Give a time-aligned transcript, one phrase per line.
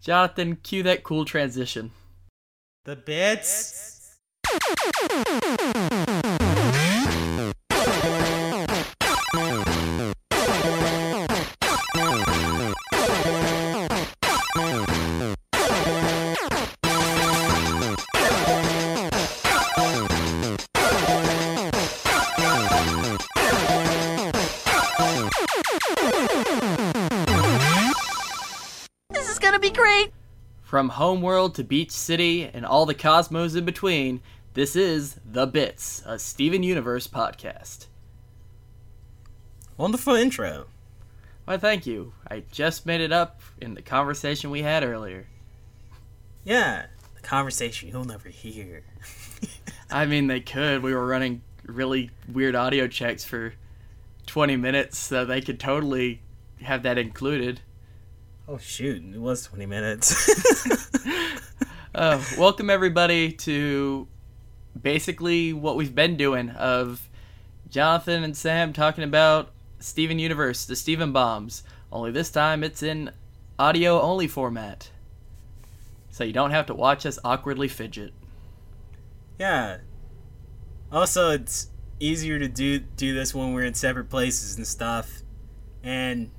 [0.00, 1.90] Jonathan, cue that cool transition.
[2.84, 4.16] The bits.
[30.78, 34.20] From Homeworld to Beach City and all the cosmos in between,
[34.54, 37.86] this is The Bits, a Steven Universe podcast.
[39.76, 40.66] Wonderful intro.
[41.46, 42.12] Why, thank you.
[42.30, 45.26] I just made it up in the conversation we had earlier.
[46.44, 46.86] Yeah,
[47.16, 48.84] the conversation you'll never hear.
[49.90, 50.84] I mean, they could.
[50.84, 53.54] We were running really weird audio checks for
[54.26, 56.20] 20 minutes, so they could totally
[56.62, 57.62] have that included.
[58.50, 60.94] Oh shoot, it was 20 minutes.
[61.94, 64.06] Uh, welcome, everybody, to
[64.80, 67.08] basically what we've been doing of
[67.68, 71.64] Jonathan and Sam talking about Steven Universe, the Steven Bombs.
[71.90, 73.10] Only this time it's in
[73.58, 74.92] audio only format.
[76.10, 78.12] So you don't have to watch us awkwardly fidget.
[79.40, 79.78] yeah.
[80.92, 85.22] Also, it's easier to do do this when we're in separate places and stuff.
[85.82, 86.30] And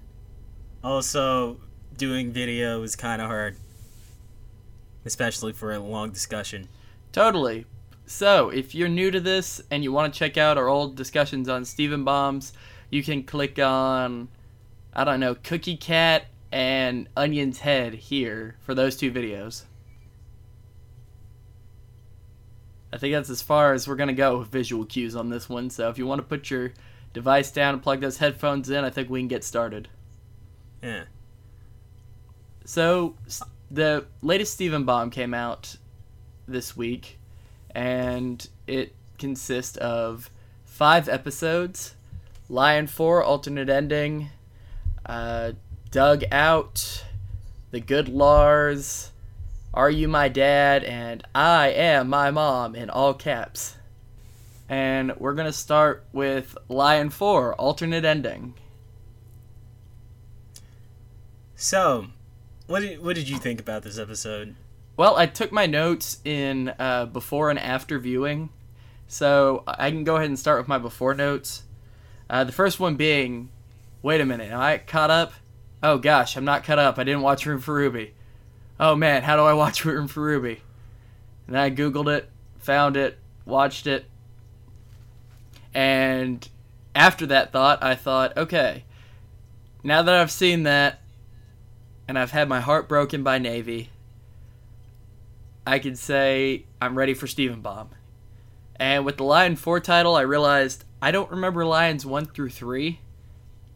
[0.82, 1.60] also
[2.00, 3.58] doing video is kind of hard.
[5.06, 6.68] Especially for a long discussion.
[7.12, 7.66] Totally.
[8.06, 11.48] So, if you're new to this and you want to check out our old discussions
[11.48, 12.54] on Steven Bombs,
[12.90, 14.30] you can click on,
[14.94, 19.66] I don't know, Cookie Cat and Onion's Head here for those two videos.
[22.92, 25.48] I think that's as far as we're going to go with visual cues on this
[25.48, 25.70] one.
[25.70, 26.74] So, if you want to put your
[27.14, 29.88] device down and plug those headphones in, I think we can get started.
[30.82, 31.04] Yeah.
[32.70, 33.16] So,
[33.72, 35.78] the latest Steven Bomb came out
[36.48, 37.18] this week,
[37.72, 40.30] and it consists of
[40.66, 41.96] five episodes
[42.48, 44.30] Lion 4 alternate ending,
[45.04, 45.54] uh,
[45.90, 47.06] Dug Out,
[47.72, 49.14] The Good Lars,
[49.74, 53.78] Are You My Dad, and I Am My Mom in all caps.
[54.70, 58.54] And we're to start with Lion 4 alternate ending.
[61.56, 62.10] So,
[62.70, 64.56] what did, what did you think about this episode?
[64.96, 68.50] Well, I took my notes in uh, before and after viewing,
[69.08, 71.64] so I can go ahead and start with my before notes.
[72.30, 73.50] Uh, the first one being,
[74.04, 75.34] wait a minute, am I caught up?
[75.82, 77.00] Oh gosh, I'm not caught up.
[77.00, 78.14] I didn't watch Room for Ruby.
[78.80, 80.62] Oh man, how do I watch Room for Ruby?
[81.48, 82.30] And I googled it,
[82.60, 84.06] found it, watched it,
[85.74, 86.48] and
[86.94, 88.84] after that thought, I thought, okay,
[89.84, 91.02] now that I've seen that,
[92.10, 93.90] and I've had my heart broken by Navy.
[95.66, 97.90] I could say I'm ready for Steven Bomb.
[98.78, 103.00] And with the Lion 4 title, I realized I don't remember Lions 1 through 3.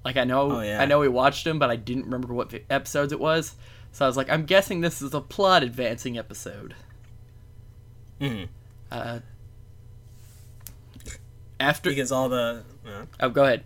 [0.04, 0.82] Like I know Oh, yeah.
[0.82, 3.54] I know we watched them, but I didn't remember what episodes it was.
[3.92, 6.74] So I was like, I'm guessing this is a plot advancing episode.
[8.20, 8.48] Mhm.
[8.92, 9.20] Uh,
[11.60, 13.64] after Because all the uh, Oh, go ahead.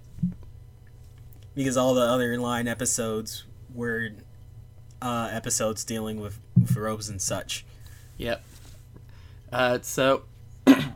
[1.56, 4.10] because all the other Lion episodes were
[5.02, 7.66] uh, episodes dealing with, with robes and such.
[8.18, 8.44] Yep.
[9.52, 10.24] Uh, so,
[10.68, 10.94] oh,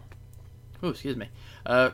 [0.83, 1.29] excuse me.
[1.65, 1.91] Uh,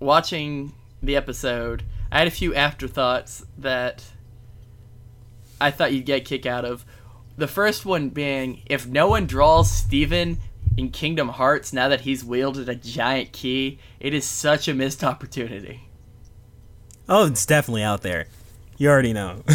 [0.00, 4.04] watching the episode, I had a few afterthoughts that
[5.60, 6.84] I thought you'd get a kick out of.
[7.36, 10.38] The first one being, if no one draws Steven
[10.76, 15.04] in Kingdom Hearts now that he's wielded a giant key, it is such a missed
[15.04, 15.88] opportunity.
[17.08, 18.26] Oh, it's definitely out there.
[18.76, 19.42] You already know.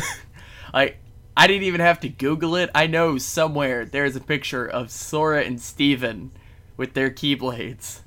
[0.73, 0.97] Like,
[1.35, 2.69] I didn't even have to Google it.
[2.75, 6.31] I know somewhere there's a picture of Sora and Steven
[6.77, 8.01] with their keyblades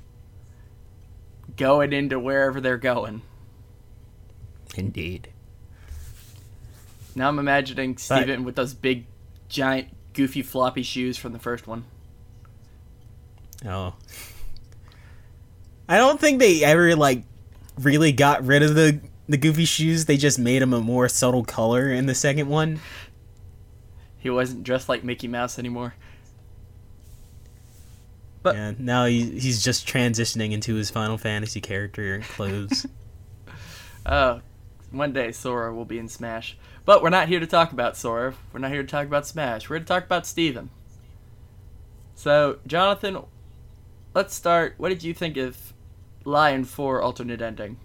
[1.57, 3.21] going into wherever they're going.
[4.75, 5.29] Indeed.
[7.15, 9.05] Now I'm imagining Steven with those big,
[9.49, 11.85] giant, goofy, floppy shoes from the first one.
[13.65, 13.95] Oh.
[15.89, 17.23] I don't think they ever like
[17.79, 20.05] really got rid of the the goofy shoes.
[20.05, 22.79] They just made them a more subtle color in the second one.
[24.27, 25.95] He wasn't dressed like Mickey Mouse anymore.
[28.43, 32.85] But- yeah, now he, he's just transitioning into his Final Fantasy character clothes.
[34.05, 34.41] Oh,
[34.91, 36.57] one day Sora will be in Smash.
[36.83, 38.33] But we're not here to talk about Sora.
[38.51, 39.69] We're not here to talk about Smash.
[39.69, 40.71] We're here to talk about Steven.
[42.13, 43.23] So, Jonathan,
[44.13, 44.73] let's start.
[44.75, 45.71] What did you think of
[46.25, 47.77] Lion 4 alternate ending?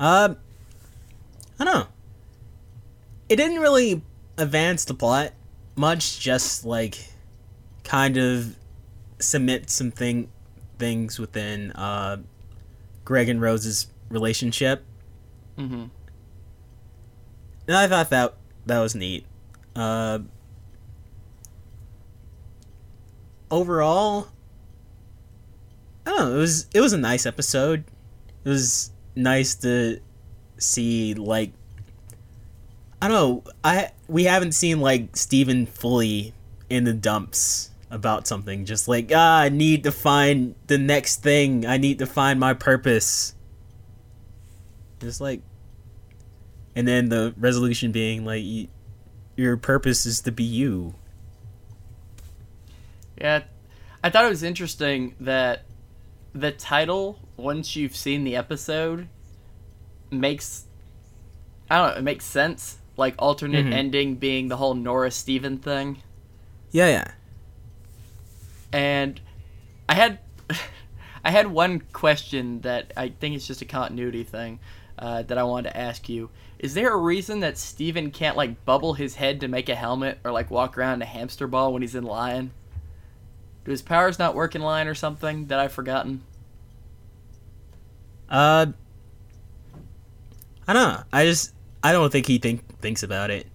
[0.00, 0.38] Um,
[1.60, 1.86] I don't know.
[3.28, 4.00] It didn't really
[4.38, 5.32] advance the plot
[5.76, 6.98] much, just like
[7.84, 8.56] kind of
[9.18, 10.30] submit some thing
[10.78, 12.18] things within uh,
[13.04, 14.84] Greg and Rose's relationship.
[15.58, 15.84] Mm-hmm.
[17.68, 18.34] And I thought that
[18.66, 19.26] that was neat.
[19.74, 20.20] Uh,
[23.50, 24.28] overall,
[26.04, 26.36] I don't know.
[26.36, 27.84] It was it was a nice episode.
[28.44, 30.00] It was nice to
[30.58, 31.52] see like
[33.00, 33.52] I don't know.
[33.62, 36.32] I we haven't seen like Steven fully
[36.70, 38.64] in the dumps about something.
[38.64, 41.66] Just like ah, I need to find the next thing.
[41.66, 43.34] I need to find my purpose.
[45.00, 45.42] Just like,
[46.74, 48.68] and then the resolution being like, y-
[49.36, 50.94] your purpose is to be you.
[53.20, 53.42] Yeah,
[54.02, 55.64] I thought it was interesting that
[56.32, 59.08] the title, once you've seen the episode,
[60.10, 60.64] makes
[61.70, 62.78] I don't know, it makes sense.
[62.96, 63.72] Like alternate Mhm.
[63.72, 65.98] ending being the whole Nora Steven thing.
[66.70, 67.10] Yeah, yeah.
[68.72, 69.20] And
[69.88, 70.18] I had
[71.24, 74.60] I had one question that I think it's just a continuity thing
[74.98, 76.30] uh, that I wanted to ask you.
[76.58, 80.18] Is there a reason that Steven can't like bubble his head to make a helmet
[80.24, 82.52] or like walk around in a hamster ball when he's in Lion?
[83.64, 86.22] Do his powers not work in Lion or something that I've forgotten?
[88.30, 88.66] Uh,
[90.66, 91.02] I don't know.
[91.12, 91.52] I just
[91.86, 93.46] I don't think he think thinks about it.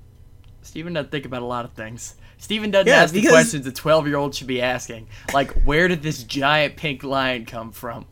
[0.61, 2.15] Steven doesn't think about a lot of things.
[2.37, 5.07] Steven doesn't Yeah, ask the questions a 12 year old should be asking.
[5.33, 8.05] Like, where did this giant pink lion come from?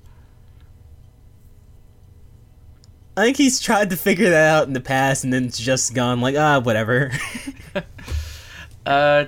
[3.15, 5.93] I think he's tried to figure that out in the past, and then it's just
[5.93, 7.11] gone like ah whatever.
[8.85, 9.25] Uh,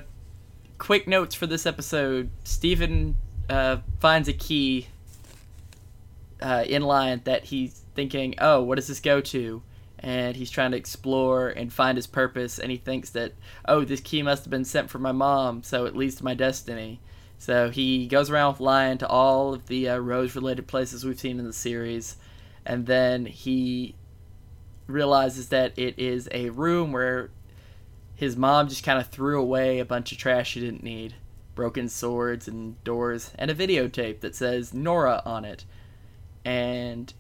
[0.80, 2.32] quick notes for this episode.
[2.44, 3.16] Steven
[3.48, 4.88] uh, finds a key
[6.42, 9.62] uh, in Lion that he's thinking, oh, what does this go to?
[10.02, 13.34] And he's trying to explore and find his purpose, and he thinks that,
[13.68, 16.34] oh, this key must have been sent from my mom, so it leads to my
[16.34, 17.00] destiny.
[17.38, 21.20] So he goes around with Lion to all of the uh, Rose related places we've
[21.20, 22.16] seen in the series,
[22.66, 23.96] and then he
[24.88, 27.30] realizes that it is a room where
[28.16, 31.16] his mom just kind of threw away a bunch of trash she didn't need
[31.56, 35.66] broken swords and doors and a videotape that says Nora on it.
[36.46, 37.14] And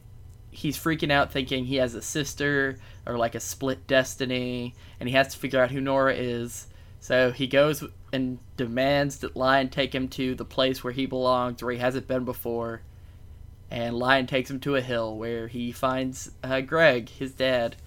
[0.52, 5.16] he's freaking out thinking he has a sister or like a split destiny and he
[5.16, 6.68] has to figure out who Nora is.
[7.00, 7.84] So he goes
[8.14, 12.08] and demands that Lion take him to the place where he belongs, where he hasn't
[12.08, 12.82] been before.
[13.72, 17.78] And Lion takes him to a hill where he finds uh, Greg, his dad.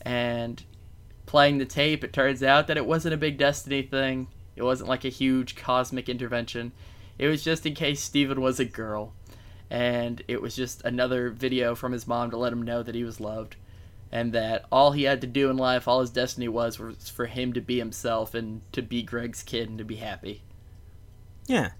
[0.00, 0.62] And
[1.26, 4.28] playing the tape, it turns out that it wasn't a big Destiny thing.
[4.56, 6.72] It wasn't like a huge cosmic intervention.
[7.18, 9.12] It was just in case Steven was a girl.
[9.70, 13.04] And it was just another video from his mom to let him know that he
[13.04, 13.56] was loved.
[14.10, 17.26] And that all he had to do in life, all his destiny was, was for
[17.26, 20.42] him to be himself and to be Greg's kid and to be happy.
[21.46, 21.72] yeah.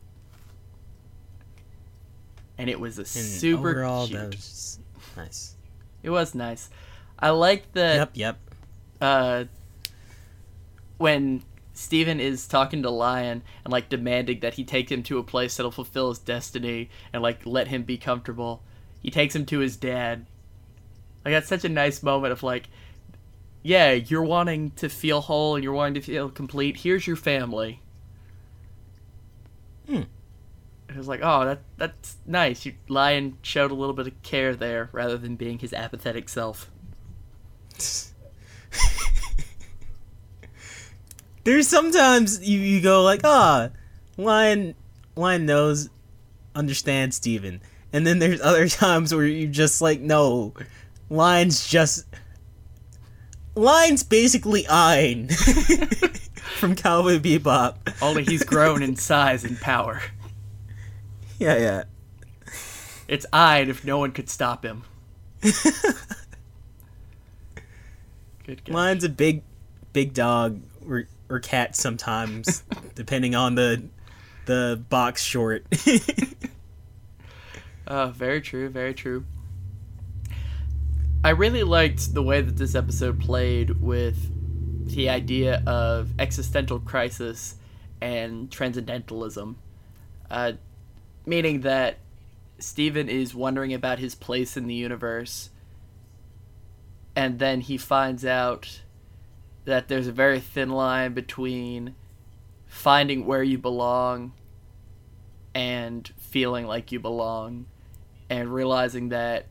[2.59, 4.19] And it was a And super overall, cute.
[4.21, 4.79] that was
[5.17, 5.55] nice.
[6.03, 6.69] It was nice.
[7.19, 7.81] I like the.
[7.81, 8.39] Yep, yep.
[9.01, 9.45] uh,
[10.97, 11.43] when
[11.79, 15.57] Steven is talking to Lion and like demanding that he take him to a place
[15.57, 18.65] that'll fulfill his destiny and like let him be comfortable,
[19.01, 20.27] he takes him to his dad.
[21.25, 22.69] Like that's such a nice moment of like,
[23.63, 26.79] yeah, you're wanting to feel whole and you're wanting to feel complete.
[26.79, 27.81] Here's your family.
[29.87, 30.03] Hmm.
[30.89, 32.67] It was like, oh, that that's nice.
[32.67, 36.73] You, Lion showed a little bit of care there rather than being his apathetic self.
[41.49, 43.71] There's sometimes you, you go like, ah,
[44.19, 44.75] Lion
[45.17, 45.89] Lion knows,
[46.55, 47.63] understands Steven.
[47.91, 50.53] And then there's other times where you just like, no,
[51.09, 52.05] Lion's just
[53.55, 55.29] Lion's basically Ein
[56.59, 57.77] from Cowboy Bebop.
[58.03, 60.03] Only he's grown in size and power.
[61.39, 61.85] Yeah, yeah.
[63.09, 64.85] It's I'd if no one could stop him.
[68.45, 68.69] Good.
[68.69, 69.45] Lion's a big,
[69.95, 72.63] big dog or or cat sometimes,
[72.95, 73.85] depending on the
[74.47, 75.67] the box short.
[77.89, 79.25] Uh, very true, very true.
[81.25, 87.57] I really liked the way that this episode played with the idea of existential crisis
[88.03, 89.57] and transcendentalism.
[90.31, 90.53] Uh,
[91.25, 91.97] meaning that
[92.59, 95.49] Steven is wondering about his place in the universe,
[97.17, 98.83] and then he finds out
[99.69, 101.95] that there's a very thin line between
[102.67, 104.33] finding where you belong
[105.55, 107.67] and feeling like you belong
[108.31, 109.45] and realizing that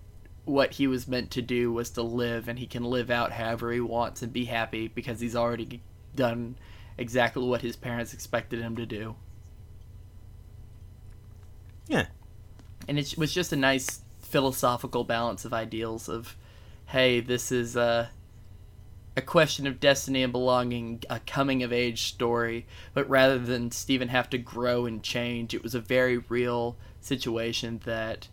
[0.43, 3.71] what he was meant to do was to live and he can live out however
[3.71, 5.83] he wants and be happy because he's already
[6.15, 6.57] done
[6.97, 9.15] exactly what his parents expected him to do.
[11.87, 12.07] Yeah.
[12.87, 16.35] And it was just a nice philosophical balance of ideals of,
[16.87, 18.09] hey, this is a,
[19.17, 24.09] a question of destiny and belonging, a coming of age story, but rather than Steven
[24.09, 28.27] have to grow and change, it was a very real situation that,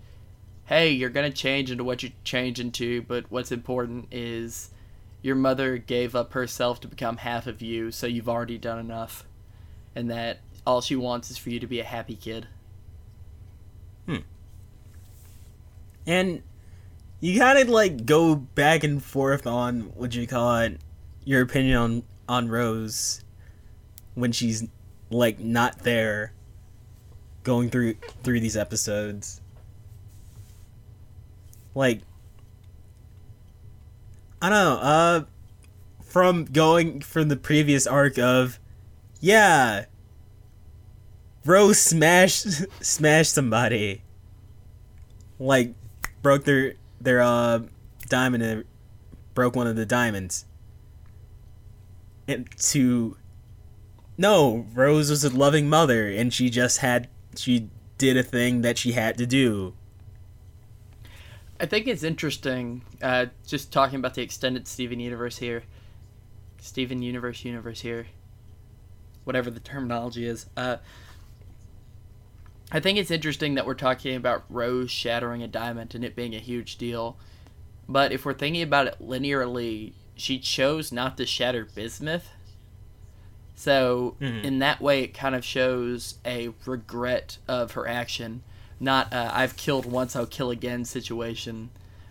[0.66, 4.68] hey, you're going to change into what you change into, but what's important is
[5.22, 9.24] your mother gave up herself to become half of you, so you've already done enough.
[9.94, 12.46] And that all she wants is for you to be a happy kid.
[14.04, 14.16] Hmm.
[16.06, 16.42] And
[17.24, 20.78] you gotta like go back and forth on what you call it,
[21.24, 23.24] your opinion on on Rose
[24.12, 24.68] when she's
[25.08, 26.34] like not there
[27.42, 29.40] going through through these episodes.
[31.74, 32.02] Like
[34.42, 35.24] I don't know, uh
[36.04, 38.60] from going from the previous arc of
[39.20, 39.86] yeah
[41.46, 42.48] Rose smashed
[42.84, 44.02] smashed somebody.
[45.38, 45.72] Like
[46.20, 46.74] broke their
[47.04, 47.60] their uh
[48.08, 48.64] diamond and
[49.34, 50.44] broke one of the diamonds.
[52.26, 53.16] And to
[54.16, 57.68] no, Rose was a loving mother and she just had she
[57.98, 59.74] did a thing that she had to do.
[61.60, 65.62] I think it's interesting, uh, just talking about the extended Steven universe here.
[66.58, 68.06] Steven universe universe here.
[69.24, 70.46] Whatever the terminology is.
[70.56, 70.78] Uh,
[72.74, 76.34] I think it's interesting that we're talking about Rose shattering a diamond and it being
[76.34, 77.16] a huge deal.
[77.88, 82.30] But if we're thinking about it linearly, she chose not to shatter bismuth.
[83.54, 84.42] So, Mhm.
[84.42, 88.42] in that way, it kind of shows a regret of her action.
[88.80, 91.70] Not a I've killed once, I'll kill again situation.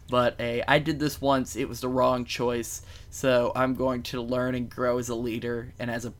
[0.09, 2.83] But a I did this once, it was the wrong choice.
[3.09, 6.13] So, I'm going to learn and grow as a leader and as a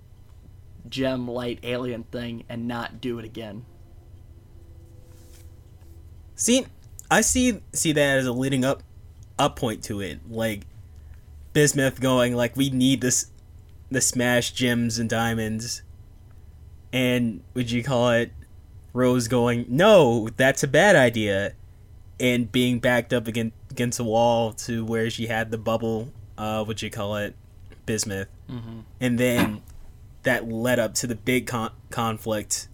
[0.89, 3.65] gem light alien thing and not do it again.
[6.35, 6.65] See,
[7.09, 8.83] I see see that as a leading up
[9.37, 10.19] up point to it.
[10.29, 10.65] Like
[11.53, 13.27] Bismuth going like we need this
[13.91, 15.83] the smash gems and diamonds.
[16.91, 18.31] And would you call it
[18.93, 21.53] Rose going, "No, that's a bad idea."
[22.19, 26.63] And being backed up against against a wall to where she had the bubble uh
[26.63, 27.35] what you call it
[27.85, 28.29] bismuth.
[28.49, 28.79] Mm-hmm.
[28.99, 29.61] And then
[30.23, 32.67] that led up to the big con- conflict,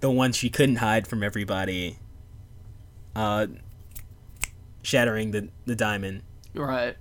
[0.00, 1.98] the one she couldn't hide from everybody
[3.16, 3.46] uh,
[4.82, 6.22] shattering the, the diamond.
[6.54, 6.96] Right.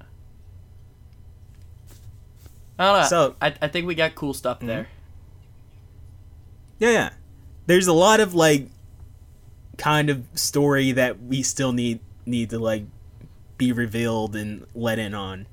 [2.79, 3.07] I don't know.
[3.07, 4.87] So- I, I think we got cool stuff there.
[6.79, 7.09] Yeah, yeah.
[7.67, 8.67] There's a lot of like
[9.77, 12.85] kind of story that we still need need to like
[13.57, 15.47] be revealed and let in on.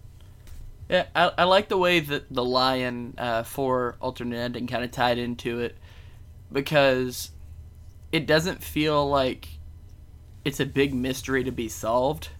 [0.89, 4.91] Yeah, I, I like the way that the lion uh, for alternate ending kind of
[4.91, 5.77] tied into it
[6.51, 7.31] because
[8.11, 9.49] it doesn't feel like
[10.45, 12.31] it's a big mystery to be solved.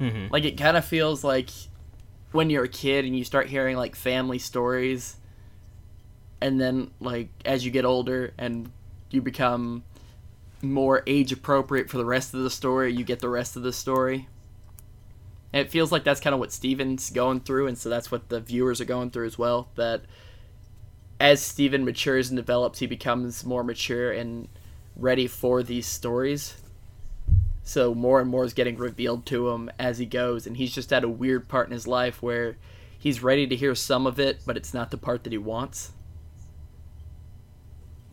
[0.00, 0.32] Mm-hmm.
[0.32, 1.50] Like it kind of feels like
[2.32, 5.16] when you're a kid and you start hearing like family stories,
[6.40, 8.70] and then like as you get older and
[9.10, 9.82] you become
[10.62, 13.72] more age appropriate for the rest of the story, you get the rest of the
[13.72, 14.28] story.
[15.52, 18.28] And it feels like that's kind of what Steven's going through, and so that's what
[18.28, 19.68] the viewers are going through as well.
[19.76, 20.02] That
[21.18, 24.48] as Steven matures and develops, he becomes more mature and
[24.96, 26.56] ready for these stories.
[27.66, 30.92] So more and more is getting revealed to him as he goes, and he's just
[30.92, 32.56] at a weird part in his life where
[32.96, 35.90] he's ready to hear some of it, but it's not the part that he wants.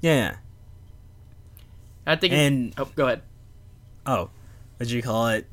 [0.02, 0.38] Yeah.
[2.08, 2.34] I think.
[2.34, 3.22] And oh, go ahead.
[4.08, 4.32] oh,
[4.78, 5.46] what do you call it?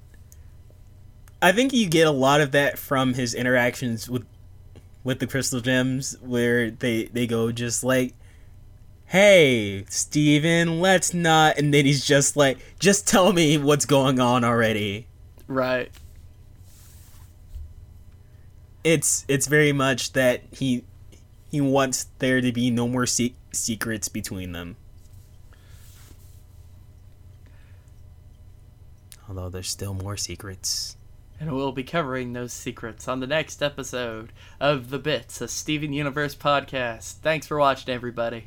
[1.42, 4.24] I think you get a lot of that from his interactions with
[5.04, 8.14] with the crystal gems, where they they go just like,
[9.10, 14.44] "Hey, Steven, let's not," and then he's just like, "Just tell me what's going on
[14.44, 15.08] already."
[15.48, 15.90] Right.
[18.84, 20.84] It's it's very much that he
[21.50, 24.76] he wants there to be no more se- secrets between them.
[29.28, 30.96] Although there's still more secrets.
[31.40, 35.92] And we'll be covering those secrets on the next episode of The Bits, a Steven
[35.92, 37.14] Universe podcast.
[37.14, 38.46] Thanks for watching, everybody.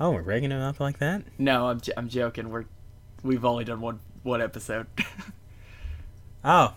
[0.00, 1.22] Oh, we're breaking it up like that?
[1.38, 2.48] No, I'm, j- I'm joking.
[2.48, 2.64] We're
[3.22, 4.86] we've only done one one episode.
[6.42, 6.74] Oh.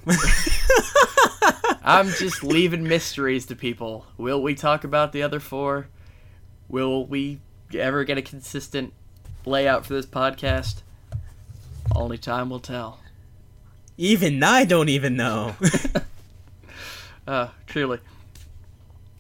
[1.86, 4.06] I'm just leaving mysteries to people.
[4.18, 5.88] Will we talk about the other four?
[6.68, 7.40] Will we
[7.74, 8.92] ever get a consistent
[9.46, 10.82] layout for this podcast?
[11.96, 13.00] Only time will tell.
[13.98, 15.56] even I don't even know.
[17.26, 18.00] Uh, truly.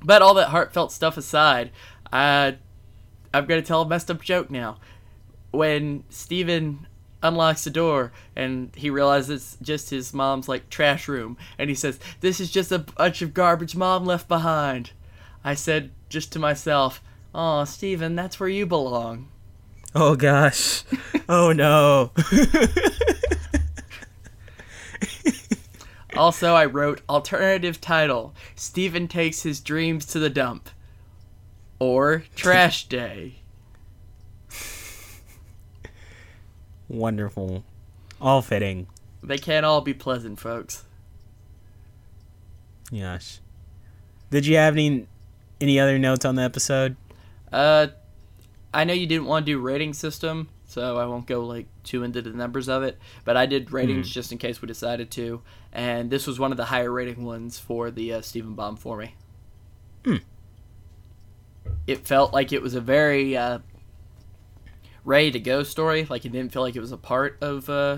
[0.03, 1.71] But all that heartfelt stuff aside,
[2.11, 2.57] I,
[3.33, 4.77] I'm gonna tell a messed up joke now.
[5.51, 6.87] When Steven
[7.21, 11.75] unlocks the door and he realizes it's just his mom's like trash room, and he
[11.75, 14.91] says, "This is just a bunch of garbage mom left behind."
[15.43, 17.01] I said just to myself,
[17.33, 19.29] "Oh, Steven, that's where you belong."
[19.95, 20.83] Oh gosh.
[21.29, 22.11] oh no.
[26.15, 30.69] Also, I wrote alternative title: Steven takes his dreams to the dump,
[31.79, 33.35] or Trash Day.
[36.87, 37.63] Wonderful.
[38.21, 38.87] All fitting.
[39.21, 40.83] They can't all be pleasant, folks.
[42.91, 43.39] Yes.
[44.29, 45.07] Did you have any
[45.59, 46.95] any other notes on the episode?
[47.51, 47.87] Uh,
[48.73, 52.03] I know you didn't want to do rating system, so I won't go like too
[52.03, 52.97] into the numbers of it.
[53.25, 56.57] But I did ratings just in case we decided to, and this was one of
[56.57, 59.15] the higher rating ones for the uh, Steven Bomb for me.
[60.05, 60.17] Hmm.
[61.87, 63.59] It felt like it was a very uh,
[65.05, 66.05] ready to go story.
[66.09, 67.97] Like it didn't feel like it was a part of uh,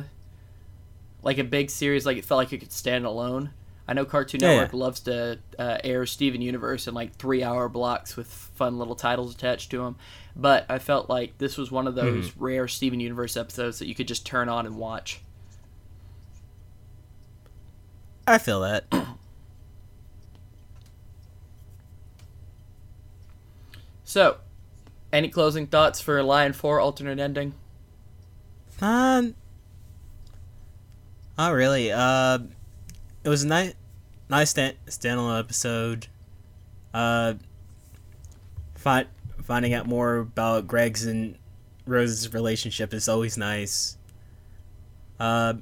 [1.24, 2.06] like a big series.
[2.06, 3.52] Like it felt like it could stand alone.
[3.88, 4.80] I know Cartoon Yeah, Network yeah.
[4.80, 9.36] loves to uh, air Steven Universe in like three hour blocks with fun little titles
[9.36, 9.96] attached to them,
[10.36, 12.44] but I felt like this was one of those Hmm.
[12.44, 15.22] rare Steven Universe episodes that you could just turn on and watch.
[18.28, 18.86] I feel that.
[24.06, 24.38] So,
[25.12, 27.56] any closing thoughts for Lion 4 alternate ending?
[28.80, 29.34] Um,
[31.38, 31.92] not really.
[31.92, 32.40] Uh,
[33.24, 33.74] it was a nice,
[34.30, 36.08] nice stand, standalone episode.
[36.94, 37.34] Uh,
[38.76, 39.08] find,
[39.44, 41.38] finding out more about Greg's and
[41.88, 43.98] Rose's relationship is always nice.
[45.20, 45.56] Uh,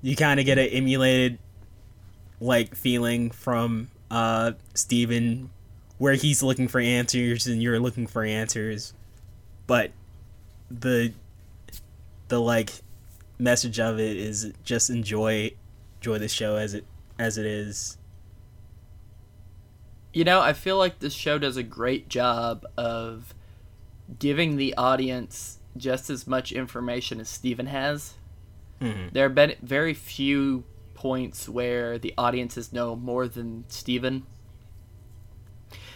[0.00, 1.38] you kind of get an emulated,
[2.40, 5.50] like, feeling from uh Steven,
[6.00, 8.94] where he's looking for answers and you're looking for answers,
[9.66, 9.90] but
[10.70, 11.12] the
[12.28, 12.72] the like
[13.38, 15.50] message of it is just enjoy
[15.96, 16.86] enjoy the show as it
[17.18, 17.98] as it is.
[20.14, 23.34] You know, I feel like this show does a great job of
[24.18, 28.14] giving the audience just as much information as Steven has.
[28.80, 29.12] Mhm.
[29.12, 34.24] There have been very few points where the audiences know more than Steven.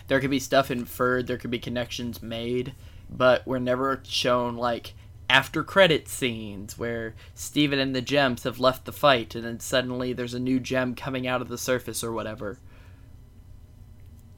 [0.07, 2.75] There could be stuff inferred, there could be connections made,
[3.11, 4.95] but we're never shown like
[5.31, 10.12] after credit scenes where Steven and the gems have left the fight and then suddenly
[10.12, 12.59] there's a new gem coming out of the surface or whatever.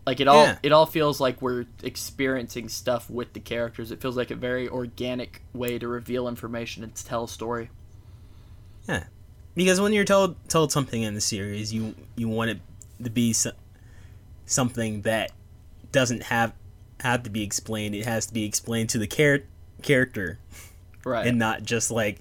[0.06, 0.58] Like it all Yeah.
[0.62, 3.90] it all feels like we're experiencing stuff with the characters.
[3.90, 7.70] It feels like a very organic way to reveal information and tell a story.
[8.88, 9.04] Yeah,
[9.56, 12.60] because when you're told told something in the series, you you want it
[13.02, 13.50] to be so,
[14.44, 15.32] something that
[15.96, 16.52] doesn't have
[17.00, 17.94] have to be explained.
[17.94, 19.44] It has to be explained to the char-
[19.82, 20.38] character
[21.04, 21.26] Right.
[21.26, 22.18] and not just like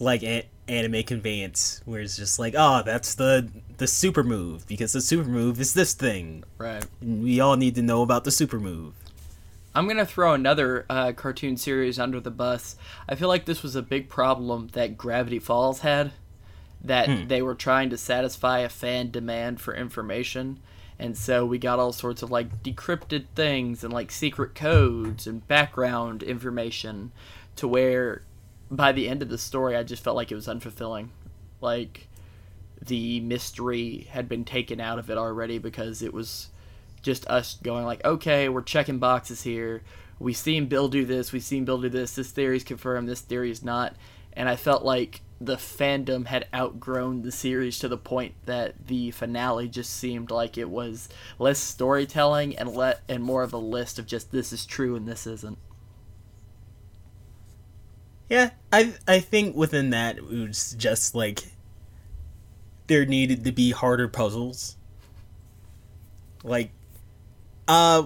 [0.00, 0.22] like
[0.68, 5.28] anime conveyance, where it's just like, oh, that's the the super move because the super
[5.28, 6.44] move is this thing.
[6.58, 6.84] right.
[7.00, 8.94] And we all need to know about the super move.
[9.74, 12.76] I'm gonna throw another uh, cartoon series under the bus.
[13.08, 16.12] I feel like this was a big problem that Gravity Falls had,
[16.82, 20.60] that they were trying to satisfy a fan demand for information,
[21.02, 25.46] and so we got all sorts of like decrypted things and like secret codes and
[25.48, 27.10] background information,
[27.56, 28.22] to where
[28.70, 31.08] by the end of the story I just felt like it was unfulfilling,
[31.60, 32.06] like
[32.80, 36.50] the mystery had been taken out of it already because it was
[37.02, 39.82] just us going like, okay, we're checking boxes here.
[40.20, 41.32] We've seen Bill do this.
[41.32, 42.14] We've seen Bill do this.
[42.14, 43.08] This theory's confirmed.
[43.08, 43.96] This theory's not.
[44.34, 49.10] And I felt like the fandom had outgrown the series to the point that the
[49.10, 53.98] finale just seemed like it was less storytelling and let and more of a list
[53.98, 55.58] of just this is true and this isn't.
[58.28, 61.44] Yeah, I I think within that it was just like
[62.86, 64.76] there needed to be harder puzzles.
[66.44, 66.70] Like
[67.66, 68.04] uh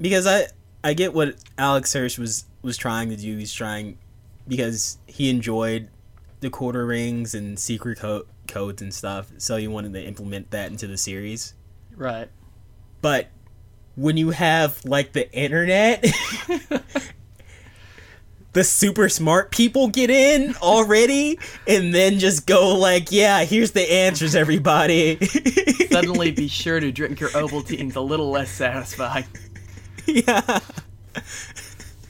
[0.00, 0.46] because I
[0.84, 3.36] I get what Alex Hirsch was was trying to do.
[3.36, 3.98] He's trying
[4.46, 5.88] because he enjoyed
[6.40, 10.70] the quarter rings and secret co- codes and stuff, so you wanted to implement that
[10.70, 11.54] into the series.
[11.96, 12.28] Right.
[13.02, 13.28] But
[13.96, 16.02] when you have like the internet
[18.52, 23.92] the super smart people get in already and then just go like yeah here's the
[23.92, 25.18] answers everybody
[25.90, 29.24] Suddenly be sure to drink your Ovaltine's a little less satisfying.
[30.06, 30.60] yeah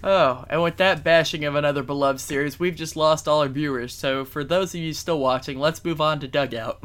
[0.03, 3.93] Oh, and with that bashing of another beloved series, we've just lost all our viewers.
[3.93, 6.83] So for those of you still watching, let's move on to Dugout.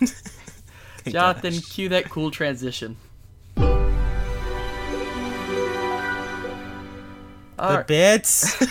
[1.08, 1.70] Jonathan, Gosh.
[1.70, 2.96] cue that cool transition.
[7.62, 7.86] the Alright.
[7.86, 8.56] bits.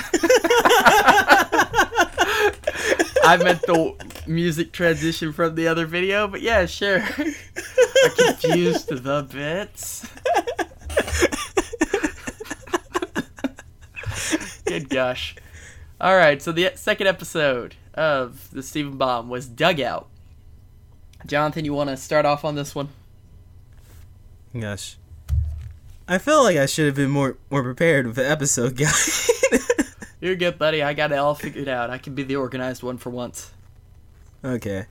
[3.24, 3.96] I meant the
[4.28, 7.00] music transition from the other video, but yeah, sure.
[7.58, 10.08] I confused the bits.
[14.66, 15.36] Good gosh.
[16.00, 20.08] All right, so the second episode of the Steven Bomb was Dugout.
[21.26, 22.90] Jonathan, you want to start off on this one?
[24.58, 24.98] Gosh.
[26.08, 28.92] I feel like I should have been more more prepared with the episode guide.
[30.20, 30.84] You're good, buddy.
[30.84, 31.90] I got it all figured out.
[31.90, 33.52] I can be the organized one for once.
[34.44, 34.86] okay.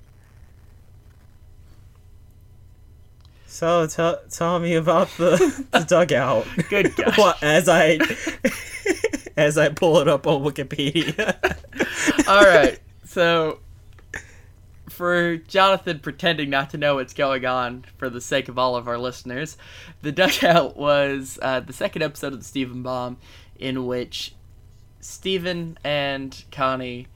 [3.46, 6.46] So tell tell me about the, the dugout.
[6.68, 7.42] Good gosh.
[7.42, 7.98] as I
[9.36, 11.36] as I pull it up on Wikipedia.
[12.28, 12.78] All right.
[13.04, 13.60] So,
[14.88, 18.86] for Jonathan pretending not to know what's going on for the sake of all of
[18.86, 19.56] our listeners,
[20.02, 23.16] the dugout was uh, the second episode of the Steven Bomb,
[23.58, 24.34] in which
[25.00, 27.06] Steven and Connie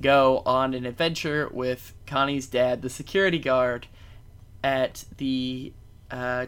[0.00, 3.86] go on an adventure with Connie's dad, the security guard,
[4.62, 5.72] at the
[6.10, 6.46] uh,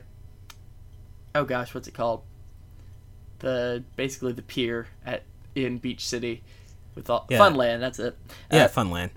[1.35, 2.23] oh gosh, what's it called?
[3.41, 5.23] The basically the pier at
[5.55, 6.43] in Beach City
[6.95, 7.39] with all Yeah.
[7.39, 7.81] Funland.
[7.81, 8.17] That's it.
[8.53, 9.11] yeah, Uh, Funland.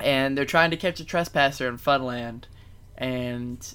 [0.00, 2.44] and they're trying to catch a trespasser in Funland,
[2.96, 3.74] and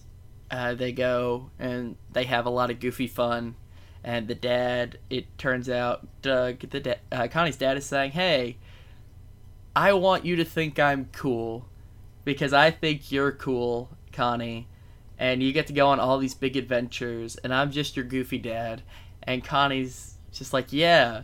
[0.50, 3.56] uh, they go and they have a lot of goofy fun.
[4.04, 8.58] And the dad, it turns out, Doug, the da- uh, Connie's dad is saying, "Hey,
[9.76, 11.68] I want you to think I'm cool,
[12.26, 14.68] because I think you're cool, Connie,
[15.20, 18.38] and you get to go on all these big adventures, and I'm just your goofy
[18.40, 18.82] dad."
[19.24, 21.24] And Connie's just like, "Yeah."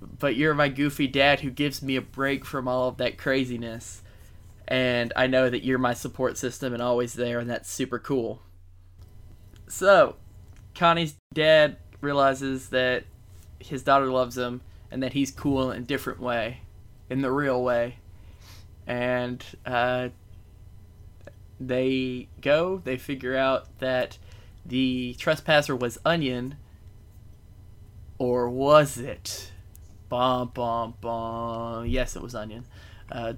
[0.00, 4.02] But you're my goofy dad who gives me a break from all of that craziness
[4.70, 8.40] and I know that you're my support system and always there, and that's super cool.
[9.66, 10.14] So,
[10.76, 13.04] Connie's dad realizes that
[13.58, 14.60] his daughter loves him
[14.92, 16.60] and that he's cool in a different way,
[17.10, 17.96] in the real way.
[18.86, 20.10] And uh,
[21.58, 24.18] they go, they figure out that
[24.64, 26.56] the trespasser was Onion,
[28.20, 29.50] or was it?
[30.10, 31.86] Bom, bom, bom.
[31.86, 32.66] Yes, it was Onion.
[33.10, 33.32] Uh,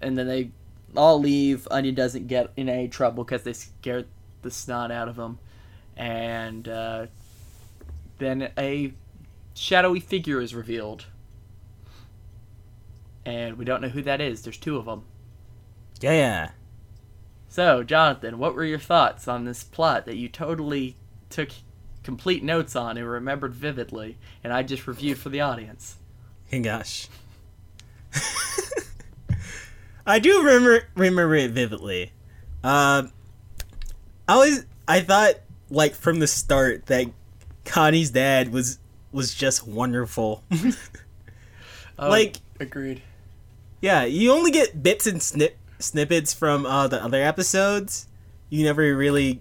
[0.00, 0.50] and then they
[0.96, 1.68] all leave.
[1.70, 4.08] Onion doesn't get in any trouble because they scared
[4.42, 5.38] the snot out of him.
[5.96, 7.06] And uh,
[8.18, 8.92] then a
[9.54, 11.06] shadowy figure is revealed.
[13.24, 14.42] And we don't know who that is.
[14.42, 15.04] There's two of them.
[16.00, 16.50] Yeah, yeah.
[17.48, 20.96] So, Jonathan, what were your thoughts on this plot that you totally
[21.30, 21.50] took
[22.08, 25.96] complete notes on and remembered vividly, and I just reviewed for the audience?
[26.46, 27.06] Hey, gosh.
[30.06, 32.12] I do remember remember it vividly.
[32.64, 33.12] Um,
[34.26, 35.34] I was I thought
[35.68, 37.08] like from the start that
[37.66, 38.78] Connie's dad was
[39.12, 40.42] was just wonderful.
[42.00, 43.02] Oh, Like- agreed.
[43.82, 48.06] yeah, you only get bits and snip snippets from uh, the other episodes.
[48.50, 49.40] You never really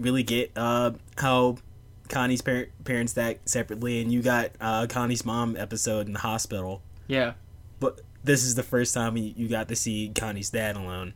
[0.00, 1.58] really get uh, how
[2.08, 6.82] Connie's par- parents that separately, and you got uh, Connie's mom episode in the hospital.
[7.06, 7.34] Yeah.
[7.80, 11.14] but this is the first time you, got to see Connie's dad alone,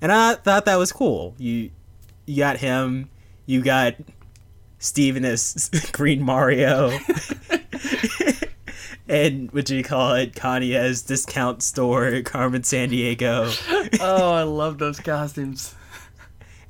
[0.00, 1.34] and I thought that was cool.
[1.38, 1.70] You
[2.26, 3.10] you got him,
[3.46, 3.94] you got
[4.78, 6.98] Steven as Green Mario,
[9.08, 10.34] and what do you call it?
[10.34, 13.98] Connie as discount store Carmen Sandiego.
[14.00, 15.74] oh, I love those costumes.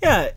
[0.02, 0.30] yeah.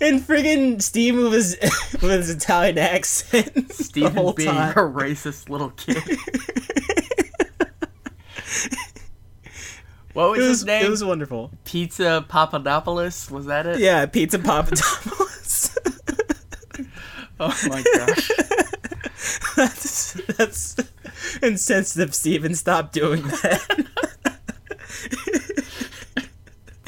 [0.00, 1.56] And friggin' Steven with his,
[2.02, 4.72] with his Italian accent Steven being time.
[4.72, 5.96] a racist little kid.
[10.12, 10.84] what was, was, his name?
[10.84, 11.50] it was wonderful.
[11.64, 13.30] Pizza Papadopoulos?
[13.30, 13.78] Was that it?
[13.78, 15.78] Yeah, Pizza Papadopoulos.
[17.38, 18.30] Oh my gosh.
[19.56, 20.76] that's that's
[21.42, 22.54] insensitive, Steven.
[22.54, 23.86] Stop doing that.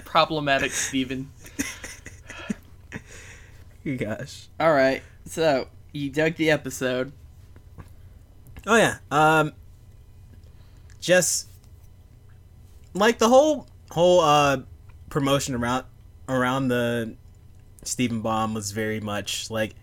[0.05, 1.31] Problematic Steven.
[3.97, 4.49] Gosh.
[4.61, 5.03] All right.
[5.25, 7.13] So, you dug the episode.
[8.67, 8.99] Oh yeah.
[9.11, 9.53] Um.
[11.01, 11.49] Just
[12.93, 14.59] like the whole whole uh
[15.09, 15.85] promotion around
[16.29, 17.15] around the
[17.85, 19.75] Steven Bomb was very much like,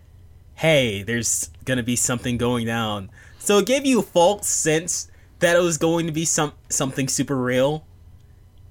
[0.54, 3.10] hey, there's gonna be something going down.
[3.38, 7.08] So it gave you a false sense that it was going to be some something
[7.08, 7.84] super real,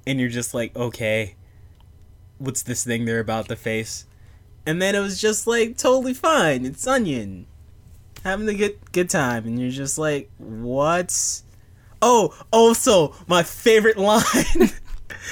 [0.08, 1.36] and you're just like, okay,
[2.38, 4.06] what's this thing they're about to face?
[4.66, 6.66] And then it was just like totally fine.
[6.66, 7.48] It's Onion
[8.26, 11.42] having a good good time, and you're just like, what?
[12.02, 14.72] Oh, also my favorite line.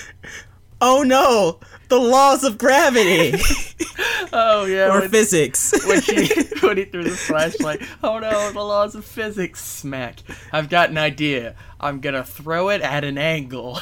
[0.82, 3.38] oh no, the laws of gravity
[4.36, 5.74] Oh yeah, or when, physics.
[5.88, 6.28] when he
[6.62, 7.84] when he threw the flashlight.
[8.04, 9.64] Oh no, the laws of physics.
[9.64, 10.20] Smack.
[10.52, 11.56] I've got an idea.
[11.80, 13.80] I'm gonna throw it at an angle.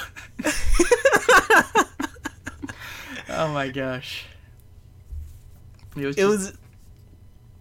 [3.29, 4.25] oh my gosh.
[5.95, 6.15] It was.
[6.17, 6.57] it just- was,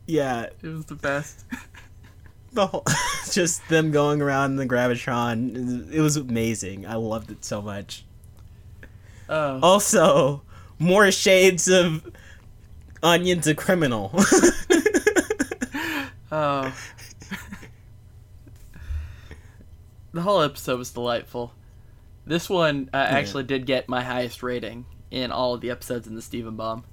[0.06, 1.44] yeah, It was the best.
[2.52, 2.84] the whole,
[3.30, 5.92] just them going around the gravitron.
[5.92, 6.86] It was amazing.
[6.86, 8.04] I loved it so much.
[9.28, 9.60] Oh.
[9.62, 10.42] Also,
[10.78, 12.10] more shades of
[13.02, 14.12] onions a criminal.
[16.32, 16.72] Oh.
[20.12, 21.52] the whole episode was delightful.
[22.24, 26.14] This one uh, actually did get my highest rating in all of the episodes in
[26.14, 26.84] the Steven Bomb.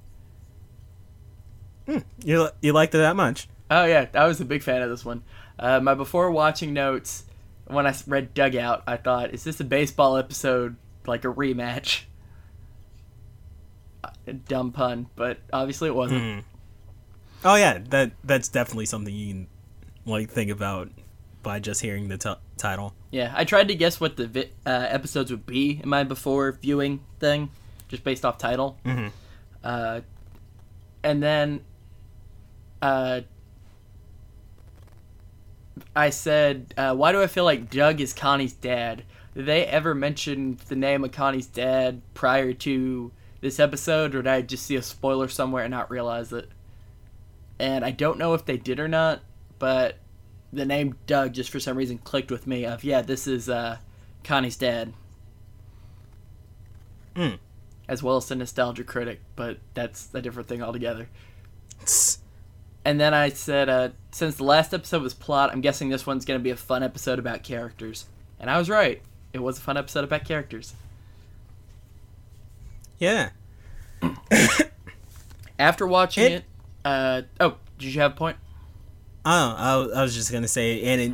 [2.24, 3.48] You you liked it that much?
[3.70, 5.22] Oh yeah, I was a big fan of this one.
[5.58, 7.24] Uh, my before watching notes,
[7.66, 12.02] when I read Dugout, I thought, is this a baseball episode like a rematch?
[14.04, 14.10] Uh,
[14.46, 16.22] dumb pun, but obviously it wasn't.
[16.22, 16.44] Mm.
[17.44, 19.46] Oh yeah, that that's definitely something you can
[20.06, 20.90] like think about
[21.42, 22.94] by just hearing the t- title.
[23.10, 26.52] Yeah, I tried to guess what the vi- uh, episodes would be in my before
[26.52, 27.50] viewing thing,
[27.88, 28.78] just based off title.
[28.84, 29.10] Mhm.
[29.64, 30.00] Uh,
[31.02, 31.60] and then,
[32.82, 33.22] uh,
[35.94, 39.94] I said, uh, "Why do I feel like Doug is Connie's dad?" Did they ever
[39.94, 44.74] mention the name of Connie's dad prior to this episode, or did I just see
[44.76, 46.50] a spoiler somewhere and not realize it?
[47.58, 49.20] And I don't know if they did or not,
[49.58, 49.96] but
[50.52, 52.64] the name Doug just for some reason clicked with me.
[52.64, 53.78] Of yeah, this is uh,
[54.24, 54.92] Connie's dad,
[57.14, 57.34] Hmm.
[57.88, 61.08] as well as the nostalgia critic, but that's a different thing altogether.
[62.88, 66.24] And then I said, uh, since the last episode was plot, I'm guessing this one's
[66.24, 68.06] going to be a fun episode about characters.
[68.40, 69.02] And I was right.
[69.34, 70.72] It was a fun episode about characters.
[72.98, 73.28] Yeah.
[75.58, 76.44] After watching It- it,
[76.82, 78.38] uh, oh, did you have a point?
[79.26, 81.12] Oh, I, I was just gonna say, and it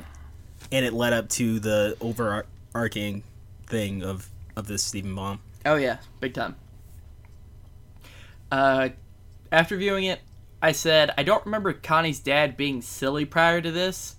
[0.71, 3.25] and it led up to the overarching
[3.67, 5.41] thing of of this Steven Bomb.
[5.67, 6.55] Oh yeah, big time.
[8.53, 8.91] Uh,
[9.51, 10.21] after viewing it,
[10.65, 14.17] I said I don't remember Connie's dad being silly prior to this,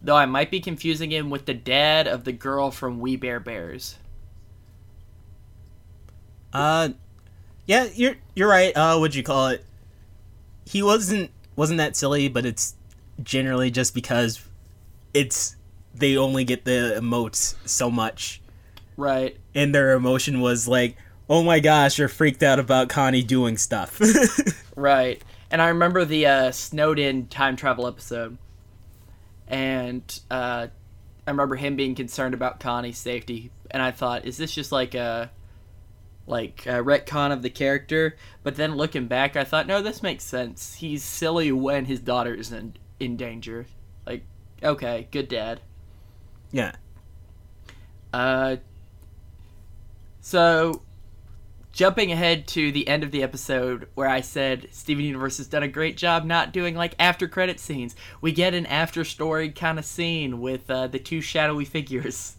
[0.00, 3.40] though I might be confusing him with the dad of the girl from We Bare
[3.40, 3.96] Bears.
[6.52, 6.90] Uh,
[7.66, 8.74] yeah, you're you're right.
[8.76, 9.64] Uh, what'd you call it?
[10.64, 12.74] He wasn't wasn't that silly, but it's
[13.22, 14.40] generally just because
[15.12, 15.56] it's
[15.94, 18.40] they only get the emotes so much,
[18.96, 19.36] Right.
[19.54, 20.96] and their emotion was like,
[21.28, 24.00] "Oh my gosh, you're freaked out about Connie doing stuff."
[24.78, 25.20] Right.
[25.50, 28.36] And I remember the uh, snowed in time travel episode.
[29.46, 30.68] And uh,
[31.26, 33.50] I remember him being concerned about Connie's safety.
[33.70, 35.30] And I thought, is this just like a
[36.26, 38.16] like a retcon of the character?
[38.42, 40.74] But then looking back, I thought, no, this makes sense.
[40.74, 43.66] He's silly when his daughter is in, in danger.
[44.06, 44.24] Like,
[44.62, 45.60] okay, good dad.
[46.52, 46.72] yeah.
[48.12, 48.56] Uh,
[50.20, 50.82] so,
[51.78, 55.62] jumping ahead to the end of the episode where I said Steven Universe has done
[55.62, 59.78] a great job not doing like after credit scenes, we get an after story kind
[59.78, 62.36] of scene with uh, the two shadowy figures.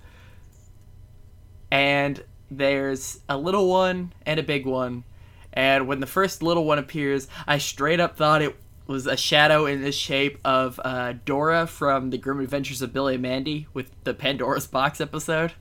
[1.72, 2.22] And
[2.52, 5.06] there's a little one and a big one.
[5.54, 9.66] And when the first little one appears, I straight up thought it was a shadow
[9.66, 13.90] in the shape of uh, Dora from the Grim Adventures of Billy and Mandy with
[14.04, 15.54] the Pandora's Box episode.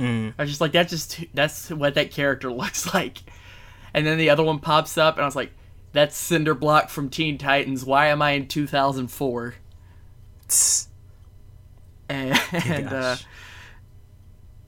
[0.00, 0.32] Mm.
[0.38, 3.18] I was just like, that's just that's what that character looks like.
[3.92, 5.52] And then the other one pops up, and I was like,
[5.92, 7.84] that's Cinderblock from Teen Titans.
[7.84, 9.54] Why am I in 2004?
[10.48, 10.88] Tss.
[12.08, 13.16] And, and uh,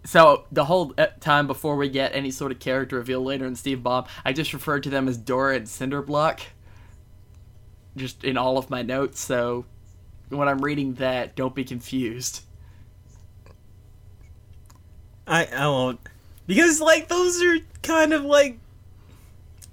[0.04, 3.54] so the whole uh, time before we get any sort of character reveal later in
[3.54, 6.40] Steve Bob, I just referred to them as Dora and Cinderblock,
[7.96, 9.64] Just in all of my notes, so
[10.28, 12.42] when I'm reading that, don't be confused.
[15.26, 16.00] I I won't
[16.46, 18.58] because like those are kind of like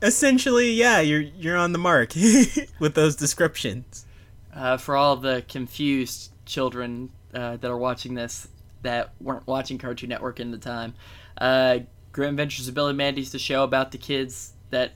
[0.01, 2.13] essentially yeah you're you're on the mark
[2.79, 4.05] with those descriptions.
[4.53, 8.47] uh, for all the confused children uh, that are watching this
[8.81, 10.93] that weren't watching Cartoon Network in the time.
[11.37, 11.79] Uh,
[12.11, 14.93] Grim Adventures of Billy Mandy's the show about the kids that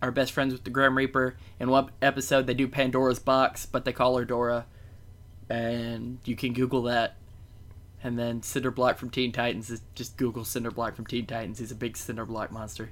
[0.00, 1.36] are best friends with the Grim Reaper.
[1.60, 4.64] In one episode, they do Pandora's box, but they call her Dora,
[5.48, 7.16] and you can Google that.
[8.02, 11.58] And then Cinder Block from Teen Titans is just Google Cinder Block from Teen Titans.
[11.58, 12.90] He's a big Cinder Block monster.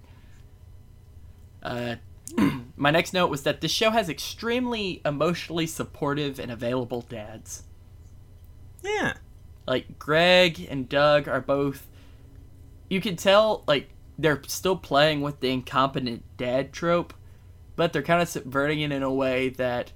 [1.62, 1.96] Uh,
[2.76, 7.62] my next note was that this show has extremely emotionally supportive and available dads.
[8.82, 9.14] Yeah.
[9.66, 11.86] Like Greg and Doug are both
[12.88, 17.12] you can tell like they're still playing with the incompetent dad trope,
[17.74, 19.92] but they're kind of subverting it in a way that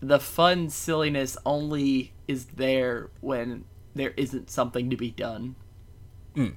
[0.00, 3.64] the fun silliness only is there when
[3.94, 5.56] there isn't something to be done.
[6.34, 6.54] Mm.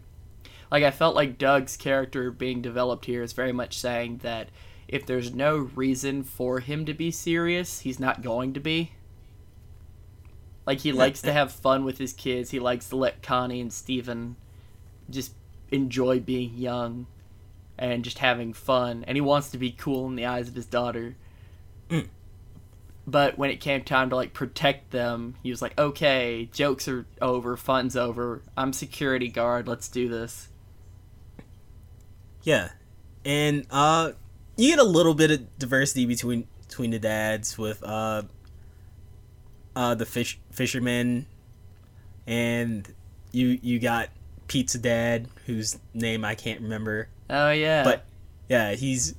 [0.70, 4.50] Like I felt like Doug's character being developed here is very much saying that
[4.88, 8.94] if there's no reason for him to be serious, he's not going to be.
[10.66, 12.52] Like he likes to have fun with his kids.
[12.52, 14.36] He likes to let Connie and Steven
[15.10, 15.34] just
[15.72, 17.08] enjoy being young
[17.78, 20.66] and just having fun and he wants to be cool in the eyes of his
[20.66, 21.16] daughter.
[23.08, 27.06] But when it came time to like protect them, he was like, "Okay, jokes are
[27.22, 28.42] over, fun's over.
[28.56, 29.68] I'm security guard.
[29.68, 30.50] Let's do this."
[32.44, 32.70] Yeah,
[33.26, 34.12] and uh,
[34.58, 38.24] you get a little bit of diversity between between the dads with uh,
[39.76, 41.26] uh, the fish fisherman,
[42.28, 42.92] and
[43.32, 44.10] you you got
[44.48, 47.84] Pizza Dad, whose name I can't remember, Oh yeah.
[47.84, 48.06] but
[48.50, 49.16] yeah, he's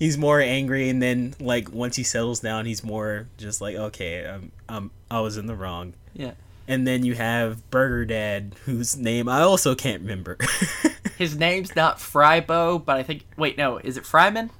[0.00, 4.24] he's more angry, and then like once he settles down, he's more just like okay,
[4.26, 5.94] um, um, I was in the wrong.
[6.14, 6.32] yeah.
[6.68, 10.38] And then you have Burger Dad, whose name I also can't remember.
[11.18, 14.50] His name's not Frybo, but I think wait, no, is it Fryman?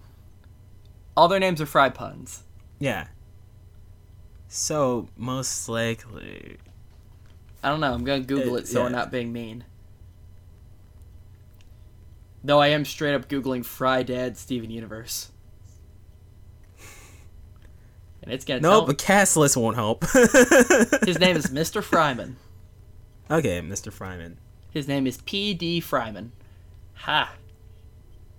[1.16, 2.42] All their names are fry puns.
[2.80, 3.06] Yeah.
[4.48, 6.56] So most likely,
[7.62, 7.92] I don't know.
[7.92, 9.64] I'm gonna Google Uh, it so we're not being mean.
[12.42, 15.30] Though I am straight up googling Fry Dad Steven Universe,
[18.22, 20.04] and it's gonna no, tell but cast list won't help.
[20.12, 21.82] his name is Mr.
[21.82, 22.34] Fryman.
[23.30, 23.92] okay, Mr.
[23.92, 24.36] Fryman.
[24.70, 25.80] His name is P.D.
[25.80, 26.30] Fryman.
[26.94, 27.34] Ha.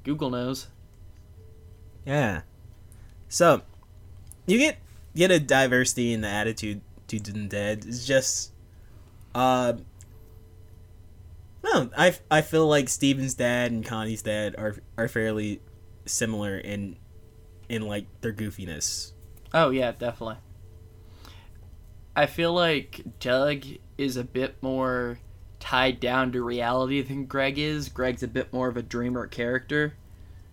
[0.04, 0.68] Google knows.
[2.06, 2.42] Yeah.
[3.28, 3.62] So
[4.46, 4.78] you get
[5.16, 7.86] get a diversity in the attitude to the dead.
[7.86, 8.52] It's just,
[9.36, 9.74] uh,
[11.64, 15.62] no, I I feel like Steven's dad and Connie's dad are are fairly
[16.06, 16.98] similar in
[17.70, 19.12] in like their goofiness.
[19.54, 20.38] Oh yeah, definitely.
[22.16, 23.64] I feel like Doug
[23.98, 25.20] is a bit more
[25.60, 27.88] tied down to reality than Greg is.
[27.90, 29.94] Greg's a bit more of a dreamer character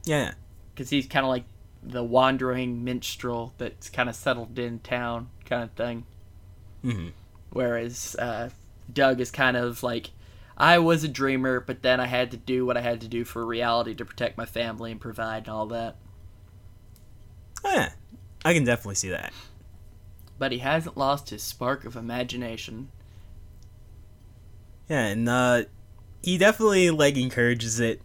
[0.05, 0.35] Yeah.
[0.73, 1.45] because he's kind of like
[1.83, 6.07] the wandering minstrel that's kind of settled in town kind of thing.
[6.83, 7.09] hmm
[7.51, 8.51] Whereas uh,
[8.93, 10.11] Doug is kind of like,
[10.59, 13.25] I was a dreamer, but then I had to do what I had to do
[13.25, 15.97] for reality to protect my family and provide and all that.
[17.65, 17.93] Oh, yeah.
[18.45, 19.33] I can definitely see that.
[20.37, 22.91] But he hasn't lost his spark of imagination.
[24.89, 25.63] Yeah, and uh,
[26.23, 28.03] he definitely like encourages it,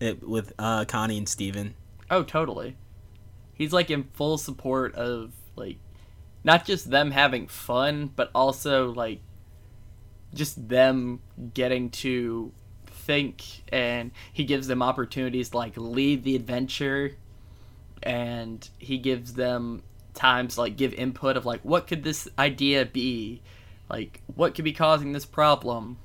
[0.00, 1.74] it with uh, Connie and Steven.
[2.10, 2.76] Oh, totally.
[3.54, 5.78] He's like in full support of like
[6.42, 9.20] not just them having fun, but also like
[10.34, 11.20] just them
[11.54, 12.52] getting to
[12.86, 17.12] think and he gives them opportunities to, like lead the adventure
[18.02, 19.82] and he gives them
[20.14, 23.40] times like give input of like what could this idea be?
[23.88, 25.98] Like what could be causing this problem?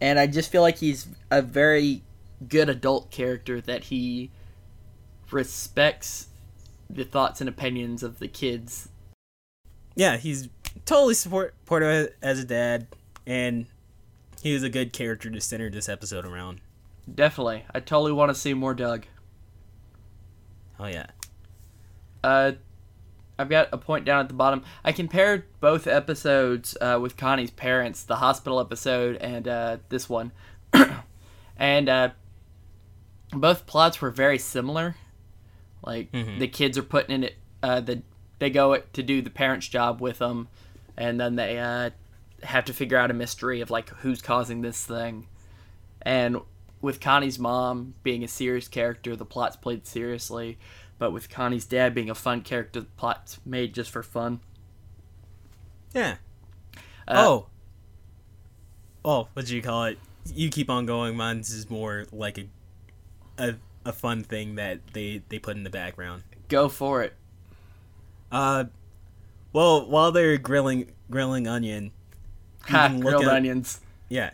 [0.00, 2.02] And I just feel like he's a very
[2.48, 4.30] good adult character that he
[5.30, 6.28] respects
[6.88, 8.88] the thoughts and opinions of the kids.
[9.94, 10.48] Yeah, he's
[10.86, 12.86] totally support supportive as a dad,
[13.26, 13.66] and
[14.42, 16.60] he was a good character to center this episode around.
[17.12, 17.64] Definitely.
[17.74, 19.06] I totally want to see more Doug.
[20.78, 21.06] Oh yeah.
[22.22, 22.52] Uh,
[23.38, 24.62] I've got a point down at the bottom.
[24.84, 30.32] I compared both episodes uh, with Connie's parents, the hospital episode and uh, this one.
[31.56, 32.10] and uh,
[33.32, 34.96] both plots were very similar.
[35.82, 36.38] Like, Mhm.
[36.38, 38.02] the kids are putting in it, uh, the,
[38.38, 40.48] they go to do the parents' job with them,
[40.96, 41.90] and then they uh,
[42.42, 45.26] have to figure out a mystery of, like, who's causing this thing.
[46.02, 46.38] And
[46.80, 50.58] with Connie's mom being a serious character, the plot's played seriously.
[50.98, 54.40] But with Connie's dad being a fun character, the plot's made just for fun.
[55.94, 56.16] Yeah.
[57.08, 57.46] Uh, oh.
[59.04, 59.98] Oh, what do you call it?
[60.34, 61.16] You keep on going.
[61.16, 62.46] Mine's is more like a,
[63.38, 63.54] a,
[63.86, 66.22] a fun thing that they they put in the background.
[66.48, 67.14] Go for it.
[68.30, 68.64] Uh,
[69.54, 71.92] well, while they're grilling grilling onion,
[72.68, 73.80] Ha, grilled at- onions.
[74.08, 74.30] yeah,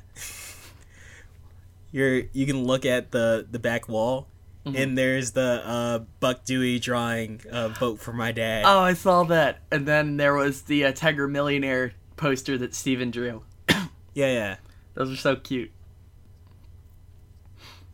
[1.92, 4.28] you're you can look at the the back wall,
[4.66, 4.76] Mm-hmm.
[4.76, 9.22] and there's the uh Buck Dewey drawing uh, "Vote for My Dad." Oh, I saw
[9.24, 9.60] that.
[9.70, 13.42] And then there was the uh, Tiger Millionaire poster that Steven drew.
[14.14, 14.56] Yeah, yeah.
[14.94, 15.70] Those are so cute.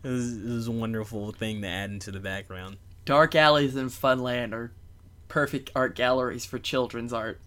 [0.05, 2.77] It was, it was a wonderful thing to add into the background.
[3.05, 4.73] Dark alleys in Funland are
[5.29, 7.41] perfect art galleries for children's art.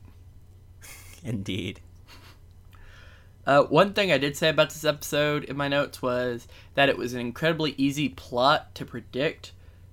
[1.24, 1.80] Indeed.
[3.46, 6.98] Uh, one thing I did say about this episode in my notes was that it
[6.98, 9.52] was an incredibly easy plot to predict,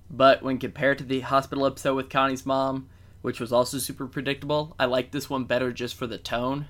[0.09, 2.89] but when compared to the hospital episode with Connie's mom,
[3.21, 6.67] which was also super predictable, I like this one better just for the tone.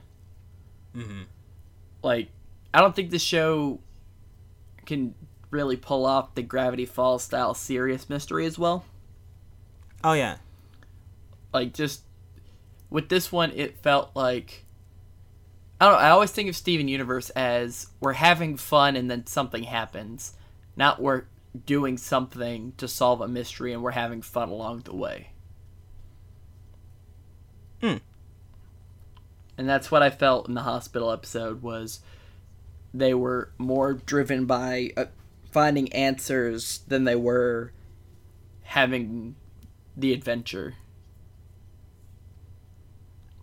[0.96, 1.24] Mm-hmm.
[2.04, 2.30] Like,
[2.74, 3.80] I don't think the show
[4.86, 5.16] can
[5.52, 8.84] really pull off the Gravity Falls style serious mystery as well.
[10.04, 10.38] Oh yeah.
[11.54, 12.04] Like, just
[12.90, 14.63] with this one, it felt like
[15.84, 16.00] I don't know.
[16.00, 20.32] I always think of Steven Universe as we're having fun and then something happens,
[20.78, 21.24] not we're
[21.66, 25.32] doing something to solve a mystery and we're having fun along the way.
[27.82, 27.98] Hmm.
[29.58, 32.00] And that's what I felt in the hospital episode was
[32.94, 35.08] they were more driven by uh,
[35.52, 37.74] finding answers than they were
[38.62, 39.36] having
[39.98, 40.76] the adventure.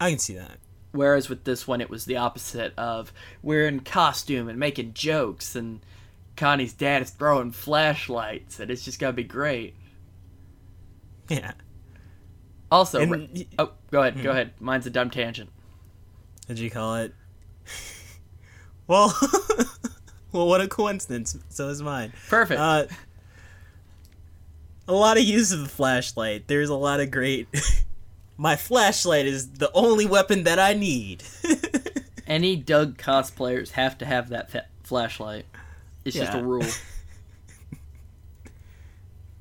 [0.01, 0.57] I can see that.
[0.93, 3.13] Whereas with this one, it was the opposite of
[3.43, 5.81] we're in costume and making jokes, and
[6.37, 9.75] Connie's dad is throwing flashlights, and it's just gonna be great.
[11.29, 11.53] Yeah.
[12.73, 14.53] Also, And re- oh, go ahead, go ahead.
[14.59, 15.51] Mine's a dumb tangent.
[16.49, 17.15] Did you call it?
[18.89, 19.17] well,
[20.33, 21.37] well, what a coincidence.
[21.51, 22.13] So is mine.
[22.29, 22.61] Perfect.
[22.61, 22.87] Uh,
[24.89, 26.49] a lot of use of the flashlight.
[26.49, 27.47] There's a lot of great.
[28.41, 31.23] My flashlight is the only weapon that I need.
[32.27, 35.45] Any Doug cosplayers have to have that fa- flashlight.
[36.07, 36.65] It's just a rule.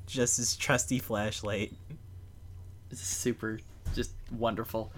[0.06, 1.72] Just his trusty flashlight.
[2.90, 3.60] It's super,
[3.94, 4.92] just wonderful.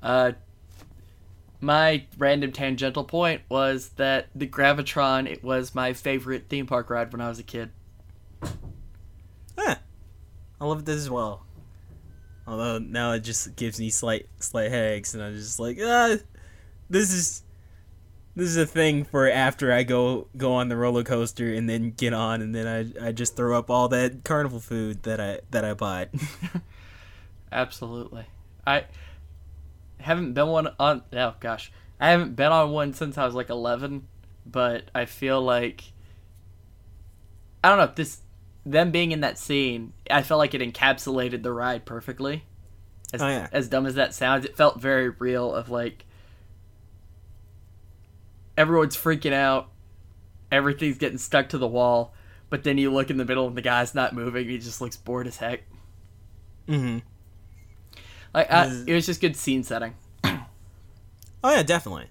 [0.00, 0.32] Uh,
[1.60, 7.12] my random tangential point was that the Gravitron it was my favorite theme park ride
[7.12, 7.70] when I was a kid.
[9.58, 9.74] Huh.
[10.60, 11.44] I love this as well.
[12.46, 16.16] Although now it just gives me slight slight headaches, and I'm just like, ah,
[16.90, 17.42] this is
[18.34, 21.90] this is a thing for after I go go on the roller coaster and then
[21.90, 25.40] get on, and then I I just throw up all that carnival food that I
[25.50, 26.08] that I bought.
[27.52, 28.26] Absolutely.
[28.66, 28.86] I
[30.00, 31.70] haven't been one on oh gosh.
[32.00, 34.08] I haven't been on one since I was like 11,
[34.44, 35.84] but I feel like
[37.62, 38.20] I don't know, if this
[38.64, 42.44] them being in that scene, I felt like it encapsulated the ride perfectly.
[43.12, 43.48] As, Oh, yeah.
[43.52, 46.04] as dumb as that sounds, it felt very real of like
[48.56, 49.70] everyone's freaking out,
[50.50, 52.14] everything's getting stuck to the wall,
[52.50, 54.96] but then you look in the middle and the guy's not moving, he just looks
[54.96, 55.62] bored as heck.
[56.68, 56.98] mm-hmm.
[58.34, 59.94] Like I, Is- it was just good scene setting.
[60.24, 62.06] Oh yeah, definitely.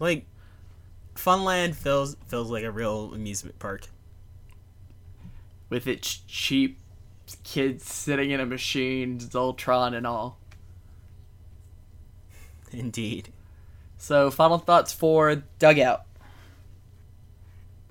[0.00, 0.26] Like,
[1.14, 3.86] Funland feels feels like a real amusement park.
[5.70, 6.78] With its cheap
[7.44, 10.38] kids sitting in a machine, Zoltron and all.
[12.72, 13.32] Indeed.
[13.96, 16.02] So, final thoughts for Doug Out.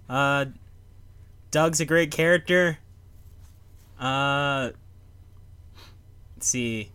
[0.10, 0.46] Uh,
[1.52, 2.80] Doug's a great character.
[4.00, 4.72] Uh,
[6.36, 6.92] let's see.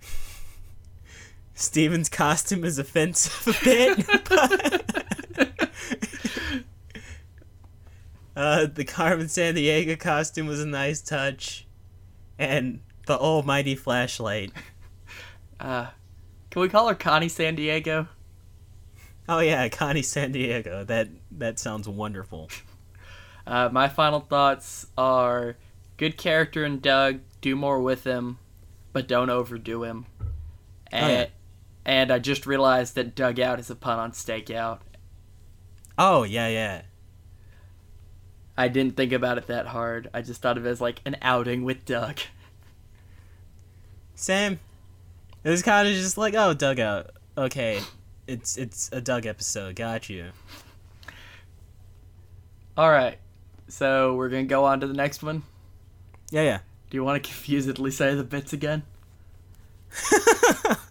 [1.54, 4.06] Steven's costume is offensive a bit.
[4.28, 4.82] but-
[8.36, 11.66] uh, the Carmen Sandiego costume was a nice touch,
[12.38, 14.52] and the almighty flashlight.
[15.60, 15.86] Uh,
[16.50, 18.08] can we call her Connie Sandiego?
[19.28, 20.84] Oh yeah, Connie Sandiego.
[20.84, 22.50] That that sounds wonderful.
[23.44, 25.56] Uh, my final thoughts are
[25.96, 28.38] good character in Doug, do more with him,
[28.92, 30.06] but don't overdo him.
[30.92, 31.26] And, yeah.
[31.84, 34.78] and I just realized that Doug Out is a pun on Stakeout.
[35.98, 36.82] Oh yeah, yeah.
[38.56, 40.10] I didn't think about it that hard.
[40.12, 42.18] I just thought of it as like an outing with Doug.
[44.14, 44.60] Same.
[45.44, 47.10] It was kind of just like, oh, dugout.
[47.36, 47.80] Okay,
[48.26, 49.74] it's it's a Doug episode.
[49.74, 50.26] Got you.
[52.76, 53.18] All right,
[53.68, 55.42] so we're gonna go on to the next one.
[56.30, 56.58] Yeah, yeah.
[56.90, 58.82] Do you want to confusedly say the bits again?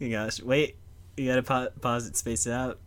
[0.00, 0.76] You gosh, wait.
[1.16, 2.78] You gotta pa- pause it, space it out.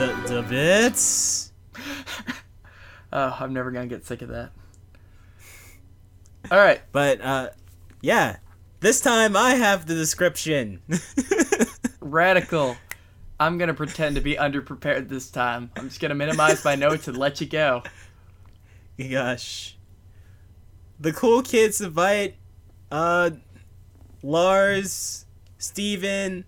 [0.00, 1.52] The the bits.
[3.12, 4.52] Oh, I'm never gonna get sick of that.
[6.48, 7.50] All right, But uh,
[8.00, 8.36] yeah.
[8.78, 10.80] This time I have the description.
[12.00, 12.76] radical.
[13.40, 15.72] I'm gonna pretend to be underprepared this time.
[15.76, 17.82] I'm just gonna minimize my notes and let you go.
[19.10, 19.76] Gosh.
[21.00, 22.36] The cool kids invite
[22.92, 23.32] uh
[24.22, 25.26] Lars,
[25.58, 26.44] Steven,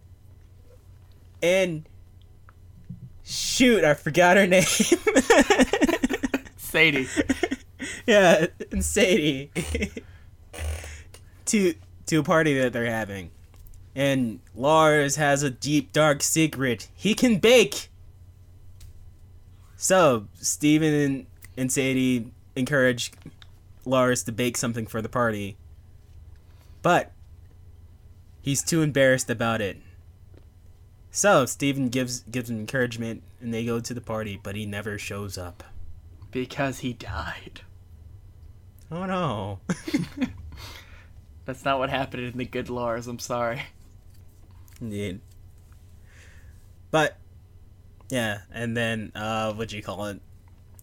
[1.43, 1.89] and
[3.25, 4.63] shoot, I forgot her name.
[6.57, 7.09] Sadie.
[8.07, 9.51] yeah, and Sadie.
[11.47, 11.75] to
[12.07, 13.31] to a party that they're having.
[13.95, 16.89] And Lars has a deep, dark secret.
[16.95, 17.91] He can bake!
[19.77, 23.13] So, Steven and, and Sadie encourage
[23.85, 25.57] Lars to bake something for the party.
[26.83, 27.13] But,
[28.41, 29.77] he's too embarrassed about it.
[31.15, 35.37] So, Steven gives, gives encouragement, and they go to the party, but he never shows
[35.37, 35.63] up.
[36.31, 37.61] Because he died.
[38.91, 39.61] Oh no.
[41.45, 43.63] That's not what happened in the good Lars, I'm sorry.
[44.81, 45.21] Indeed.
[46.91, 47.19] But
[48.11, 50.21] yeah, and then uh what do you call it?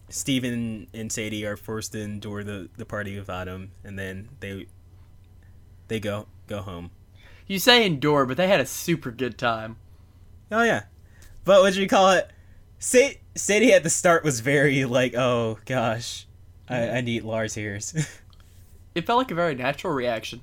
[0.08, 4.66] Steven and Sadie are forced to endure the, the party without him and then they
[5.88, 6.90] they go go home.
[7.46, 9.76] You say endure, but they had a super good time.
[10.52, 10.84] Oh yeah.
[11.44, 12.30] But what do you call it?
[12.78, 16.26] Sa- Sadie at the start was very like, oh gosh,
[16.68, 17.94] I, I need Lars ears.
[18.92, 20.40] It felt like a very natural reaction.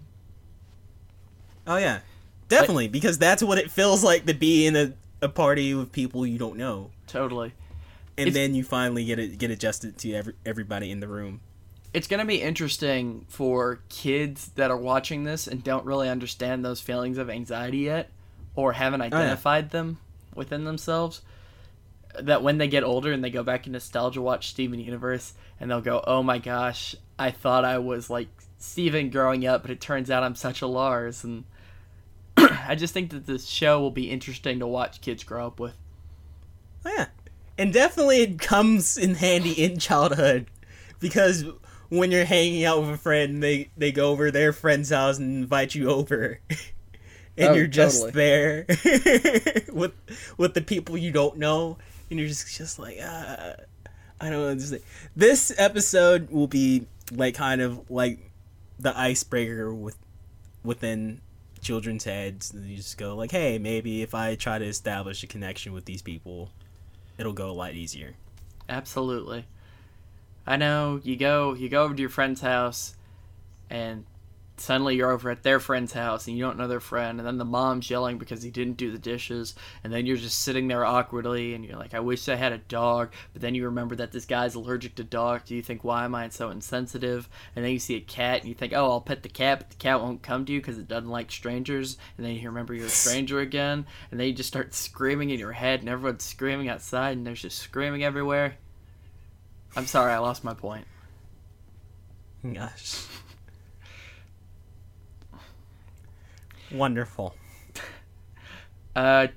[1.68, 2.00] oh yeah.
[2.48, 6.26] Definitely, because that's what it feels like to be in a, a party with people
[6.26, 6.92] you don't know.
[7.08, 7.52] Totally.
[8.18, 11.42] And It's- then you finally get it get adjusted to every, everybody in the room.
[11.94, 16.64] It's going to be interesting for kids that are watching this and don't really understand
[16.64, 18.10] those feelings of anxiety yet
[18.58, 20.00] or haven't oh, identified them
[20.36, 21.22] within themselves.
[22.20, 25.70] That when they get older and they go back in nostalgia watch Steven Universe and
[25.70, 28.28] they'll go, "Oh my gosh, I thought I was like
[28.58, 31.44] Steven growing up, but it turns out I'm such a Lars." And
[32.38, 35.78] I just think that this show will be interesting to watch kids grow up with.
[36.86, 37.08] Oh, yeah.
[37.58, 40.48] And definitely it comes in handy in childhood
[41.00, 41.46] because
[41.90, 45.44] when you're hanging out with a friend, they, they go over their friend's house and
[45.44, 46.40] invite you over.
[47.38, 48.12] and Oh, you're just totally.
[48.12, 48.66] there
[49.74, 49.94] with
[50.38, 51.78] with the people you don't know
[52.10, 53.54] and you're just just like uh,
[54.20, 54.82] I don't understand.
[55.16, 58.32] This episode will be like kind of like
[58.80, 59.98] the icebreaker with
[60.64, 61.22] within
[61.62, 62.52] children's heads.
[62.54, 65.86] And you just go like, "Hey, maybe if I try to establish a connection with
[65.86, 66.50] these people,
[67.18, 68.14] it'll go a lot easier."
[68.70, 69.46] Absolutely.
[70.46, 72.96] I know you go you go over to your friend's house
[73.70, 74.06] and
[74.58, 77.38] suddenly you're over at their friend's house and you don't know their friend and then
[77.38, 80.86] the mom's yelling because he didn't do the dishes and then you're just sitting there
[80.86, 84.12] awkwardly and you're like I wish I had a dog but then you remember that
[84.12, 87.72] this guy's allergic to dogs do you think why am I so insensitive and then
[87.72, 90.02] you see a cat and you think oh I'll pet the cat but the cat
[90.02, 92.90] won't come to you because it doesn't like strangers and then you remember you're a
[92.90, 97.16] stranger again and then you just start screaming in your head and everyone's screaming outside
[97.16, 98.58] and there's just screaming everywhere
[99.78, 100.88] I'm sorry, I lost my point.
[102.52, 103.06] Gosh.
[106.72, 107.36] Wonderful.
[108.96, 109.28] Uh,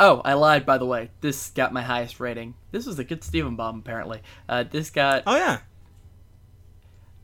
[0.00, 1.10] oh, I lied, by the way.
[1.20, 2.54] This got my highest rating.
[2.70, 4.22] This was a good Steven Bomb, apparently.
[4.48, 5.24] Uh, this got.
[5.26, 5.58] Oh yeah.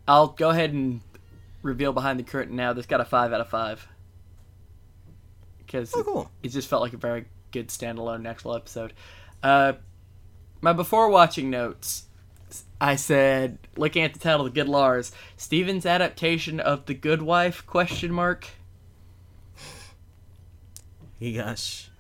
[0.06, 1.00] I'll go ahead and
[1.62, 2.72] reveal behind the curtain now.
[2.72, 3.88] This got a 5 out of 5.
[5.58, 6.30] Because Oh cool.
[6.42, 8.92] it just felt like a very good standalone next level episode.
[9.42, 9.74] Uh,
[10.60, 12.04] my before watching notes,
[12.80, 17.66] I said, looking at the title, "The Good Lars," Steven's adaptation of The Good Wife?
[17.66, 18.48] Question mark.
[21.20, 21.90] Gosh.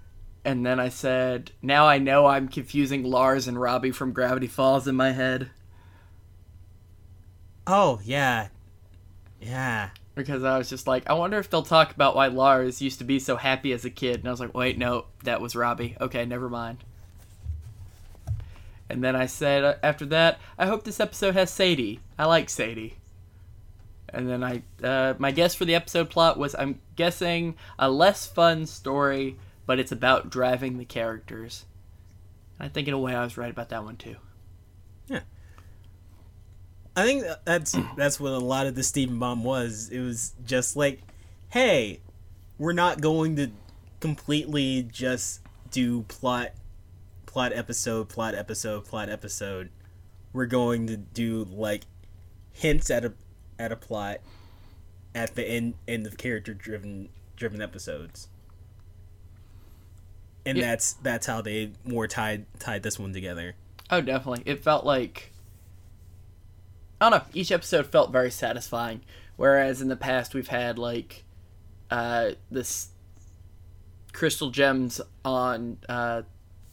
[0.44, 4.88] And then I said, now I know I'm confusing Lars and Robbie from Gravity Falls
[4.88, 5.50] in my head
[7.66, 8.48] Oh yeah.
[9.40, 9.90] Yeah.
[10.14, 13.04] because I was just like, I wonder if they'll talk about why Lars used to
[13.04, 14.16] be so happy as a kid.
[14.20, 15.94] And I was like, wait, no, that was Robbie.
[16.00, 16.78] Okay, never mind.
[18.88, 22.00] And then I said uh, after that, I hope this episode has Sadie.
[22.18, 22.96] I like Sadie.
[24.10, 28.26] And then I, uh, my guess for the episode plot was I'm guessing a less
[28.26, 29.36] fun story,
[29.66, 31.66] but it's about driving the characters.
[32.58, 34.16] I think in a way I was right about that one too.
[35.08, 35.20] Yeah,
[36.96, 39.88] I think that's that's what a lot of the Steven Bomb was.
[39.90, 41.00] It was just like,
[41.50, 42.00] hey,
[42.58, 43.50] we're not going to
[44.00, 45.40] completely just
[45.70, 46.50] do plot
[47.26, 49.70] plot episode, plot episode, plot episode.
[50.32, 51.84] We're going to do like
[52.52, 53.12] hints at a
[53.58, 54.20] at a plot
[55.14, 58.28] at the end end of character driven driven episodes.
[60.46, 60.70] And Yeah.
[60.70, 63.54] that's that's how they more tied tied this one together.
[63.90, 64.42] Oh, definitely.
[64.46, 65.32] It felt like
[67.00, 67.26] I don't know.
[67.32, 69.02] Each episode felt very satisfying,
[69.36, 71.24] whereas in the past we've had like
[71.90, 72.88] uh, this
[74.12, 76.22] crystal gems on uh,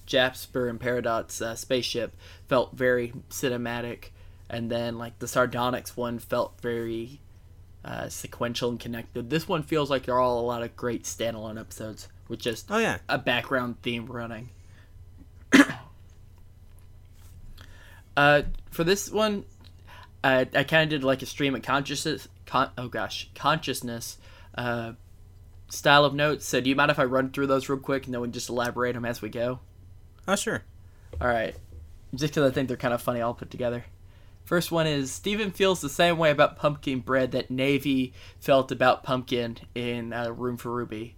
[0.05, 2.15] Jasper and Peridot's uh, spaceship
[2.47, 4.05] felt very cinematic,
[4.49, 7.19] and then like the Sardonyx one felt very
[7.83, 9.29] uh, sequential and connected.
[9.29, 12.77] This one feels like they're all a lot of great standalone episodes with just Oh
[12.79, 12.97] yeah.
[13.07, 14.49] a background theme running.
[18.17, 19.45] uh, for this one,
[20.23, 22.27] I, I kind of did like a stream of consciousness.
[22.45, 24.17] Con- oh gosh, consciousness
[24.57, 24.93] uh,
[25.69, 26.45] style of notes.
[26.45, 28.49] So do you mind if I run through those real quick and then we just
[28.49, 29.59] elaborate them as we go?
[30.27, 30.63] Oh, sure.
[31.21, 31.55] All right.
[32.13, 33.85] Just because I think they're kind of funny all put together.
[34.45, 39.03] First one is Steven feels the same way about pumpkin bread that Navy felt about
[39.03, 41.15] pumpkin in uh, Room for Ruby.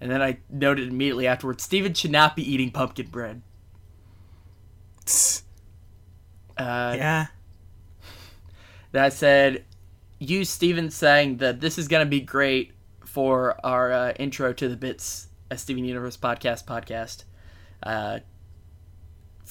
[0.00, 3.42] And then I noted immediately afterwards Steven should not be eating pumpkin bread.
[6.56, 7.26] Uh, yeah.
[8.94, 9.64] I said,
[10.20, 12.72] you, Steven, saying that this is going to be great
[13.04, 17.24] for our uh, intro to the Bits, a Steven Universe podcast podcast.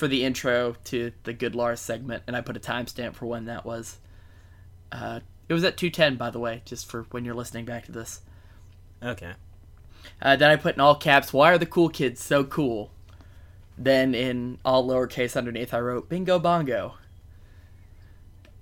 [0.02, 3.46] For the intro to the Good Lars segment, and I put a timestamp for when
[3.46, 4.00] that was.
[4.92, 7.92] Uh, it was at 210, by the way, just for when you're listening back to
[7.92, 8.22] this.
[9.04, 9.34] Okay.
[10.20, 12.90] Uh, then I put in all caps, why are the cool kids so cool?
[13.78, 16.96] Then in all lowercase underneath, I wrote bingo bongo.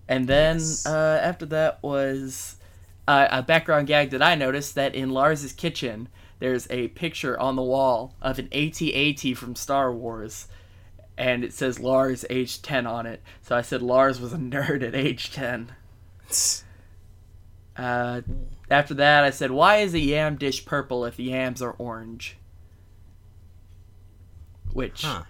[0.10, 0.86] And then Yes.
[0.86, 2.58] uh, after that was
[3.08, 6.10] uh, a background gag that I noticed that in Lars's kitchen,
[6.40, 10.50] there's a picture on the wall of an AT-AT from Star Wars,
[11.20, 13.22] and it says Lars age 10 on it.
[13.42, 15.74] So I said Lars was a nerd at age 10.
[17.78, 18.20] Uh,
[18.70, 22.36] after that, I said, why is a yam dish purple if the yams are orange?
[24.74, 25.24] Which Huh.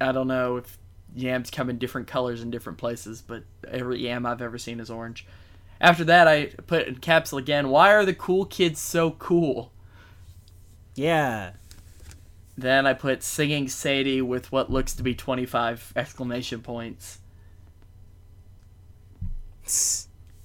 [0.00, 0.76] I don't know if
[1.14, 4.90] yams come in different colors in different places, but every yam I've ever seen is
[4.90, 5.24] orange.
[5.80, 7.68] After that, I put in capsule again.
[7.68, 9.70] Why are the cool kids so cool?
[10.96, 11.52] Yeah.
[12.58, 17.20] Then I put singing Sadie with what looks to be 25 exclamation points.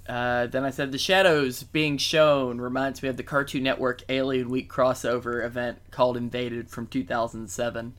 [0.07, 4.49] Uh, then I said the shadows being shown reminds me of the Cartoon Network Alien
[4.49, 7.93] Week crossover event called Invaded from 2007.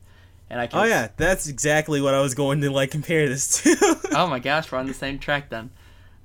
[0.49, 3.63] And I can Oh yeah, that's exactly what I was going to like compare this
[3.63, 4.09] to.
[4.11, 5.71] oh my gosh, we're on the same track then.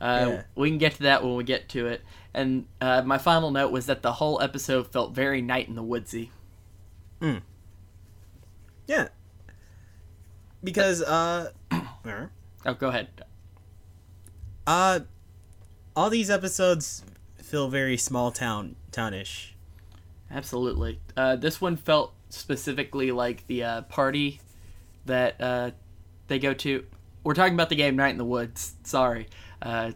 [0.00, 0.42] Uh, Yeah.
[0.56, 2.02] We can get to that when we get to it.
[2.34, 5.82] And uh, my final note was that the whole episode felt very night in the
[5.82, 6.30] woodsy.
[8.88, 9.08] Yeah.
[10.64, 11.50] Because uh
[12.66, 13.08] Oh, go ahead.
[14.66, 15.00] uh
[15.94, 17.04] all these episodes
[17.36, 19.54] feel very small town townish.
[20.30, 21.00] Absolutely.
[21.16, 24.40] Uh, this one felt specifically like the uh, party
[25.06, 25.70] that uh,
[26.26, 26.84] they go to.
[27.24, 28.74] We're talking about the game Night in the Woods.
[28.84, 29.26] Sorry.
[29.62, 29.92] Uh,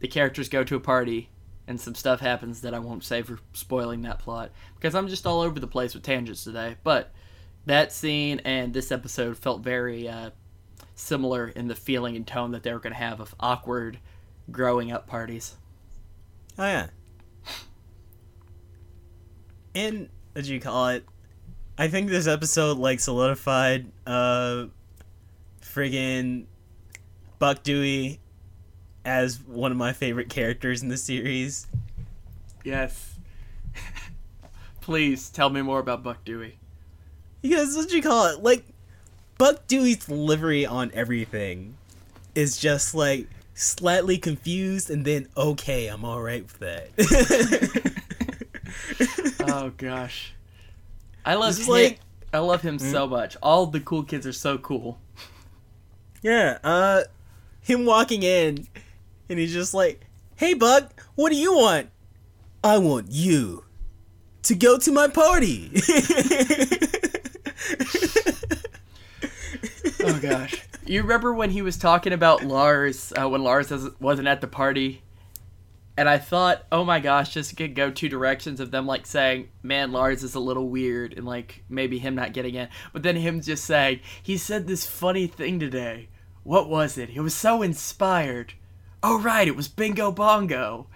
[0.00, 1.30] the characters go to a party
[1.66, 5.26] and some stuff happens that I won't say for spoiling that plot because I'm just
[5.26, 6.76] all over the place with tangents today.
[6.82, 7.12] But
[7.68, 10.30] that scene and this episode felt very uh,
[10.94, 13.98] similar in the feeling and tone that they were going to have of awkward
[14.50, 15.54] growing up parties.
[16.58, 16.86] Oh yeah.
[19.74, 21.04] And what do you call it?
[21.76, 24.66] I think this episode like solidified uh
[25.62, 26.46] friggin'
[27.38, 28.18] Buck Dewey
[29.04, 31.66] as one of my favorite characters in the series.
[32.64, 33.18] Yes.
[34.80, 36.57] Please tell me more about Buck Dewey.
[37.42, 38.42] Because what you call it?
[38.42, 38.64] Like
[39.38, 41.76] Buck Dewey's livery on everything
[42.34, 46.90] is just like slightly confused and then okay, I'm alright with that.
[49.48, 50.34] oh gosh,
[51.24, 51.66] I love him.
[51.66, 52.00] like-
[52.32, 53.36] I love him so much.
[53.42, 54.98] All the cool kids are so cool.
[56.22, 57.04] Yeah, uh,
[57.62, 58.66] him walking in,
[59.30, 60.04] and he's just like,
[60.36, 61.88] "Hey, Buck, what do you want?
[62.62, 63.64] I want you
[64.42, 65.70] to go to my party."
[70.00, 74.28] Oh gosh, you remember when he was talking about Lars uh, when Lars was- wasn't
[74.28, 75.02] at the party?
[75.96, 79.48] And I thought, oh my gosh, this could go two directions of them like saying,
[79.64, 82.68] man, Lars is a little weird, and like maybe him not getting in.
[82.92, 86.08] But then him just saying, he said this funny thing today.
[86.44, 87.10] What was it?
[87.10, 88.54] He was so inspired.
[89.02, 90.86] Oh, right, it was Bingo Bongo.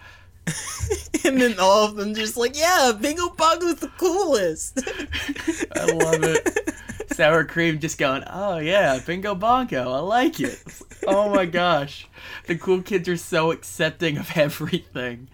[1.25, 4.79] and then all of them just like, "Yeah, Bingo Bongo's the coolest."
[5.75, 6.73] I love it.
[7.13, 10.63] Sour cream just going, oh yeah, bingo bongo, I like it.
[11.07, 12.07] Oh my gosh.
[12.47, 15.27] The cool kids are so accepting of everything.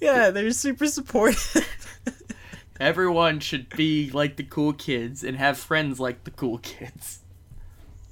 [0.00, 1.66] yeah, they're super supportive.
[2.80, 7.20] Everyone should be like the cool kids and have friends like the cool kids.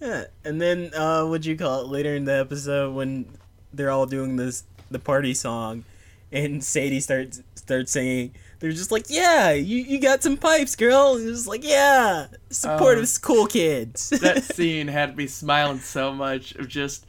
[0.00, 3.26] yeah, and then uh, what you call it later in the episode when
[3.72, 5.84] they're all doing this the party song,
[6.32, 8.34] and Sadie starts starts singing.
[8.58, 12.28] They're just like, "Yeah, you, you got some pipes, girl." And it's just like, "Yeah,
[12.50, 17.06] supportive um, cool kids." That scene had me smiling so much of just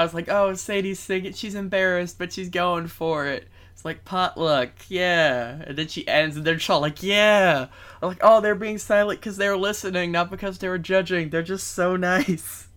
[0.00, 3.48] I was like, oh, Sadie's singing, she's embarrassed, but she's going for it.
[3.74, 5.62] It's like potluck, yeah.
[5.66, 7.66] And then she ends, and they're just all like, yeah.
[8.00, 11.28] I'm like, oh, they're being silent because they were listening, not because they were judging.
[11.28, 12.68] They're just so nice.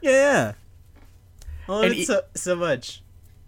[0.00, 0.52] yeah.
[1.68, 3.02] I love oh, And it e- so, so much.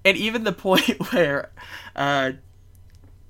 [0.06, 1.50] And even the point where
[1.94, 2.32] uh,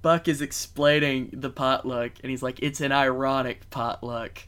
[0.03, 4.43] Buck is explaining the potluck, and he's like, "It's an ironic potluck,"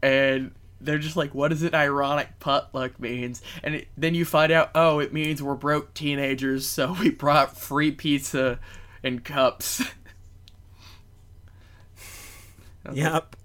[0.00, 4.52] and they're just like, "What does an ironic potluck means?" And it, then you find
[4.52, 8.60] out, oh, it means we're broke teenagers, so we brought free pizza
[9.02, 9.82] and cups.
[12.92, 13.36] Yep.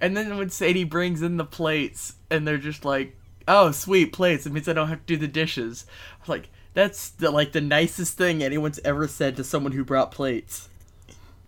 [0.00, 3.16] And then when Sadie brings in the plates, and they're just like,
[3.46, 4.46] "Oh, sweet plates!
[4.46, 5.86] It means I don't have to do the dishes."
[6.26, 10.68] Like, "That's the, like the nicest thing anyone's ever said to someone who brought plates."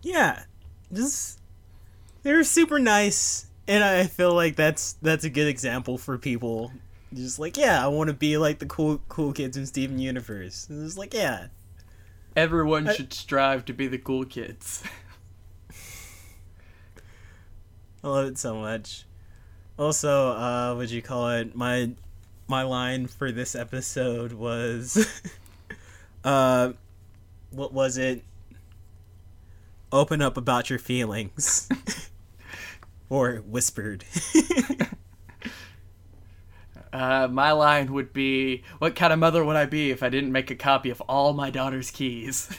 [0.01, 0.43] Yeah.
[0.93, 1.39] Just
[2.23, 6.71] they're super nice, and I feel like that's that's a good example for people.
[7.13, 10.67] Just like, yeah, I want to be like the cool cool kids in Steven Universe.
[10.69, 11.47] And it's like, yeah,
[12.35, 14.83] Everyone I- should strive to be the cool kids.
[18.03, 19.05] I love it so much.
[19.77, 21.55] Also, uh, what you call it?
[21.55, 21.91] My
[22.47, 25.07] my line for this episode was,
[26.23, 26.73] uh,
[27.51, 28.23] what was it?
[29.91, 31.69] Open up about your feelings,
[33.09, 34.03] or whispered.
[36.93, 40.31] Uh, my line would be, "What kind of mother would I be if I didn't
[40.31, 42.49] make a copy of all my daughter's keys?"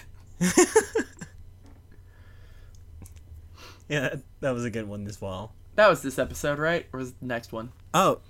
[3.89, 5.55] yeah, that was a good one as well.
[5.77, 6.85] that was this episode, right?
[6.93, 7.73] Or was the next one?
[7.95, 8.21] Oh,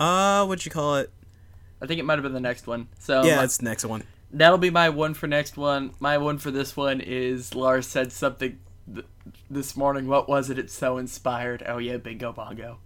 [0.00, 1.10] uh, what'd you call it?
[1.82, 2.88] I think it might have been the next one.
[2.98, 4.02] So yeah, my- it's the next one.
[4.32, 5.92] that'll be my one for next one.
[6.00, 8.58] My one for this one is Lars said something
[8.92, 9.06] th-
[9.50, 10.06] this morning.
[10.06, 10.58] What was it?
[10.58, 11.62] It's so inspired.
[11.66, 12.78] Oh yeah, bingo bongo.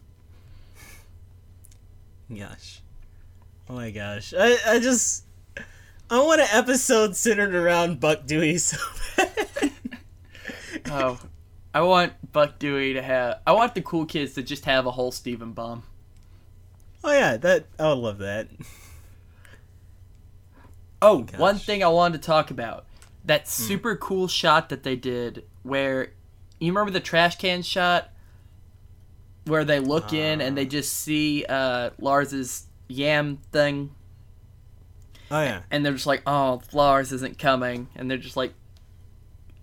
[2.35, 2.81] Gosh.
[3.71, 4.35] Oh my gosh.
[4.39, 5.25] I, I just.
[6.11, 8.79] I want an episode centered around Buck Dewey so
[9.17, 9.35] bad.
[10.91, 11.19] Oh,
[11.75, 13.41] I want Buck Dewey to have.
[13.47, 15.83] I want the cool kids to just have a whole Steven bomb.
[17.09, 18.49] Oh yeah, that I would love that.
[21.01, 21.39] Oh, Gosh.
[21.39, 22.85] one thing I wanted to talk about.
[23.25, 26.09] That super cool shot that they did where
[26.59, 28.11] you remember the trash can shot
[29.45, 33.95] where they look in and they just see uh Lars's yam thing
[35.31, 35.61] Oh yeah.
[35.71, 38.55] and they're just like, "Oh, Lars isn't coming." And they're just like,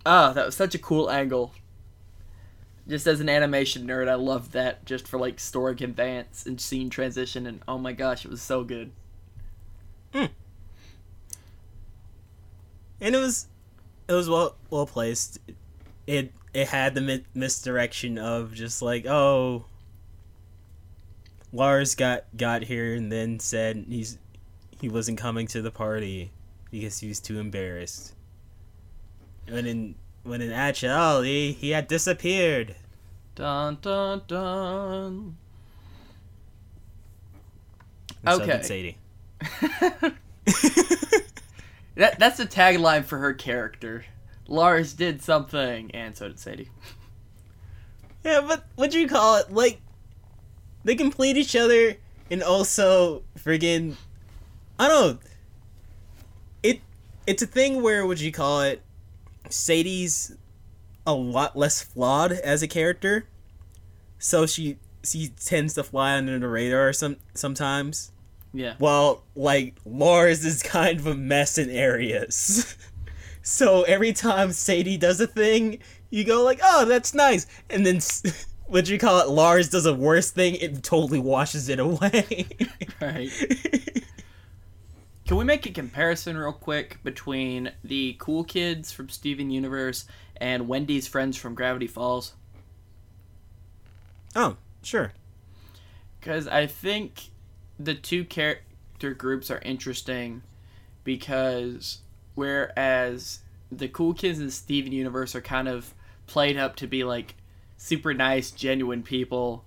[0.05, 1.51] "Oh, that was such a cool angle."
[2.87, 6.89] Just as an animation nerd, I loved that just for like story conveyance and scene
[6.89, 8.91] transition and oh my gosh, it was so good.
[10.13, 10.25] Hmm.
[13.01, 13.47] And it was
[14.07, 15.39] it was well well placed.
[16.05, 19.65] It it had the mi- misdirection of just like, oh
[21.51, 24.17] Lars got got here and then said he's
[24.81, 26.31] he wasn't coming to the party
[26.69, 28.13] because he was too embarrassed.
[29.47, 29.95] And in
[30.25, 32.75] when in actuality he had disappeared.
[33.35, 35.37] Dun dun dun.
[38.25, 38.61] And Okay.
[38.63, 38.97] Sadie.
[41.95, 44.05] That that's the tagline for her character.
[44.47, 46.69] Lars did something, and so did Sadie.
[48.23, 49.51] Yeah, but what do you call it?
[49.51, 49.79] Like,
[50.83, 51.95] they complete each other,
[52.29, 53.95] and also friggin'
[54.77, 55.19] I don't know.
[56.63, 56.81] It
[57.25, 58.81] it's a thing where would you call it?
[59.49, 60.35] Sadie's
[61.05, 63.27] a lot less flawed as a character,
[64.17, 68.11] so she she tends to fly under the radar some sometimes.
[68.53, 68.75] Yeah.
[68.77, 72.75] While like Lars is kind of a mess in areas.
[73.41, 75.79] so every time Sadie does a thing,
[76.09, 77.99] you go like, "Oh, that's nice," and then
[78.67, 79.29] what you call it?
[79.29, 82.47] Lars does a worse thing, it totally washes it away.
[83.01, 83.29] Right.
[85.25, 90.05] Can we make a comparison real quick between the cool kids from Steven Universe
[90.37, 92.33] and Wendy's friends from Gravity Falls?
[94.35, 95.13] oh, sure.
[96.19, 97.29] Because I think
[97.79, 100.43] the two character groups are interesting
[101.03, 101.99] because
[102.35, 103.39] whereas
[103.71, 105.93] the cool kids in Steven Universe are kind of
[106.27, 107.35] played up to be like
[107.77, 109.65] super nice, genuine people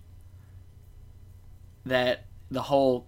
[1.84, 3.07] that the whole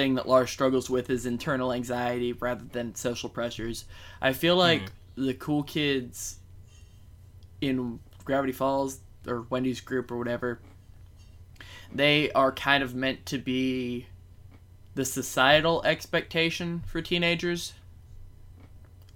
[0.00, 3.84] thing that Lars struggles with is internal anxiety rather than social pressures.
[4.20, 4.60] I feel hmm.
[4.60, 6.38] like the cool kids
[7.60, 10.60] in Gravity Falls or Wendy's group or whatever
[11.92, 14.06] they are kind of meant to be
[14.94, 17.72] the societal expectation for teenagers.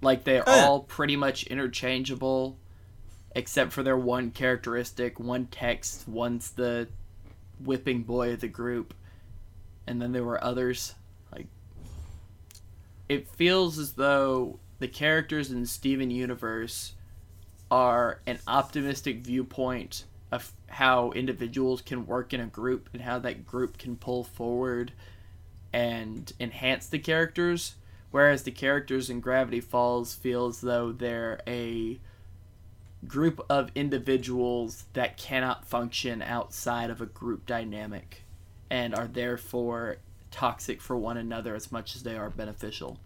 [0.01, 0.65] Like they're Oh, yeah.
[0.65, 2.57] all pretty much interchangeable,
[3.35, 5.19] except for their one characteristic.
[5.19, 6.87] One text, one's the
[7.59, 8.93] whipping boy of the group,
[9.87, 10.95] and then there were others.
[11.31, 11.47] Like
[13.09, 16.93] it feels as though the characters in Steven Universe
[17.71, 23.45] are an optimistic viewpoint of how individuals can work in a group and how that
[23.45, 24.91] group can pull forward
[25.71, 27.75] and enhance the characters
[28.11, 31.99] whereas the characters in Gravity Falls feel as though they're a
[33.05, 38.23] group of individuals that cannot function outside of a group dynamic
[38.69, 39.97] and are therefore
[40.31, 42.99] toxic for one another as much as they are beneficial.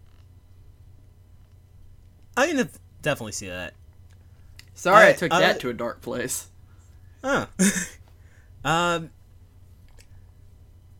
[2.36, 2.68] I can
[3.02, 3.74] definitely see that.
[4.74, 6.48] Sorry, I, I- took I- that to a dark place.
[7.22, 7.46] Huh.
[8.64, 9.10] um,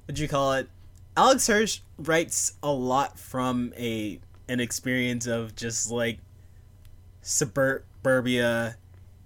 [0.04, 0.68] what'd you call it?
[1.16, 6.18] Alex Hirsch writes a lot from a an experience of just like
[7.22, 8.76] suburbia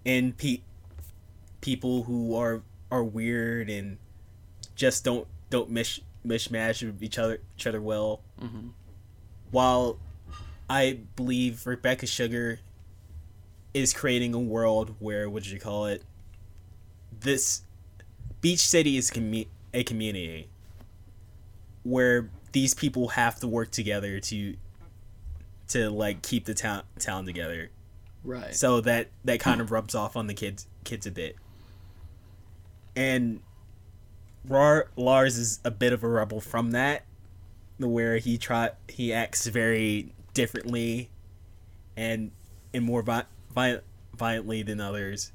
[0.05, 0.61] and pe-
[1.61, 3.99] people who are are weird and
[4.75, 8.21] just don't don't mish mishmash each other each other well.
[8.41, 8.71] Mhm.
[9.51, 9.99] While
[10.69, 12.61] I believe Rebecca Sugar
[13.75, 16.03] is creating a world where what you call it
[17.21, 17.63] this
[18.41, 20.49] beach city is commu- a community
[21.83, 24.57] where these people have to work together to
[25.69, 27.71] to like keep the town town together
[28.23, 28.55] Right.
[28.55, 31.37] so that that kind of rubs off on the kids kids a bit
[32.97, 33.41] and
[34.49, 37.05] Rar- Lars is a bit of a rebel from that
[37.79, 41.11] where he try he acts very differently
[41.97, 42.31] and
[42.73, 43.25] and more vi-
[43.55, 43.81] vi-
[44.17, 45.33] violently than others.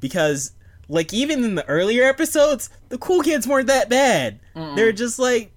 [0.00, 0.52] Because
[0.88, 4.40] like even in the earlier episodes the cool kids weren't that bad.
[4.76, 5.52] They're just like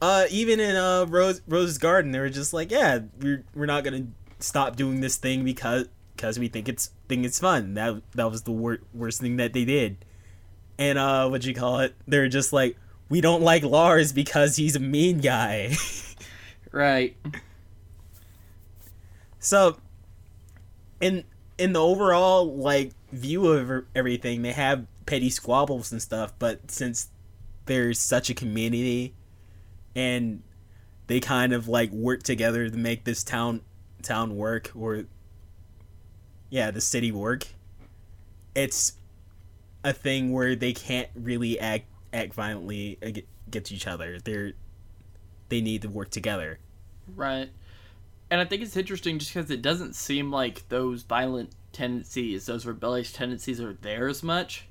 [0.00, 3.84] uh even in uh Rose Rose's Garden they were just like yeah we're we're not
[3.84, 4.06] gonna
[4.38, 7.74] stop doing this thing because because we think it's think it's fun.
[7.74, 10.04] That that was the wor- worst thing that they did
[10.78, 12.76] and uh what you call it they're just like
[13.08, 15.74] we don't like Lars because he's a mean guy
[16.72, 17.16] Right.
[19.38, 19.78] So,
[21.00, 21.24] in
[21.56, 26.34] in the overall like view of er- everything, they have petty squabbles and stuff.
[26.38, 27.08] But since
[27.66, 29.14] there's such a community,
[29.94, 30.42] and
[31.06, 33.62] they kind of like work together to make this town
[34.02, 35.04] town work, or
[36.50, 37.46] yeah, the city work,
[38.54, 38.92] it's
[39.84, 44.18] a thing where they can't really act act violently against each other.
[44.18, 44.52] They're
[45.48, 46.58] they need to work together.
[47.14, 47.50] Right.
[48.30, 52.66] And I think it's interesting just because it doesn't seem like those violent tendencies, those
[52.66, 54.66] rebellious tendencies are there as much.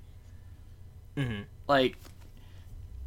[1.15, 1.43] Mm-hmm.
[1.67, 1.97] Like,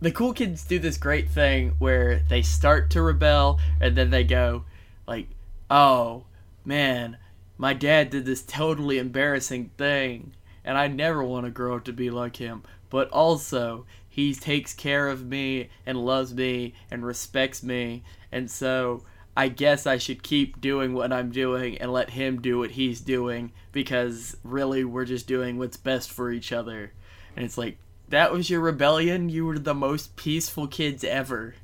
[0.01, 4.25] the cool kids do this great thing where they start to rebel and then they
[4.25, 4.65] go,
[5.07, 5.29] like,
[5.71, 6.25] oh,
[6.65, 7.17] man,
[7.57, 10.33] my dad did this totally embarrassing thing
[10.71, 12.63] and I never want to grow up to be like him.
[12.91, 18.05] But also, he takes care of me and loves me and respects me.
[18.31, 19.03] And so
[19.37, 23.01] I guess I should keep doing what I'm doing and let him do what he's
[23.01, 26.93] doing because really we're just doing what's best for each other.
[27.35, 27.77] And it's like,
[28.09, 29.29] that was your rebellion?
[29.29, 31.57] You were the most peaceful kids ever.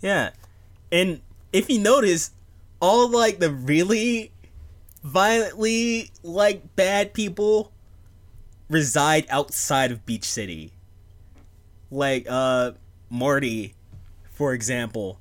[0.00, 0.30] Yeah.
[0.90, 1.20] And
[1.52, 2.32] if you notice,
[2.80, 4.32] all like the really
[5.04, 7.72] violently like bad people
[8.68, 10.72] reside outside of Beach City.
[11.90, 12.72] Like uh
[13.10, 13.74] Marty,
[14.30, 15.18] for example.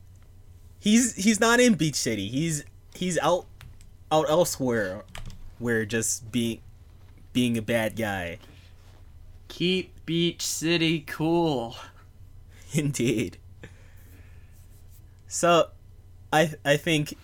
[0.80, 2.28] He's he's not in Beach City.
[2.28, 3.46] He's he's out
[4.12, 5.04] out elsewhere
[5.60, 6.60] where just being
[7.34, 8.40] being a bad guy.
[9.48, 11.76] Keep Beach City cool.
[12.74, 13.38] Indeed.
[15.28, 15.70] So,
[16.32, 17.18] I I think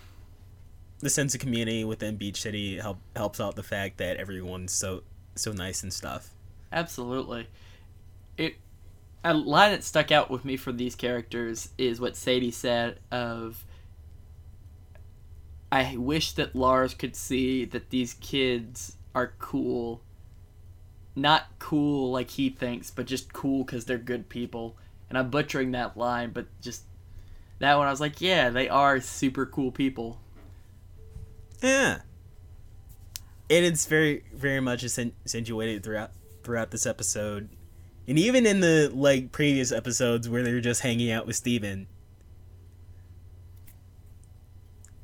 [1.00, 5.02] the sense of community within Beach City help helps out the fact that everyone's so
[5.34, 6.30] so nice and stuff.
[6.72, 7.48] Absolutely.
[8.36, 8.56] It
[9.22, 13.64] a line that stuck out with me for these characters is what Sadie said of
[15.72, 20.02] I wish that Lars could see that these kids are cool.
[21.16, 24.76] Not cool like he thinks, but just cool cuz they're good people.
[25.08, 26.82] And I'm butchering that line, but just
[27.60, 30.20] that one I was like, yeah, they are super cool people.
[31.62, 32.00] Yeah.
[33.50, 36.10] And it's very very much accen- accentuated throughout
[36.42, 37.48] throughout this episode.
[38.06, 41.86] And even in the like previous episodes where they're just hanging out with Steven.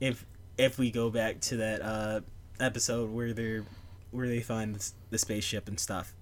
[0.00, 0.24] If
[0.56, 2.20] if we go back to that uh
[2.58, 3.64] episode where they're
[4.10, 4.76] where they find
[5.10, 6.14] the spaceship and stuff.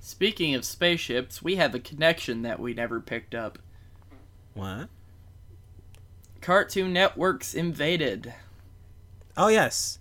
[0.00, 3.58] Speaking of spaceships, we have a connection that we never picked up.
[4.54, 4.88] What?
[6.40, 8.34] Cartoon Network's invaded.
[9.36, 10.00] Oh yes.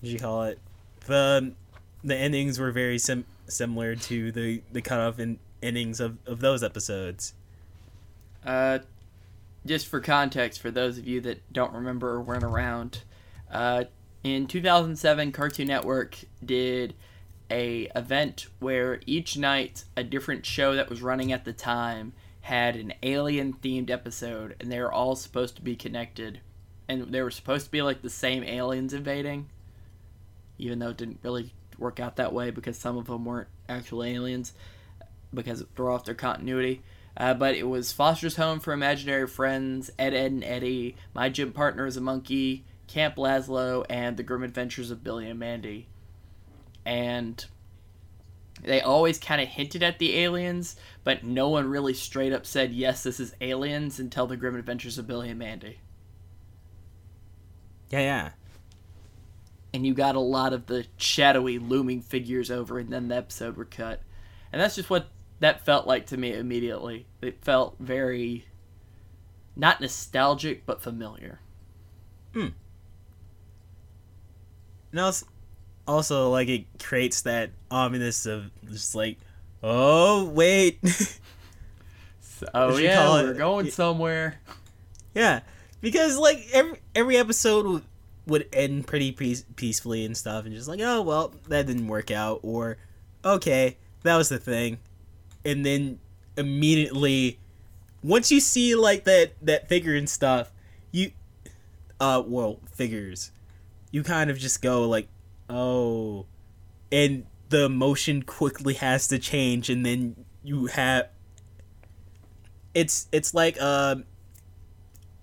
[0.00, 0.58] What you call it?
[1.06, 1.54] The
[2.04, 6.62] the endings were very sim- similar to the the cutoff in endings of, of those
[6.62, 7.34] episodes.
[8.44, 8.78] Uh,
[9.66, 13.02] just for context, for those of you that don't remember or weren't around,
[13.50, 13.84] uh,
[14.22, 16.94] in 2007, Cartoon Network did
[17.50, 22.76] a event where each night a different show that was running at the time had
[22.76, 26.40] an alien themed episode and they were all supposed to be connected
[26.88, 29.48] and they were supposed to be like the same aliens invading
[30.58, 34.02] even though it didn't really work out that way because some of them weren't actual
[34.02, 34.52] aliens
[35.32, 36.82] because it threw off their continuity
[37.18, 41.52] uh, but it was Foster's Home for Imaginary Friends, Ed, Edd n Eddy, My Gym
[41.52, 45.88] Partner is a Monkey, Camp Lazlo, and The Grim Adventures of Billy and Mandy.
[46.86, 47.44] And
[48.62, 52.72] they always kind of hinted at the aliens, but no one really straight up said,
[52.72, 55.80] yes, this is aliens until The Grim Adventures of Billy and Mandy.
[57.90, 58.30] Yeah, yeah.
[59.74, 63.56] And you got a lot of the shadowy, looming figures over, and then the episode
[63.56, 64.00] were cut.
[64.52, 65.08] And that's just what
[65.40, 67.06] that felt like to me immediately.
[67.20, 68.46] It felt very
[69.54, 71.40] not nostalgic but familiar.
[72.32, 72.48] Hmm.
[74.90, 75.26] And also,
[75.86, 79.18] also, like it creates that ominous of just like,
[79.62, 80.78] oh wait,
[82.54, 84.40] oh yeah, we're it- going somewhere.
[85.14, 85.40] yeah,
[85.80, 87.82] because like every every episode
[88.28, 92.10] would, end pretty peace, peacefully and stuff, and just like, oh well, that didn't work
[92.10, 92.76] out, or
[93.24, 94.78] okay, that was the thing,
[95.44, 95.98] and then
[96.36, 97.38] immediately,
[98.02, 100.52] once you see like that that figure and stuff,
[100.92, 101.10] you,
[102.00, 103.32] uh, well, figures,
[103.90, 105.08] you kind of just go like,
[105.50, 106.26] oh,
[106.92, 111.08] and the emotion quickly has to change, and then you have.
[112.74, 114.04] It's it's like um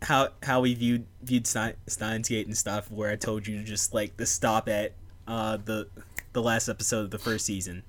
[0.06, 3.64] how how we viewed viewed Stein, Steins Gate and stuff, where I told you to
[3.64, 4.94] just like to stop at
[5.28, 5.88] uh the
[6.34, 7.84] the last episode of the first season.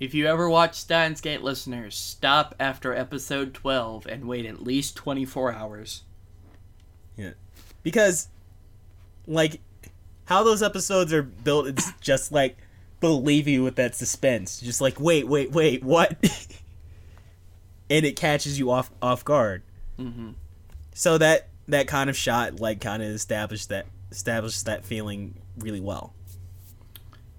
[0.00, 4.96] If you ever watch Steins Gate listeners, stop after episode 12 and wait at least
[4.96, 6.02] 24 hours.
[7.16, 7.34] Yeah,
[7.84, 8.28] because
[9.28, 9.60] like
[10.24, 12.56] how those episodes are built it's just like
[13.00, 14.60] believe you with that suspense.
[14.60, 16.16] Just like wait wait wait what?
[17.90, 19.62] And it catches you off off guard.
[19.98, 20.30] Hmm
[20.94, 25.80] so that that kind of shot like kind of established that established that feeling really
[25.80, 26.14] well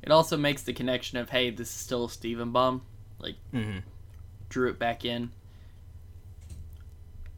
[0.03, 2.83] It also makes the connection of, hey, this is still a Steven Bomb.
[3.17, 3.79] Like, mm-hmm.
[4.49, 5.31] drew it back in.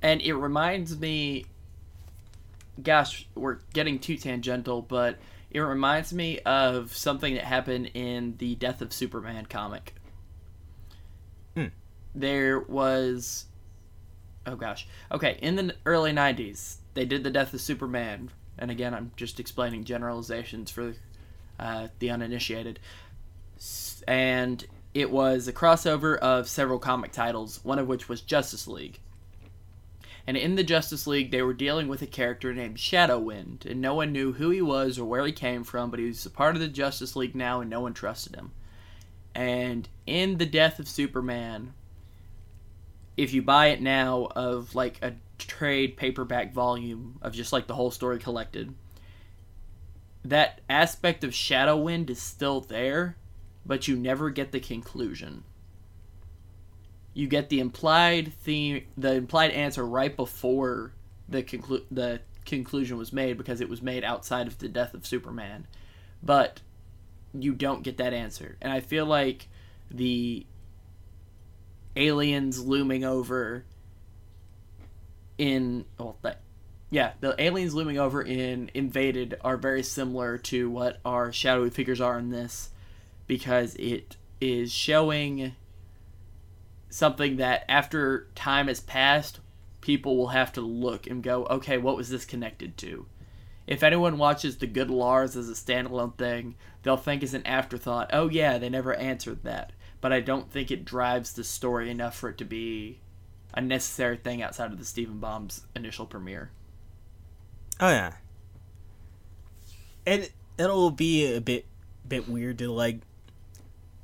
[0.01, 1.45] And it reminds me
[2.81, 5.17] gosh, we're getting too tangential, but
[5.49, 9.95] it reminds me of something that happened in the Death of Superman comic.
[11.55, 11.67] Hmm.
[12.13, 13.45] There was
[14.47, 14.87] oh gosh.
[15.11, 19.39] Okay, in the early 90s, they did the Death of Superman, and again, I'm just
[19.39, 20.95] explaining generalizations for
[21.59, 22.79] uh, the uninitiated.
[24.07, 28.99] And it was a crossover of several comic titles, one of which was Justice League.
[30.25, 33.93] And in the Justice League, they were dealing with a character named Shadowwind, and no
[33.93, 36.55] one knew who he was or where he came from, but he was a part
[36.55, 38.51] of the Justice League now, and no one trusted him.
[39.33, 41.73] And in the Death of Superman,
[43.17, 47.73] if you buy it now of like a trade paperback volume of just like the
[47.73, 48.73] whole story collected,
[50.23, 53.17] that aspect of Shadowwind is still there,
[53.65, 55.43] but you never get the conclusion.
[57.13, 60.93] You get the implied theme, the implied answer right before
[61.27, 65.07] the conclu- the conclusion was made because it was made outside of the death of
[65.07, 65.65] Superman,
[66.21, 66.61] but
[67.33, 69.47] you don't get that answer, and I feel like
[69.89, 70.45] the
[71.97, 73.65] aliens looming over
[75.37, 76.17] in well
[76.89, 82.01] yeah the aliens looming over in invaded are very similar to what our shadowy figures
[82.01, 82.69] are in this
[83.27, 85.53] because it is showing
[86.89, 89.39] something that after time has passed
[89.81, 93.05] people will have to look and go okay what was this connected to?
[93.65, 98.09] If anyone watches the good lars as a standalone thing they'll think as an afterthought
[98.13, 102.15] oh yeah they never answered that but i don't think it drives the story enough
[102.15, 102.99] for it to be
[103.53, 106.51] a necessary thing outside of the Steven Bomb's initial premiere.
[107.79, 108.13] Oh yeah.
[110.05, 111.65] And it'll be a bit
[112.07, 112.99] bit weird to like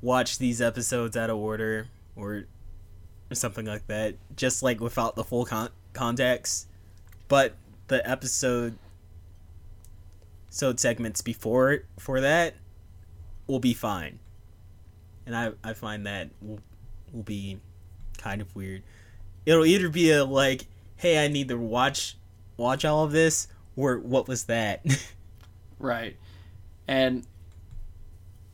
[0.02, 1.86] watch these episodes out of order
[2.16, 2.46] or
[3.30, 6.66] or something like that, just like without the full con- context.
[7.28, 7.54] But
[7.86, 8.76] the episode
[10.50, 12.54] so segments before for that
[13.46, 14.18] will be fine.
[15.26, 16.60] And I I find that will
[17.12, 17.58] will be
[18.18, 18.82] kind of weird.
[19.46, 20.66] It'll either be a like,
[20.96, 22.16] hey, I need to watch
[22.56, 24.84] watch all of this, or what was that?
[25.78, 26.16] Right.
[26.88, 27.26] And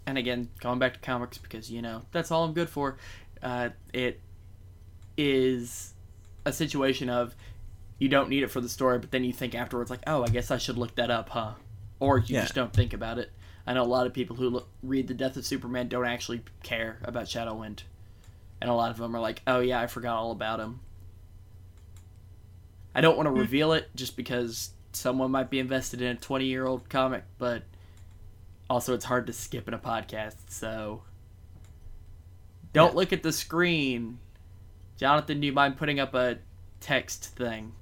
[0.07, 2.97] and again, going back to comics because you know that's all I'm good for.
[3.43, 4.21] Uh, it
[5.17, 5.95] is
[6.45, 7.35] a situation of
[7.99, 10.29] you don't need it for the story, but then you think afterwards, like, oh, I
[10.29, 11.53] guess I should look that up, huh?
[12.01, 12.43] Or you Yeah.
[12.43, 13.31] just don't think about it.
[13.67, 16.43] I know a lot of people who look, read the Death of Superman don't actually
[16.63, 17.81] care about Shadowwind,
[18.61, 20.81] and a lot of them are like, oh yeah, I forgot all about him.
[22.95, 26.45] I don't want to reveal it just because someone might be invested in a 20
[26.47, 27.63] year old comic, but
[28.69, 31.03] also it's hard to skip in a podcast, so
[32.73, 32.97] don't Yeah.
[32.97, 34.19] look at the screen.
[34.97, 36.39] Jonathan, do you mind putting up a
[36.81, 37.73] text thing?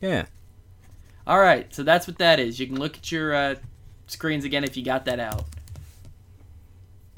[0.00, 0.26] Yeah.
[1.26, 2.58] All right, so that's what that is.
[2.60, 3.54] You can look at your uh,
[4.06, 5.44] screens again if you got that out.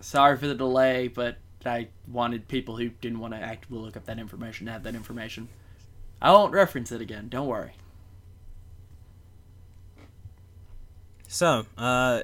[0.01, 4.07] Sorry for the delay, but I wanted people who didn't want to actively look up
[4.07, 5.49] that information to have that information.
[6.21, 7.29] I won't reference it again.
[7.29, 7.73] Don't worry.
[11.29, 12.23] So, uh,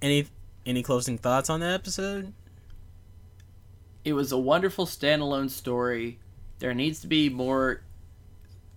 [0.00, 0.26] any
[0.64, 2.32] any closing thoughts on the episode?
[4.04, 6.18] It was a wonderful standalone story.
[6.58, 7.82] There needs to be more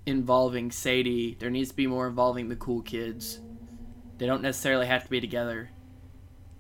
[0.06, 1.38] involving Sadie.
[1.40, 3.40] There needs to be more involving the cool kids.
[4.20, 5.70] They don't necessarily have to be together,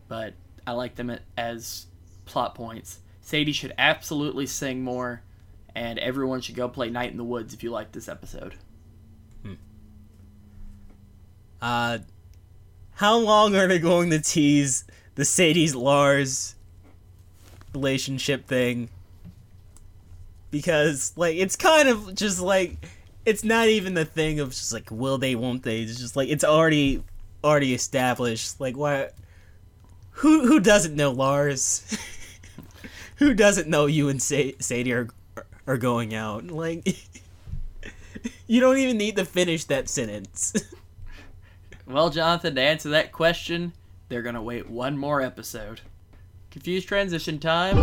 [0.07, 0.33] but
[0.65, 1.85] I like them as
[2.25, 2.99] plot points.
[3.21, 5.21] Sadie should absolutely sing more,
[5.75, 8.55] and everyone should go play Night in the Woods if you like this episode.
[11.61, 11.99] Uh,
[12.93, 14.85] how long are they going to tease
[15.15, 16.55] the Sadie's Lars
[17.73, 18.89] relationship thing?
[20.51, 22.77] Because like it's kind of just like
[23.25, 26.29] it's not even the thing of just like will they won't they it's just like
[26.29, 27.03] it's already
[27.43, 29.13] already established like what
[30.11, 31.97] who who doesn't know Lars
[33.17, 35.07] who doesn't know you and Sa- Sadie are
[35.67, 36.87] are going out like
[38.47, 40.53] you don't even need to finish that sentence
[41.89, 43.73] Well, Jonathan, to answer that question,
[44.09, 45.81] they're gonna wait one more episode.
[46.51, 47.77] Confused transition time.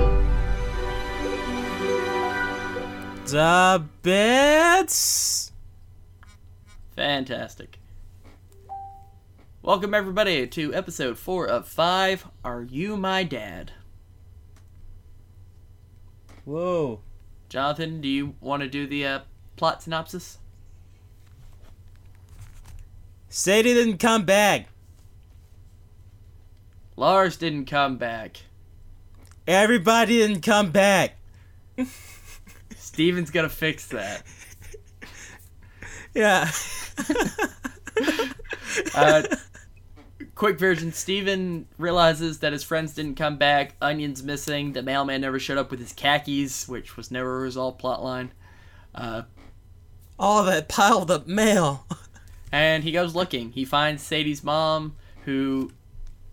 [3.27, 5.51] The bits.
[6.95, 7.81] Fantastic.
[9.67, 12.25] Welcome everybody to episode four of five.
[12.45, 13.73] Are you my dad?
[16.45, 17.01] Whoa.
[17.49, 19.21] Jonathan, do you want to do the uh,
[19.57, 20.39] plot synopsis?
[23.29, 24.69] Sadie didn't come back.
[26.95, 28.37] Lars didn't come back.
[29.49, 31.17] Everybody didn't come back.
[32.77, 34.23] Steven's gonna fix that.
[36.15, 36.53] Yeah.
[38.95, 39.23] Uh,
[40.37, 43.75] quick version Steven realizes that his friends didn't come back.
[43.83, 44.73] Onion's missing.
[44.73, 48.29] The mailman never showed up with his khakis, which was never a resolved plotline.
[48.95, 49.23] Uh,
[50.19, 51.87] All that piled up mail.
[52.53, 53.51] And he goes looking.
[53.51, 55.73] He finds Sadie's mom, who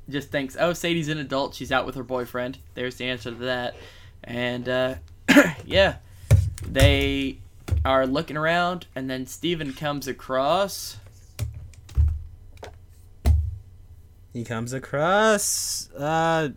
[0.08, 1.56] just thinks, oh, Sadie's an adult.
[1.56, 2.60] She's out with her boyfriend.
[2.76, 3.76] There's the answer to that.
[4.24, 4.96] And, uh,
[5.66, 5.96] yeah,
[6.68, 7.40] they
[7.84, 10.98] are looking around, and then Steven comes across.
[14.34, 15.90] He comes across.
[15.92, 16.50] Uh.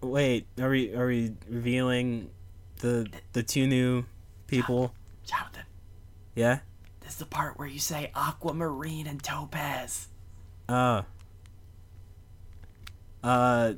[0.00, 2.30] Wait, are we are we revealing
[2.78, 4.04] the the two new
[4.46, 4.94] people?
[5.24, 5.62] Jonathan,
[6.34, 6.60] Yeah.
[7.00, 10.08] this is the part where you say aquamarine and topaz.
[10.68, 11.04] Oh.
[13.22, 13.74] Uh.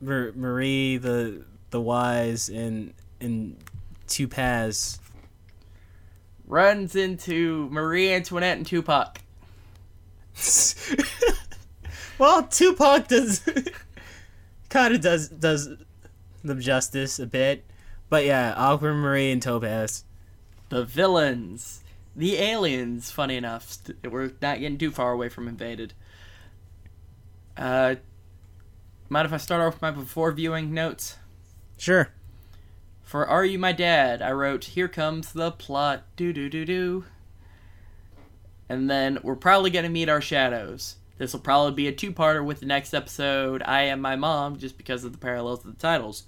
[0.00, 3.56] Mar- Marie the the wise and and
[4.06, 4.98] Tupaz.
[6.46, 9.20] Runs into Marie Antoinette and Tupac.
[12.18, 13.42] well, Tupac does
[14.68, 15.68] kind of does does
[16.44, 17.64] them justice a bit,
[18.08, 20.04] but yeah, Aquamarine and Topaz.
[20.68, 21.82] The villains.
[22.14, 23.70] The aliens, funny enough.
[23.70, 25.94] St- we're not getting too far away from Invaded.
[27.56, 27.96] Uh,
[29.08, 31.16] mind if I start off with my before viewing notes?
[31.76, 32.10] Sure.
[33.02, 37.04] For Are You My Dad, I wrote, Here comes the plot, do do do do.
[38.68, 40.96] And then we're probably going to meet our shadows.
[41.16, 44.58] This will probably be a two parter with the next episode, I Am My Mom,
[44.58, 46.24] just because of the parallels of the titles.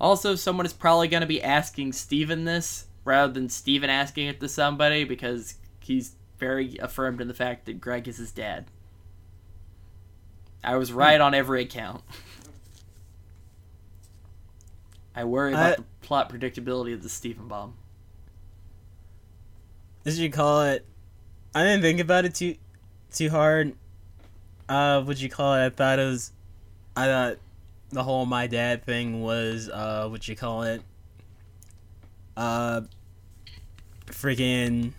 [0.00, 4.38] Also, someone is probably going to be asking Steven this rather than Steven asking it
[4.40, 8.66] to somebody because he's very affirmed in the fact that Greg is his dad.
[10.62, 12.02] I was right on every account.
[15.14, 17.74] I worry about I- the plot predictability of the Steven bomb.
[20.04, 20.86] As you call it,
[21.58, 22.54] I didn't think about it too
[23.12, 23.74] too hard.
[24.68, 25.66] Uh, what you call it?
[25.66, 26.30] I thought it was.
[26.96, 27.38] I thought
[27.90, 30.82] the whole my dad thing was uh, what you call it?
[32.36, 32.82] Uh,
[34.06, 34.92] freaking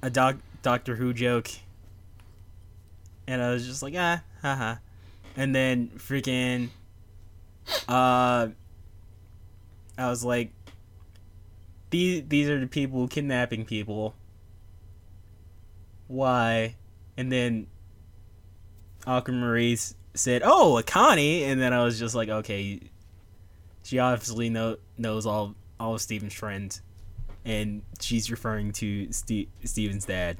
[0.00, 1.50] a doc Doctor Who joke.
[3.26, 4.76] And I was just like, ah, haha.
[5.36, 6.70] And then freaking,
[7.86, 8.48] uh,
[9.98, 10.50] I was like,
[11.90, 14.14] these these are the people kidnapping people.
[16.08, 16.76] Why?
[17.16, 17.66] And then
[19.06, 19.78] Aquamarine
[20.14, 22.80] said, "Oh, a Connie," and then I was just like, "Okay,
[23.82, 26.82] she obviously know knows all all of Steven's friends."
[27.46, 30.38] and she's referring to Ste- Steven's dad.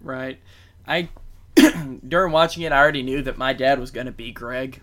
[0.00, 0.40] Right.
[0.86, 1.10] I
[2.08, 4.80] during watching it, I already knew that my dad was gonna be Greg.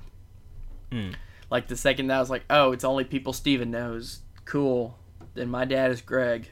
[0.91, 1.11] Hmm.
[1.49, 4.21] Like the second that I was like, oh, it's only people Steven knows.
[4.45, 4.97] Cool.
[5.33, 6.49] Then my dad is Greg.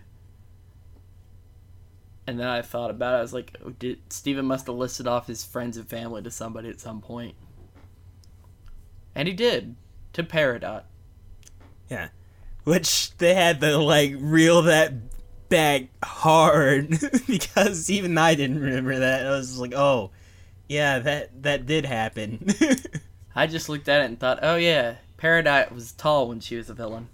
[2.30, 3.18] And then I thought about it.
[3.18, 6.30] I was like, oh, did Steven must have listed off his friends and family to
[6.30, 7.34] somebody at some point.
[9.16, 9.76] And he did
[10.14, 10.84] to Peridot.
[11.90, 12.10] Yeah,
[12.66, 14.94] which they had to like reel that
[15.50, 19.26] back hard because even I didn't remember that.
[19.26, 20.12] I was like, oh,
[20.68, 22.54] yeah, that that did happen.
[23.36, 26.70] I just looked at it and thought, oh yeah, Peridot was tall when she was
[26.70, 27.10] a villain.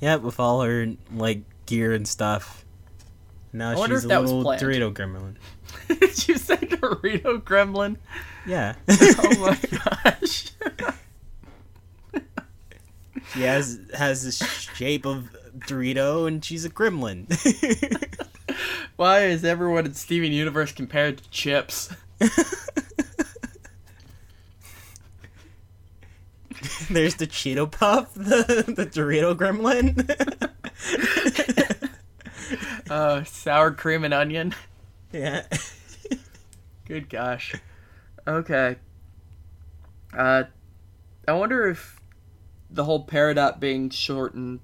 [0.00, 2.64] yeah, with all her like gear and stuff.
[3.52, 4.44] Now I she's a little.
[4.44, 5.36] Dorito gremlin.
[5.88, 7.96] Did you say Dorito Gremlin?
[8.46, 8.74] Yeah.
[8.88, 9.58] Oh my
[10.04, 10.50] gosh.
[13.32, 17.26] she has has the shape of Dorito, and she's a gremlin.
[18.96, 21.90] Why is everyone in Steven Universe compared to chips?
[26.90, 29.96] There's the Cheeto Puff, the the Dorito gremlin.
[32.90, 34.54] Uh, sour cream and onion.
[35.12, 35.46] yeah.
[36.86, 37.54] Good gosh.
[38.26, 38.76] Okay.
[40.16, 40.44] Uh,
[41.26, 42.00] I wonder if
[42.70, 44.60] the whole Peridot being shortened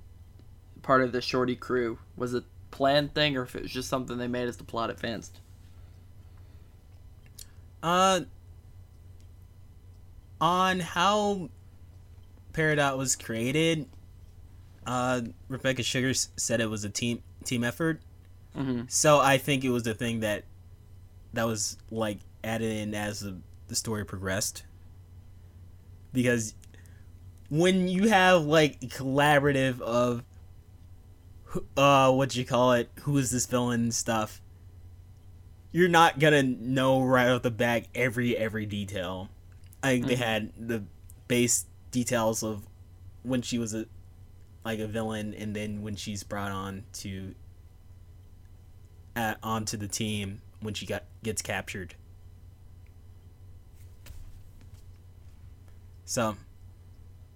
[0.82, 4.18] part of the Shorty crew was a planned thing, or if it was just something
[4.18, 5.40] they made as the plot advanced.
[7.82, 8.20] Uh,
[10.40, 11.50] on how
[12.52, 13.86] Peridot was created,
[14.86, 18.00] uh, Rebecca Sugars said it was a team team effort.
[18.56, 18.82] Mm-hmm.
[18.88, 20.44] So I think it was the thing that
[21.32, 23.36] that was like added in as the,
[23.68, 24.62] the story progressed.
[26.12, 26.54] Because
[27.50, 30.24] when you have like collaborative of
[31.76, 34.40] uh what you call it, who is this villain stuff,
[35.72, 39.28] you're not gonna know right off the bat every every detail.
[39.82, 40.18] I think they Mhm.
[40.18, 40.84] had the
[41.28, 42.66] base details of
[43.22, 43.86] when she was a
[44.68, 47.34] like a villain and then when she's brought on to
[49.16, 51.94] uh, onto the team when she got gets captured.
[56.04, 56.36] So,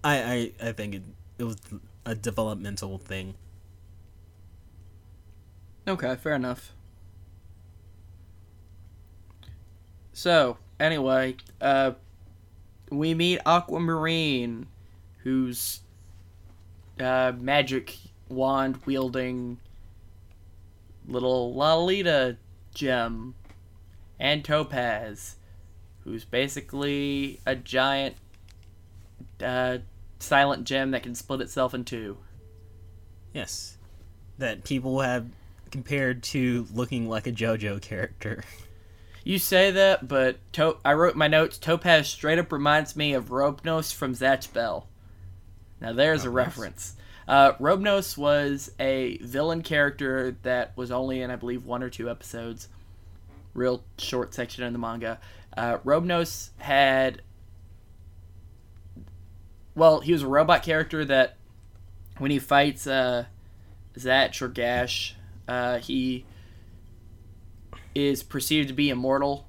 [0.05, 1.03] I I, I think it,
[1.39, 1.57] it was
[2.05, 3.35] a developmental thing.
[5.89, 6.75] Okay, fair enough.
[10.13, 11.93] So, anyway, uh,
[12.91, 14.67] we meet Aquamarine,
[15.23, 15.82] who's
[17.01, 17.97] uh, magic
[18.28, 19.59] wand wielding
[21.06, 22.36] little Lolita
[22.74, 23.35] gem,
[24.19, 25.36] and Topaz,
[26.05, 28.16] who's basically a giant
[29.43, 29.78] uh,
[30.19, 32.19] silent gem that can split itself in two.
[33.32, 33.77] Yes,
[34.39, 35.27] that people have
[35.70, 38.44] compared to looking like a JoJo character.
[39.24, 41.56] You say that, but to- I wrote my notes.
[41.56, 44.89] Topaz straight up reminds me of Robnos from Zatch Bell.
[45.83, 46.95] Now there's a reference.
[47.27, 52.09] Uh, Robnos was a villain character that was only in, I believe, one or two
[52.09, 52.69] episodes.
[53.53, 55.19] Real short section in the manga.
[55.57, 57.21] Uh, Robnos had.
[59.75, 61.37] Well, he was a robot character that,
[62.19, 63.25] when he fights uh,
[63.97, 65.17] Zatch or Gash,
[65.49, 66.25] uh, he
[67.95, 69.49] is perceived to be immortal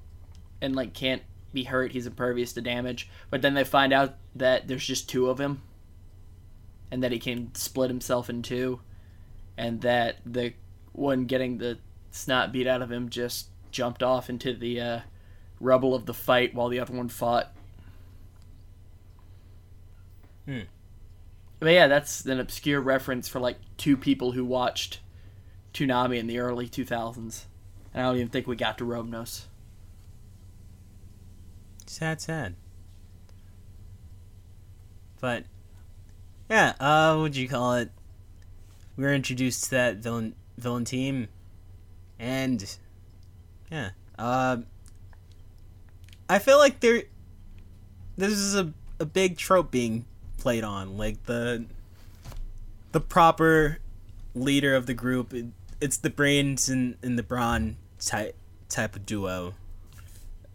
[0.60, 1.92] and like can't be hurt.
[1.92, 3.08] He's impervious to damage.
[3.30, 5.62] But then they find out that there's just two of him,
[6.94, 8.78] and that he can split himself in two,
[9.58, 10.52] and that the
[10.92, 11.76] one getting the
[12.12, 15.00] snot beat out of him just jumped off into the uh,
[15.58, 17.52] rubble of the fight while the other one fought.
[20.44, 20.60] Hmm.
[21.58, 25.00] But yeah, that's an obscure reference for like two people who watched
[25.72, 27.46] Toonami in the early 2000s.
[27.92, 29.46] And I don't even think we got to Robnos.
[31.86, 32.54] Sad, sad.
[35.20, 35.46] But
[36.48, 37.90] yeah, uh, what would you call it?
[38.96, 41.28] We were introduced to that villain villain team,
[42.18, 42.76] and
[43.70, 44.58] yeah, uh,
[46.28, 47.02] I feel like there.
[48.16, 50.04] This is a a big trope being
[50.38, 51.64] played on, like the
[52.92, 53.78] the proper
[54.34, 55.34] leader of the group.
[55.34, 55.46] It,
[55.80, 58.36] it's the brains and, and the brawn type
[58.68, 59.54] type of duo.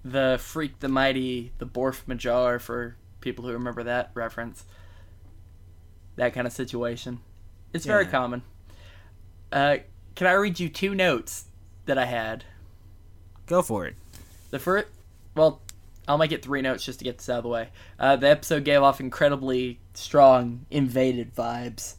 [0.03, 4.64] The Freak the Mighty, the Borf Majar, for people who remember that reference.
[6.20, 7.22] That kind of situation.
[7.72, 8.12] It's very Yeah.
[8.12, 8.41] common.
[9.54, 9.78] Uh,
[10.16, 11.46] can I read you two notes
[11.86, 12.44] that I had?
[13.46, 13.96] Go for it.
[14.52, 14.88] The first,
[15.34, 15.62] well,
[16.10, 17.70] I'll make it three notes just to get this out of the way.
[17.98, 21.96] Uh, the episode gave off incredibly strong invaded vibes.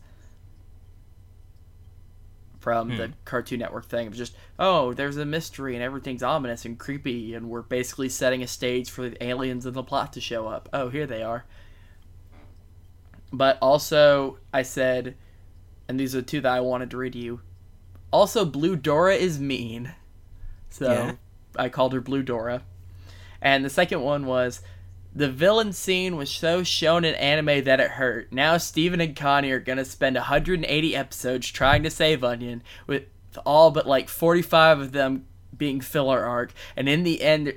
[2.59, 4.05] from the Cartoon Network thing.
[4.05, 8.10] It was just, oh, there's a mystery and everything's ominous and creepy, and we're basically
[8.10, 10.68] setting a stage for the aliens in the plot to show up.
[10.70, 11.47] Oh, here they are.
[13.32, 15.16] But also, I said,
[15.89, 17.40] and these are two that I wanted to read to you.
[18.12, 19.93] Also, Blue Dora is mean.
[20.69, 21.15] So Yeah.
[21.57, 22.62] I called her Blue Dora.
[23.40, 24.61] And the second one was
[25.15, 28.32] the villain scene was so shonen anime that it hurt.
[28.32, 33.05] Now Steven and Connie are gonna spend 180 episodes trying to save Onion, with
[33.44, 35.27] all but like 45 of them
[35.57, 37.57] being filler arc, and in the end, the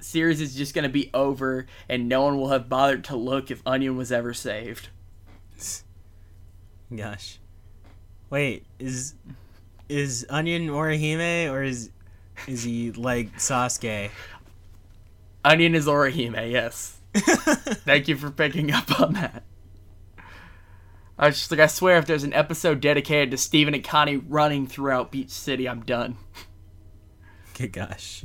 [0.00, 3.62] series is just gonna be over, and no one will have bothered to look if
[3.64, 4.88] Onion was ever saved.
[6.94, 7.38] Gosh.
[8.30, 9.14] Wait, is
[9.88, 11.90] is Onion Orihime or is
[12.46, 14.10] is he like Sasuke?
[15.44, 16.98] Onion is Orihime, yes.
[17.14, 19.42] Thank you for picking up on that.
[21.18, 24.16] I was just like, I swear, if there's an episode dedicated to Steven and Connie
[24.16, 26.16] running throughout Beach City, I'm done.
[27.58, 28.24] Good gosh.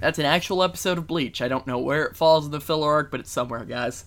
[0.00, 1.42] That's an actual episode of Bleach.
[1.42, 4.06] I don't know where it falls in the filler arc, but it's somewhere, guys.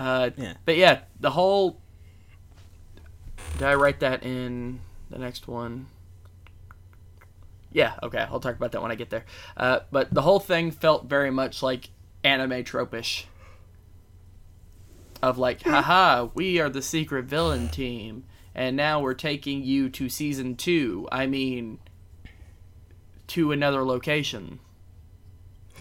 [0.00, 0.54] Uh, Yeah.
[0.64, 1.80] But yeah, the whole.
[3.58, 5.86] Did I write that in the next one?
[7.72, 8.18] Yeah, okay.
[8.30, 9.24] I'll talk about that when I get there.
[9.56, 11.90] Uh, but the whole thing felt very much like
[12.24, 13.24] anime tropish.
[15.22, 18.24] Of like, haha, we are the secret villain team,
[18.54, 21.06] and now we're taking you to season two.
[21.12, 21.78] I mean,
[23.28, 24.60] to another location.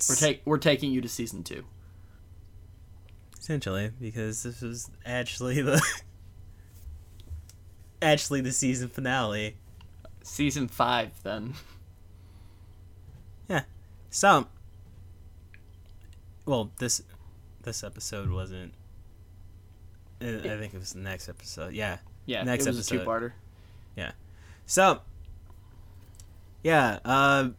[0.09, 1.63] We're take we're taking you to season two.
[3.49, 5.81] Essentially, because this was actually the
[7.99, 9.55] actually the season finale.
[10.21, 11.55] Season five, then.
[13.49, 13.63] Yeah.
[14.11, 14.45] So,
[16.45, 17.01] well, this
[17.63, 18.71] this episode wasn't.
[20.21, 21.73] I I think it was the next episode.
[21.73, 21.97] Yeah.
[22.27, 22.97] Yeah, Next it was episode.
[22.97, 23.31] a two-parter.
[23.97, 24.11] Yeah.
[24.67, 25.01] So,
[26.61, 27.49] yeah, uh,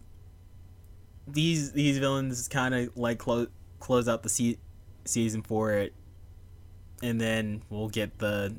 [1.26, 3.48] these these villains kind of like close
[3.80, 4.58] close out the se-
[5.10, 5.92] season for it,
[7.02, 8.54] and then we'll get the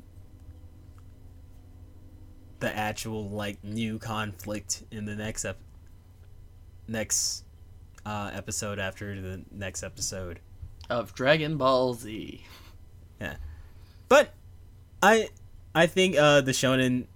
[2.60, 5.58] the actual like new conflict in the next ep-
[6.86, 7.44] next
[8.06, 10.40] uh, episode after the next episode.
[10.88, 12.44] of Dragon Ball Z.
[13.20, 13.36] Yeah,
[14.08, 14.32] but
[15.02, 15.28] I
[15.74, 17.06] I think uh the shonen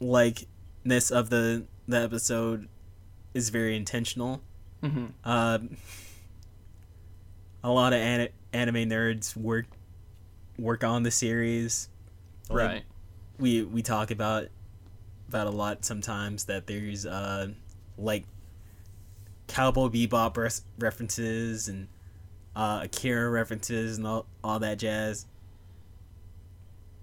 [0.00, 2.68] likeness of the the episode
[3.34, 4.40] is very intentional.
[4.80, 5.76] hmm Um
[7.64, 9.66] a lot of ani- anime nerds work
[10.58, 11.88] work on the series.
[12.48, 12.82] Like, Right.
[13.38, 14.48] We we talk about
[15.28, 17.48] about a lot sometimes that there's uh
[17.96, 18.24] like
[19.48, 21.88] Cowboy Bebop res- references and
[22.54, 25.26] uh, Akira references and all, all that jazz.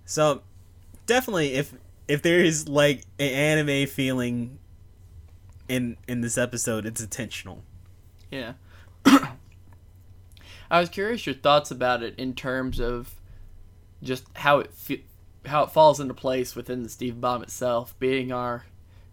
[0.05, 0.41] So
[1.05, 1.73] definitely if
[2.07, 4.57] if there is like an anime feeling
[5.67, 7.63] in in this episode, it's intentional.
[8.31, 8.53] Yeah.
[10.71, 13.15] I was curious your thoughts about it in terms of
[14.03, 15.05] just how it fe-
[15.45, 18.65] how it falls into place within the Steve Bomb itself, being our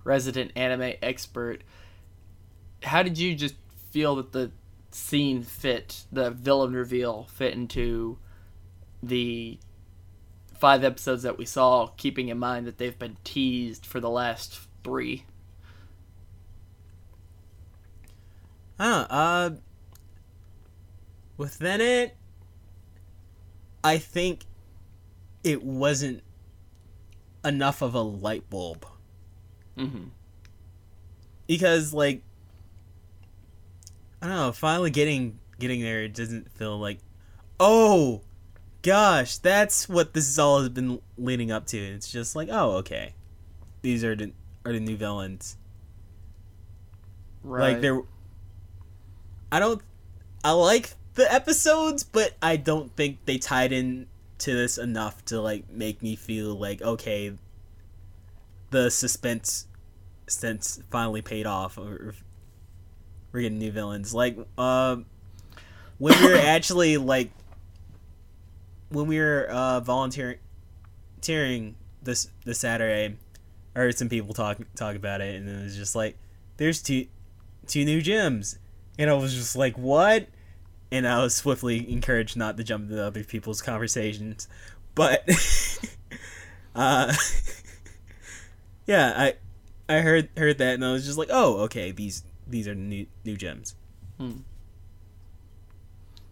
[0.05, 1.63] resident anime expert.
[2.83, 3.55] How did you just
[3.91, 4.53] feel that the
[4.91, 8.19] scene fit, the villain reveal fit into
[9.03, 9.59] the
[10.55, 14.59] five episodes that we saw, keeping in mind that they've been teased for the last
[14.85, 15.25] three?
[18.79, 19.51] Know, uh
[21.37, 22.17] within it
[23.85, 24.45] I think
[25.45, 26.23] it wasn't
[27.45, 28.85] enough of a light bulb.
[29.77, 30.05] Mm-hmm.
[31.47, 32.23] because like
[34.23, 36.99] I don't know, finally getting getting there it doesn't feel like
[37.61, 38.23] oh
[38.87, 41.77] gosh, that's what this is all has been leading up to.
[41.77, 43.15] It's just like, oh, okay.
[43.83, 44.33] These are the
[44.65, 45.57] are the new villains.
[47.43, 47.73] Right.
[47.73, 48.01] Like they're
[49.53, 49.83] I don't
[50.43, 54.07] I like the episodes, but I don't think they tied in
[54.39, 57.33] to this enough to like make me feel like okay
[58.71, 59.67] the suspense
[60.29, 62.15] since finally paid off or
[63.33, 64.15] we're getting new villains.
[64.15, 65.07] Like um
[65.99, 67.31] when we were actually like
[68.91, 70.39] when we were uh volunteering
[71.27, 73.17] volunteering this this Saturday
[73.75, 76.17] I heard some people talk talk about it and it was just like
[76.59, 77.07] there's two
[77.67, 78.59] two new gyms
[78.99, 80.29] and I was just like what
[80.91, 84.49] and I was swiftly encouraged not to jump into other people's conversations
[84.95, 85.29] but
[86.75, 87.13] uh
[88.87, 89.35] yeah I
[89.89, 93.07] I heard heard that and I was just like oh okay these these are new
[93.25, 93.75] new gems
[94.19, 94.39] Hmm.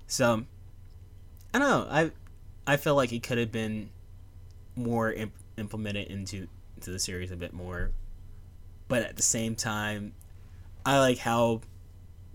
[0.07, 0.45] so
[1.53, 2.11] I don't know I
[2.67, 3.91] I feel like it could have been
[4.77, 6.49] more imp- implemented into
[6.81, 7.91] to the series a bit more.
[8.89, 10.13] But at the same time,
[10.85, 11.63] I like how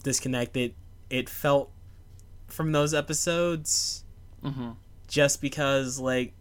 [0.04, 0.74] disconnected
[1.10, 1.72] it felt
[2.52, 4.04] from those episodes
[4.44, 4.70] Mm-hmm.
[5.08, 6.34] just because like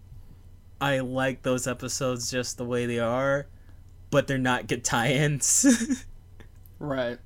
[0.81, 3.47] I like those episodes just the way they are,
[4.11, 6.05] but they're not good tie-ins.
[6.81, 7.19] Right.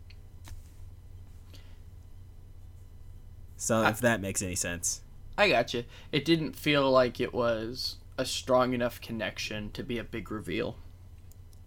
[3.56, 5.02] so if that makes any sense.
[5.38, 5.84] I got you.
[6.10, 10.76] It didn't feel like it was a strong enough connection to be a big reveal.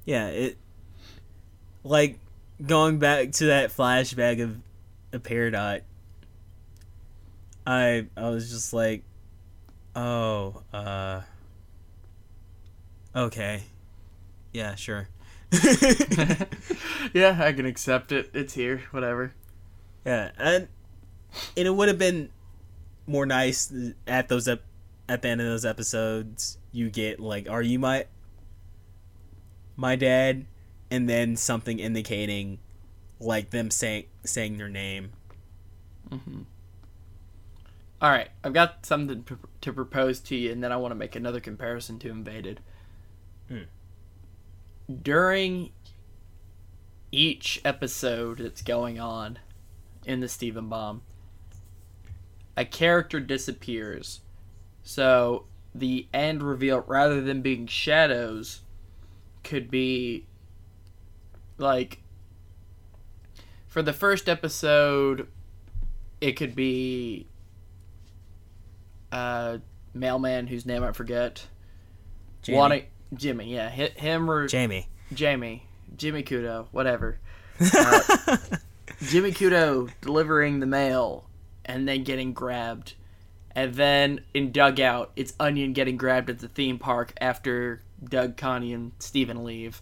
[0.03, 0.57] Yeah, it
[1.83, 2.19] like
[2.65, 4.57] going back to that flashback of
[5.13, 5.81] a Peridot.
[7.65, 9.03] I I was just like,
[9.95, 11.21] oh, uh,
[13.15, 13.63] okay,
[14.53, 15.07] yeah, sure.
[17.13, 18.29] yeah, I can accept it.
[18.33, 18.83] It's here.
[18.91, 19.33] Whatever.
[20.05, 20.67] Yeah, and
[21.57, 22.29] and it would have been
[23.07, 23.73] more nice
[24.07, 24.63] at those ep-
[25.07, 26.57] at the end of those episodes.
[26.71, 28.05] You get like, "Are you my
[29.75, 30.45] my dad?"
[30.91, 32.59] and then something indicating
[33.19, 35.11] like them saying saying their name.
[38.01, 40.95] All right, I've got something to, to propose to you, and then I want to
[40.95, 42.59] make another comparison to Invaded.
[43.47, 43.63] Hmm.
[45.01, 45.71] During
[47.11, 49.39] each episode that's going on
[50.05, 51.01] in the Steven Bomb,
[52.57, 54.21] a character disappears.
[54.83, 58.61] So the end reveal, rather than being shadows,
[59.43, 60.25] could be
[61.57, 62.01] like
[63.67, 65.27] for the first episode,
[66.21, 67.27] it could be
[69.15, 69.57] uh,
[69.93, 71.47] mailman whose name I forget.
[72.41, 72.57] Jamie.
[72.57, 74.89] Wanting Jimmy, yeah, hit him or Jamie.
[75.13, 75.65] Jamie,
[75.95, 77.19] Jimmy Kudo, whatever.
[77.57, 78.37] Uh,
[79.01, 81.29] Jimmy Kudo delivering the mail
[81.63, 82.95] and then getting grabbed,
[83.55, 88.35] and then in Doug Out, it's Onion getting grabbed at the theme park after Doug,
[88.35, 89.81] Connie, and Steven leave,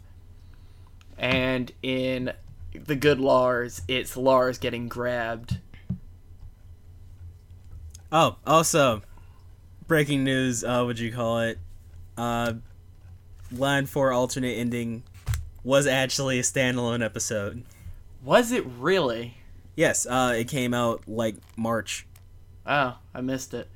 [1.18, 2.34] and in
[2.74, 5.58] the Good Lars, it's Lars getting grabbed.
[8.12, 9.02] Oh, also,
[9.88, 10.64] breaking news.
[10.64, 11.60] Uh, would you call it?
[12.18, 12.54] Uh,
[13.52, 15.04] Lion four alternate ending
[15.64, 17.64] was actually a standalone episode.
[18.24, 19.38] Was it really?
[19.76, 22.06] Yes, uh, it came out like March.
[22.66, 23.70] Oh, I missed it.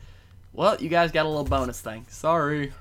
[0.54, 2.06] Well, you guys got a little bonus thing.
[2.10, 2.74] Sorry.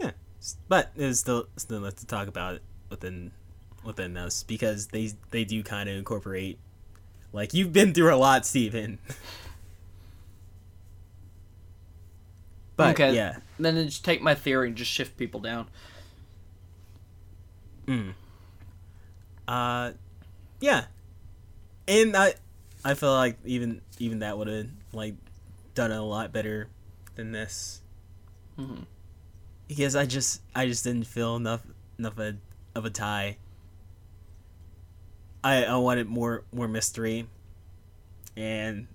[0.00, 0.12] Yeah,
[0.68, 3.32] but there's still still enough to talk about it within
[3.84, 6.58] within us because they they do kind of incorporate.
[7.32, 8.98] Like you've been through a lot, Steven.
[12.78, 13.14] but okay.
[13.14, 15.66] yeah, Then just take my theory and just shift people down.
[17.86, 18.14] Mm.
[19.46, 19.92] Uh,
[20.60, 20.84] yeah,
[21.88, 22.34] and I,
[22.84, 25.14] I feel like even even that would have like
[25.74, 26.68] done a lot better
[27.16, 27.82] than this.
[28.58, 28.84] Mhm.
[29.66, 31.62] Because I just I just didn't feel enough
[31.98, 32.36] enough of a,
[32.76, 33.38] of a tie.
[35.42, 37.26] I I wanted more more mystery,
[38.36, 38.86] and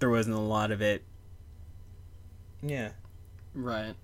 [0.00, 1.04] there wasn't a lot of it.
[2.62, 2.90] Yeah.
[3.54, 3.94] Right.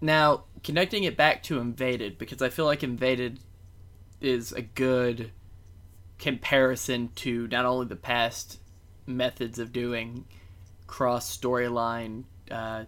[0.00, 3.40] Now, connecting it back to Invaded, because I feel like Invaded
[4.20, 5.30] is a good
[6.18, 8.60] comparison to not only the past
[9.06, 10.26] methods of doing
[10.86, 12.84] cross storyline, uh,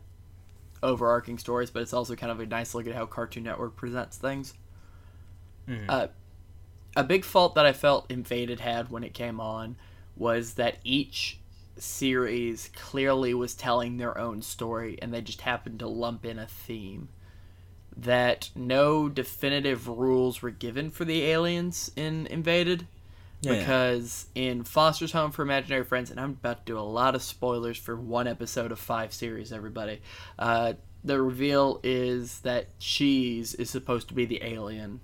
[0.83, 4.17] overarching stories, but it's also kind of a nice look at how Cartoon Network presents
[4.17, 4.55] things.
[5.69, 5.85] Mhm.
[5.89, 6.09] Uh,
[6.97, 9.77] a big fault that I felt Invaded had when it came on
[10.17, 11.39] was that each
[11.79, 16.47] series clearly was telling their own story and they just happened to lump in a
[16.47, 17.09] theme.
[17.97, 22.87] That no definitive rules were given for the aliens in Invaded.
[23.43, 23.59] Yeah, yeah.
[23.59, 27.23] because in Foster's Home for Imaginary Friends, and I'm about to do a lot of
[27.23, 30.01] spoilers for one episode of five series, everybody.
[30.39, 30.75] Uh,
[31.05, 35.01] the reveal is that Cheese is supposed to be the alien.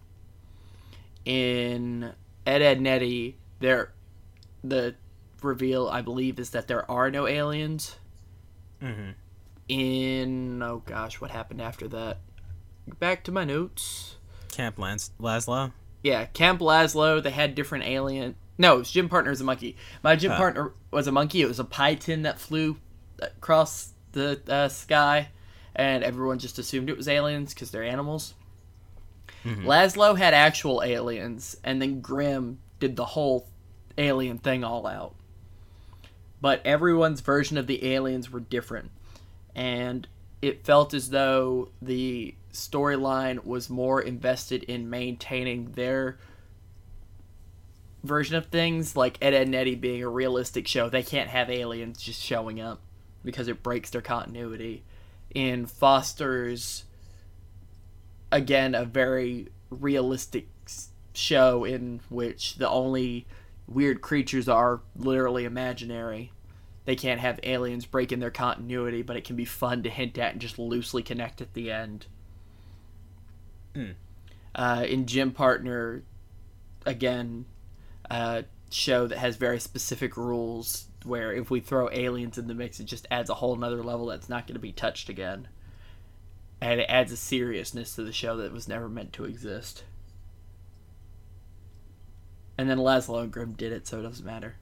[1.25, 2.13] In
[2.47, 3.93] Ed Edd n Eddy, there,
[4.63, 4.95] the
[5.43, 7.97] reveal I believe is that there are no aliens.
[8.83, 9.15] Mhm.
[9.69, 12.19] In oh gosh, what happened after that?
[12.99, 14.17] Back to my notes.
[14.51, 15.73] Camp Lance Laszlo.
[16.03, 17.23] Yeah, Camp Laszlo.
[17.23, 18.35] They had different alien.
[18.57, 19.77] No, his gym partner was a monkey.
[20.03, 20.37] My gym Oh.
[20.37, 21.43] partner was a monkey.
[21.43, 22.79] It was a tin that flew
[23.21, 25.29] across the uh, sky,
[25.77, 28.35] and everyone just assumed it was aliens because they're animals.
[29.45, 33.49] Laszlo had actual aliens, and then Grim did the whole
[33.97, 35.15] alien thing all out.
[36.41, 38.91] But everyone's version of the aliens were different,
[39.55, 40.07] and
[40.41, 46.19] it felt as though the storyline was more invested in maintaining their
[48.05, 50.89] version of things, like Ed, Edd n Eddy being a realistic show.
[50.89, 52.81] They can't have aliens just showing up
[53.25, 54.85] because it breaks their continuity.
[55.35, 56.85] in Foster's
[58.31, 60.49] again a very realistic
[61.15, 63.27] show in which the only
[63.69, 66.33] weird creatures are literally imaginary.
[66.85, 70.33] They can't have aliens breaking their continuity, but it can be fun to hint at
[70.33, 72.07] and just loosely connect at the end.
[73.75, 73.91] Hmm.
[74.55, 76.03] Uh, in Gym Partner,
[76.87, 77.45] again,
[78.11, 82.81] a show that has very specific rules where if we throw aliens in the mix,
[82.81, 85.49] it just adds a whole nother level that's not going to be touched again.
[86.61, 89.85] And it adds a seriousness to the show that was never meant to exist.
[92.59, 94.57] And then Laszlo and Grim did it, so it doesn't matter.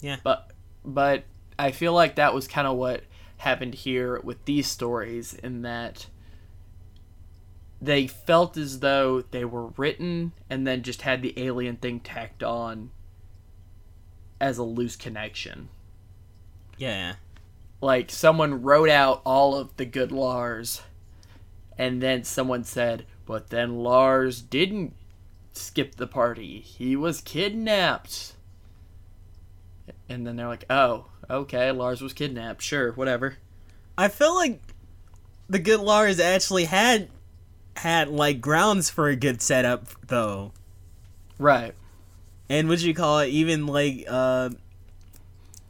[0.00, 0.16] Yeah.
[0.22, 0.52] But
[0.84, 1.24] but
[1.58, 3.02] I feel like that was kind of what
[3.38, 6.06] happened here with these stories in that
[7.80, 12.42] they felt as though they were written and then just had the alien thing tacked
[12.42, 12.90] on
[14.40, 15.68] as a loose connection.
[16.76, 17.14] Yeah.
[17.80, 20.82] Like someone wrote out all of the good Lars
[21.76, 24.94] and then someone said, "But then Lars didn't
[25.58, 26.60] skip the party.
[26.60, 28.34] He was kidnapped."
[30.08, 32.62] And then they're like, "Oh, okay, Lars was kidnapped.
[32.62, 33.36] Sure, whatever."
[33.96, 34.60] I feel like
[35.48, 37.08] the good Lars actually had
[37.76, 40.52] had like grounds for a good setup though.
[41.38, 41.74] Right.
[42.48, 43.28] And would you call it?
[43.28, 44.50] Even like uh,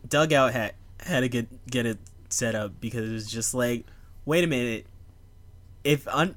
[0.09, 1.99] Doug Out had had to get get it
[2.29, 3.85] set up because it was just like,
[4.25, 4.87] wait a minute,
[5.85, 6.37] if un-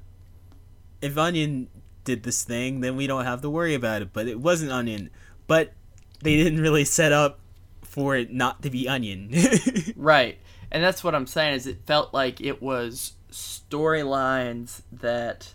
[1.01, 1.67] if Onion
[2.03, 4.13] did this thing, then we don't have to worry about it.
[4.13, 5.09] But it wasn't Onion.
[5.47, 5.73] But
[6.21, 7.39] they didn't really set up
[7.83, 9.31] for it not to be Onion.
[9.95, 10.39] Right.
[10.71, 15.53] And that's what I'm saying is it felt like it was storylines that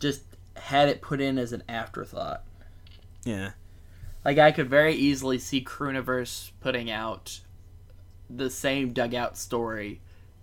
[0.00, 0.22] just
[0.56, 2.42] had it put in as an afterthought.
[3.24, 3.52] yeah.
[4.24, 7.40] Like I could very easily see Crewniverse putting out
[8.30, 10.00] the same Doug Out story,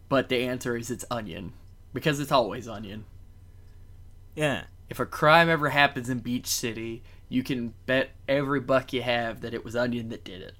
[0.07, 1.53] but the answer is it's Onion
[1.93, 3.05] because it's always Onion.
[4.35, 4.63] Yeah.
[4.89, 9.41] If a crime ever happens in Beach City, you can bet every buck you have
[9.41, 10.53] that it was Onion that did it.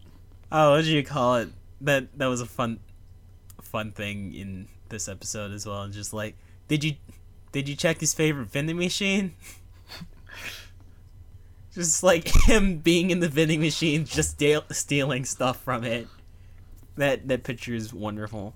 [0.51, 1.49] Oh, what do you call it?
[1.81, 2.79] That that was a fun,
[3.61, 5.87] fun thing in this episode as well.
[5.89, 6.37] Just like,
[6.67, 6.95] did you,
[7.51, 9.33] did you check his favorite vending machine?
[11.73, 16.07] just like him being in the vending machine, just steal, stealing stuff from it.
[16.95, 18.55] That that picture is wonderful.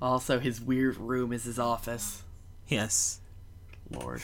[0.00, 2.24] Also, his weird room is his office.
[2.72, 3.20] Yes.
[3.90, 4.22] Lord.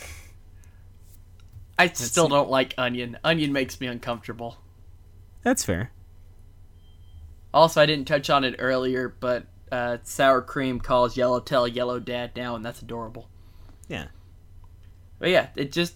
[1.79, 2.31] I still see.
[2.31, 3.19] don't like Onion.
[3.23, 4.57] Onion makes me uncomfortable.
[5.43, 5.93] That's fair.
[7.55, 12.33] Also, I didn't touch on it earlier, but uh, Sour Cream calls Yellowtail Yellow Dad
[12.37, 13.29] now, and that's adorable.
[13.89, 14.07] Yeah.
[15.19, 15.95] But yeah, it just.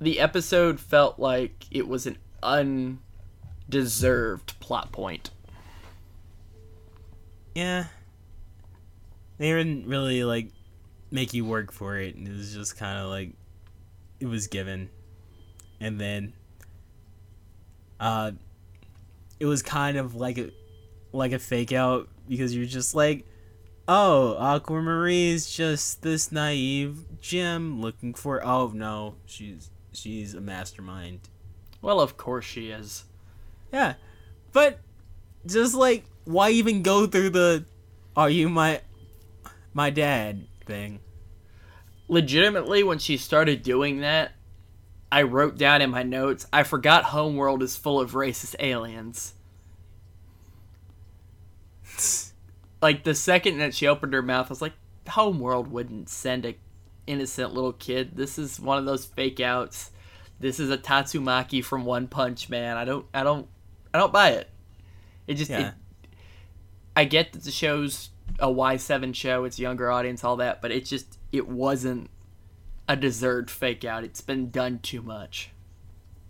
[0.00, 2.18] The episode felt like it was an
[3.68, 5.30] undeserved plot point.
[7.54, 7.86] Yeah.
[9.38, 10.50] They didn't really like
[11.10, 12.16] make you work for it.
[12.16, 13.32] And it was just kind of like
[14.20, 14.90] it was given,
[15.80, 16.32] and then
[18.00, 18.32] uh,
[19.40, 20.50] it was kind of like a
[21.12, 23.24] like a fake out because you're just like,
[23.86, 28.44] oh, Aquamarie's just this naive gem looking for.
[28.44, 31.20] Oh no, she's she's a mastermind.
[31.80, 33.04] Well, of course she is.
[33.72, 33.94] Yeah,
[34.52, 34.80] but
[35.46, 37.64] just like, why even go through the
[38.16, 38.80] "Are you my
[39.72, 41.00] my dad?" Thing?
[42.06, 44.32] Legitimately, when she started doing that,
[45.10, 49.34] I wrote down in my notes, I forgot Homeworld is full of racist aliens.
[52.82, 54.74] like the second that she opened her mouth, I was like,
[55.08, 56.56] Homeworld wouldn't send a
[57.06, 58.14] innocent little kid.
[58.14, 59.90] This is one of those fake outs.
[60.38, 62.76] This is a Tatsumaki from One Punch Man.
[62.76, 63.48] I don't I don't
[63.92, 64.48] I don't buy it.
[65.26, 65.68] It just Yeah.
[65.68, 65.74] it,
[66.94, 70.70] I get that the show's a Y7 show, it's a younger audience, all that, but
[70.70, 72.08] it just it wasn't
[72.88, 74.04] a deserved fake out.
[74.04, 75.50] It's been done too much.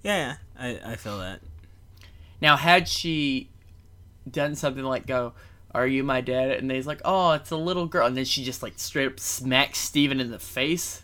[0.03, 1.41] Yeah, I I feel that.
[2.41, 3.51] Now, had she
[4.31, 5.35] done something like go,
[5.75, 8.45] "Are you my dad?" and he's like, "Oh, it's a little girl," and then she
[8.45, 11.03] just like straight up smacks Steven in the face,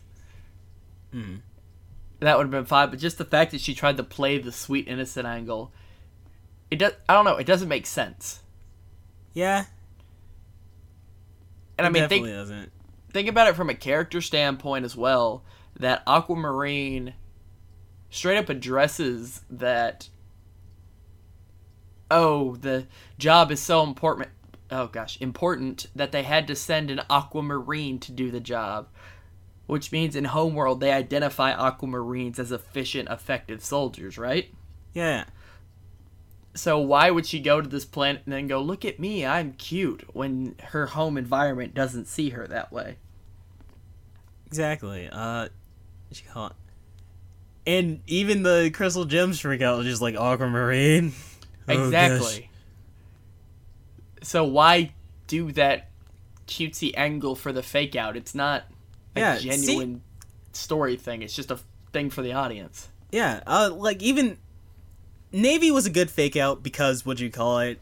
[1.12, 1.40] Mm.
[2.20, 2.90] that would have been fine.
[2.90, 5.72] But just the fact that she tried to play the sweet innocent angle,
[6.70, 6.92] it does.
[7.08, 7.36] I don't know.
[7.36, 8.40] It doesn't make sense.
[9.32, 9.66] Yeah,
[11.76, 12.70] And I mean, think doesn't.
[13.12, 15.44] think about it from a character standpoint as well.
[15.78, 17.14] That Aquamarine
[18.10, 20.08] straight up addresses that.
[22.10, 22.86] Oh, the
[23.18, 24.28] job is so important.
[24.70, 28.88] Oh gosh, important that they had to send an Aquamarine to do the job,
[29.66, 34.52] which means in Homeworld they identify Aquamarines as efficient, effective soldiers, right?
[34.92, 35.24] Yeah,
[36.54, 39.54] So why would she go to this planet and then go, "Look at me, I'm
[39.54, 42.96] cute," when her home environment doesn't see her that way?
[44.46, 45.08] Exactly.
[45.10, 45.48] Uh,
[46.32, 46.52] call it?
[47.66, 51.12] And even the crystal gems freak out, just like aquamarine.
[51.66, 51.84] Oh, gosh.
[51.86, 52.50] Exactly.
[54.22, 54.92] so why
[55.28, 55.88] do that
[56.46, 58.18] cutesy angle for the fake out?
[58.18, 58.64] It's not
[59.16, 60.02] a Yeah, see- genuine
[60.52, 61.22] story thing.
[61.22, 61.58] It's just a
[61.90, 62.88] thing for the audience.
[63.10, 64.36] Yeah, uh, like even
[65.34, 67.80] Navy was a good fake out because what do you call it?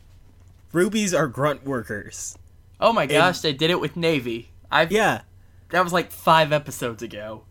[0.73, 2.39] Rubies are grunt workers.
[2.81, 4.49] Oh my gosh, they did it with Navy.
[4.71, 5.21] I've Yeah,
[5.69, 7.43] that was like five episodes ago.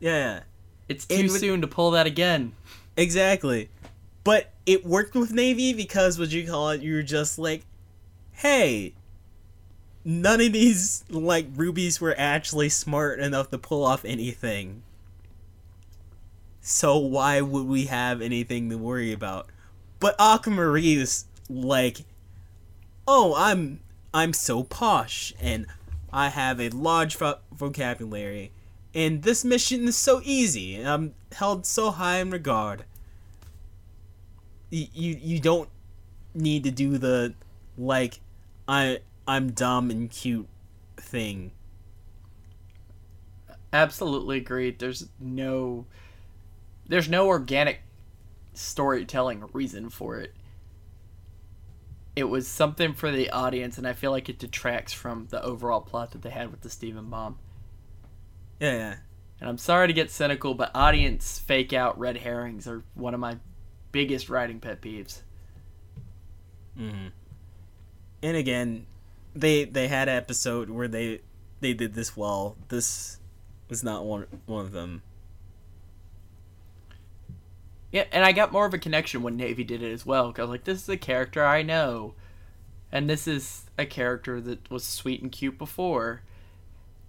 [0.00, 0.40] yeah,
[0.88, 2.52] It's too And soon to pull that again.
[2.96, 3.68] exactly.
[4.24, 6.80] But it worked with Navy because what do you call it?
[6.80, 7.64] You were just like,
[8.32, 8.94] hey,
[10.06, 14.82] none of these like rubies were actually smart enough to pull off anything.
[16.62, 19.48] So why would we have anything to worry about?
[19.98, 22.04] But Aquamarine is like,
[23.06, 23.80] oh, I'm
[24.12, 25.66] I'm so posh and
[26.12, 28.50] I have a large vo- vocabulary,
[28.94, 32.84] and this mission is so easy, and I'm held so high in regard.
[34.72, 35.68] Y- You you don't
[36.34, 37.34] need to do the
[37.78, 38.20] like
[38.68, 40.48] I I'm dumb and cute
[40.96, 41.52] thing.
[43.72, 44.78] Absolutely agreed.
[44.78, 45.86] There's no
[46.90, 47.82] there's no organic
[48.52, 50.34] storytelling reason for it.
[52.16, 55.80] It was something for the audience and I feel like it detracts from the overall
[55.80, 57.38] plot that they had with the Steven Bomb.
[58.58, 58.94] Yeah, yeah.
[59.40, 63.20] And I'm sorry to get cynical, but audience fake out red herrings are one of
[63.20, 63.36] my
[63.92, 65.20] biggest writing pet peeves.
[66.76, 67.06] Mm-hmm.
[68.22, 68.86] And again,
[69.34, 71.20] they they had an episode where they
[71.60, 72.56] they did this well.
[72.68, 73.18] This
[73.68, 75.02] was not one one of them.
[77.92, 80.32] Yeah, and I got more of a connection when Navy did it as well.
[80.32, 82.14] Cause like, this is a character I know,
[82.92, 86.22] and this is a character that was sweet and cute before.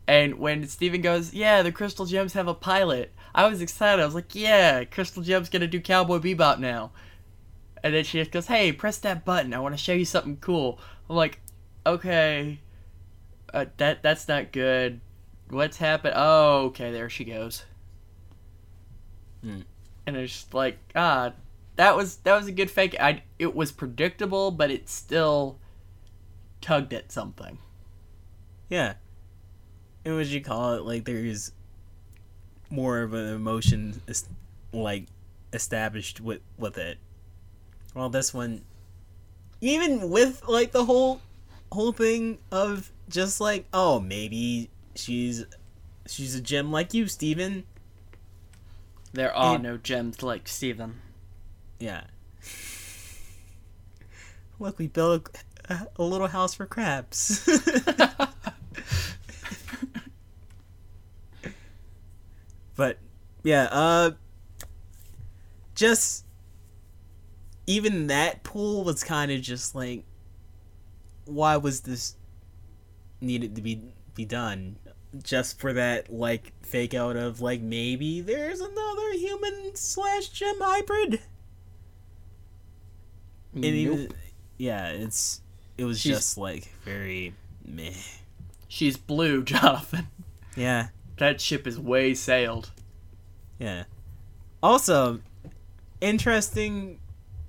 [0.08, 4.02] And when Steven goes, yeah, the Crystal Gems have a pilot, I was excited.
[4.02, 6.92] I was like, yeah, Crystal Gems gonna do Cowboy Bebop now.
[7.84, 9.54] And then she just goes, hey, press that button.
[9.54, 10.80] I want to show you something cool.
[11.10, 11.40] I'm like,
[11.86, 12.60] okay,
[13.54, 15.02] uh, that that's not good.
[15.50, 16.14] What's happened?
[16.16, 17.66] Oh, okay, there she goes
[19.44, 19.62] Hmm.
[20.06, 21.32] And it's just like ah
[21.76, 25.58] that was that was a good fake i it was predictable but it still
[26.62, 27.58] tugged at something
[28.70, 28.94] Yeah.
[30.06, 30.84] And what you call it?
[30.84, 31.52] Like there's
[32.70, 34.02] more of an emotion
[34.72, 35.08] like
[35.54, 36.98] established with with it.
[37.94, 38.64] Well, this one,
[39.60, 41.22] even with like the whole
[41.72, 45.46] whole thing of just like oh maybe she's
[46.08, 47.66] she's a gem like you, Steven.
[49.14, 51.02] There are It- no gems like steven
[51.80, 52.04] Yeah.
[54.60, 55.28] Look, we built
[55.70, 57.48] a, a little house for crabs.
[62.76, 62.98] but
[63.44, 64.12] yeah, uh
[65.76, 66.26] just
[67.68, 70.04] even that pool was kind of just like
[71.26, 72.16] why was this
[73.20, 73.82] needed to be
[74.16, 74.76] be done
[75.24, 81.20] just for that like fake out of like maybe there's another human slash gem hybrid?
[83.54, 84.10] And even
[84.58, 85.42] yeah it's
[85.78, 87.34] it was She's- just like very
[87.66, 87.92] meh.
[88.68, 90.08] She's blue jonathan.
[90.56, 90.90] Yeah.
[91.18, 92.72] That ship is way sailed.
[93.60, 93.84] Yeah.
[94.64, 95.20] Also
[96.00, 97.00] interesting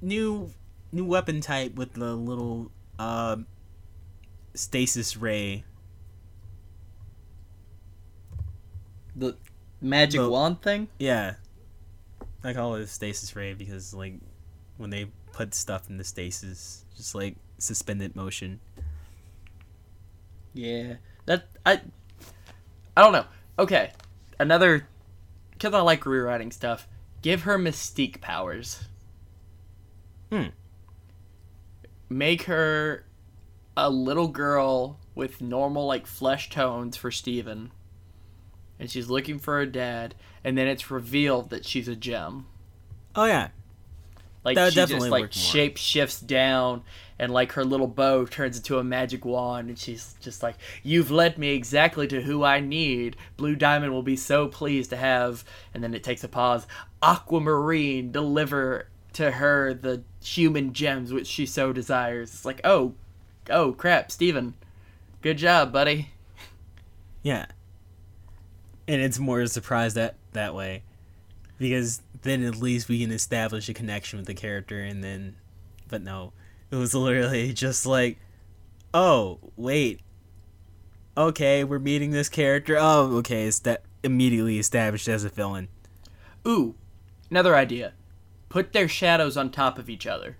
[0.01, 0.51] new
[0.91, 3.37] new weapon type with the little uh
[4.55, 5.65] stasis ray
[9.17, 9.37] the
[9.81, 10.89] magic The- wand thing?
[10.99, 11.35] Yeah.
[12.45, 14.15] I call it a stasis ray because like
[14.77, 18.61] when they put stuff in the stasis just like suspended motion.
[20.55, 20.95] Yeah.
[21.27, 21.81] That i
[22.97, 23.27] i don't know.
[23.59, 23.93] Okay.
[24.39, 24.89] Another
[25.53, 26.89] because i like rewriting stuff
[27.23, 28.85] give her mystique powers.
[30.31, 30.47] Hmm.
[32.09, 33.05] make her
[33.77, 37.71] a little girl with normal like flesh tones for Steven.
[38.83, 42.47] And she's looking for her dad, and then it's revealed that she's a gem.
[43.15, 43.51] oh yeah
[44.45, 46.83] Like That she definitely just like shape shifts down
[47.17, 51.13] and like her little bow turns into a magic wand and she's just like, You've
[51.13, 53.17] led me exactly to who I need.
[53.37, 56.67] Blue Diamond will be so pleased to have and then it takes a pause.
[57.01, 62.35] Aquamarine deliver to her the human gems which she so desires.
[62.35, 62.95] It's like, oh
[63.49, 64.55] oh crap, Steven.
[65.21, 66.11] Good job, buddy.
[67.25, 67.47] Yeah.
[68.89, 70.83] And it's more a surprise that that way.
[71.59, 75.37] Because then at least we can establish a connection with the character and then
[75.89, 76.33] but no,
[76.71, 78.19] it was literally just like,
[78.95, 80.01] oh wait,
[81.17, 82.77] okay, we're meeting this character.
[82.79, 85.69] Oh, okay, it's that immediately established as a villain.
[86.47, 86.75] Ooh,
[87.31, 87.93] another idea.
[88.49, 90.37] Put their shadows on top of each other.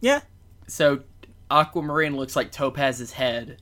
[0.00, 0.20] Yeah,
[0.68, 1.00] So
[1.50, 3.58] Aquamarine looks like Topaz's head.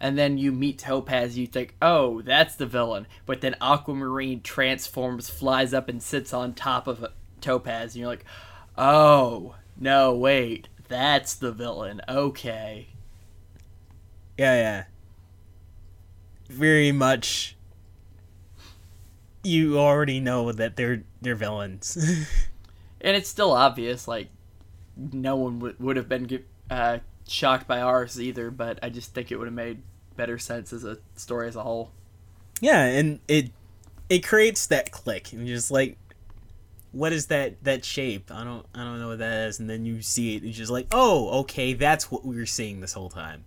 [0.00, 3.06] And then you meet Topaz, you think, oh, that's the villain.
[3.26, 7.04] But then Aquamarine transforms, flies up, and sits on top of
[7.40, 7.94] Topaz.
[7.94, 8.24] And you're like,
[8.76, 12.00] oh, no, wait, that's the villain.
[12.08, 12.88] Okay.
[14.36, 14.84] yeah, yeah.
[16.48, 17.56] Very much.
[19.42, 22.26] You already know that they're they're villains.
[23.00, 24.28] And it's still obvious, like,
[24.96, 26.98] no one would, would have been uh,
[27.30, 29.82] shocked by ours either, but I just think it would have made
[30.16, 31.92] better sense as a story as a whole.
[32.60, 33.50] yeah, and it
[34.08, 35.96] it creates that click, and you're just like,
[36.92, 38.30] what is that that shape?
[38.32, 40.52] I don't I don't know what that is, and then you see it, and you're
[40.54, 43.44] just like, oh, okay, that's what we were seeing this whole time.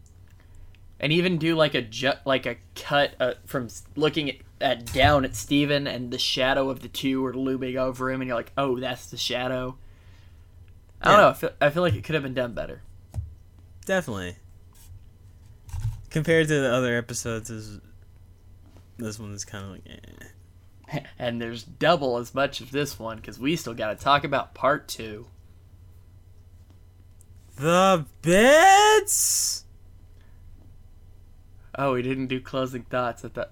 [1.00, 5.26] and even do like a ju- like a cut uh, from looking at, at down
[5.26, 8.52] at Steven and the shadow of the two are looming over him and you're like
[8.56, 9.76] oh that's the shadow
[11.02, 11.22] I don't Yeah.
[11.24, 12.84] know I feel, I feel like it could have been done better
[13.92, 14.38] Definitely.
[16.10, 17.78] Compared to the other episodes, this,
[18.96, 19.82] this one is kind of like,
[20.94, 21.00] eh.
[21.20, 24.54] and there's double as much of this one because we still got to talk about
[24.54, 25.28] part two
[27.58, 29.66] The bits?
[31.78, 33.52] oh we didn't do closing thoughts at that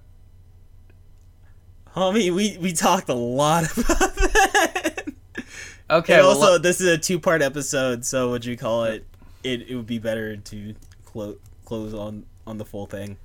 [1.97, 5.03] Homie, we, we talked a lot about that.
[5.89, 9.05] okay and well, also, this is a two part episode, so would you call it?
[9.43, 10.75] It, it would be better to
[11.05, 13.17] clo- close on, on the full thing.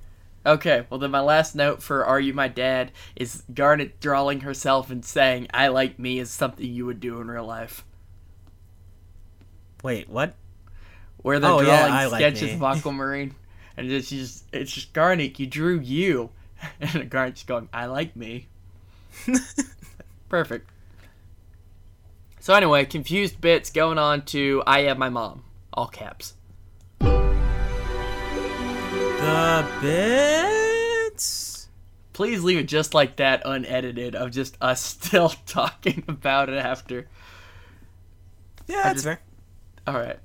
[0.45, 4.91] Okay, well then my last note for Are You My Dad is Garnet drawing herself
[4.91, 7.83] and saying I like me is something you would do in real life.
[9.83, 10.35] Wait, what?
[11.17, 13.33] where they're Oh, drawing yeah, I like sketches of Aquamarine,
[13.75, 16.29] and it's just it's just Garnet, you drew you,
[16.79, 18.47] and Garnet's going, I like me.
[20.29, 20.69] Perfect.
[22.39, 25.43] So anyway, confused bits going on to I am my mom,
[25.75, 26.33] all caps.
[29.19, 31.69] The bits?
[32.13, 37.07] Please leave it just like that, unedited, of just us still talking about it after.
[38.67, 39.19] Yeah, that's just- fair.
[39.87, 40.19] All right.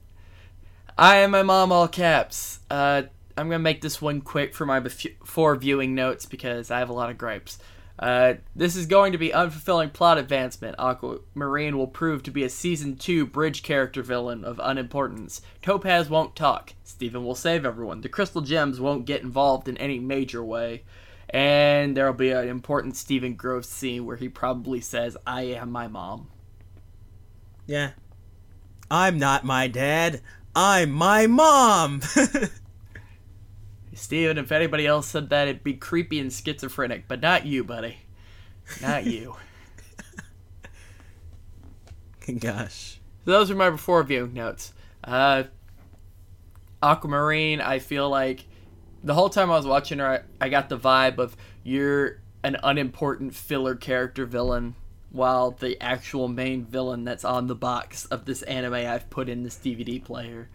[0.97, 2.61] I am my mom, all caps.
[2.71, 3.03] Uh,
[3.37, 6.91] I'm gonna make this one quick for my bef- four viewing notes because I have
[6.91, 7.59] a lot of gripes.
[8.01, 10.75] Uh, this is going to be unfulfilling plot advancement.
[10.79, 15.43] Aquamarine will prove to be a season two bridge character villain of unimportance.
[15.61, 16.73] Topaz won't talk.
[16.83, 18.01] Steven will save everyone.
[18.01, 20.83] The crystal gems won't get involved in any major way.
[21.29, 25.87] And there'll be an important Steven Groves scene where he probably says, I am my
[25.87, 26.29] mom.
[27.67, 27.91] Yeah.
[28.91, 30.23] I'm not my dad.
[30.57, 32.01] I'm my mom.
[34.01, 37.99] Steven, if anybody else said that, it'd be creepy and schizophrenic, but not you, buddy.
[38.81, 39.37] Not you.
[42.41, 42.99] Gosh.
[43.25, 44.73] so those are my before viewing notes.
[45.05, 45.45] Uh,
[46.83, 48.47] Aquamarine, I feel like
[49.05, 52.57] the whole time I was watching her, I, I got the vibe of you're an
[52.63, 54.77] unimportant filler character villain,
[55.11, 59.43] while the actual main villain that's on the box of this anime I've put in
[59.43, 60.49] this DVD player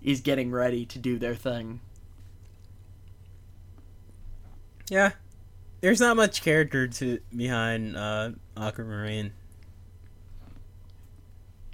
[0.00, 1.80] is getting ready to do their thing.
[4.90, 5.12] Yeah.
[5.80, 9.32] There's not much character to behind uh Aquamarine.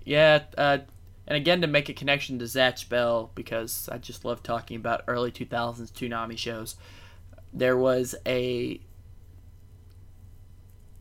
[0.04, 0.78] Yeah, uh,
[1.26, 5.04] and again to make a connection to Zatch Bell because I just love talking about
[5.06, 6.74] early 2000s Toonami shows.
[7.52, 8.80] There was a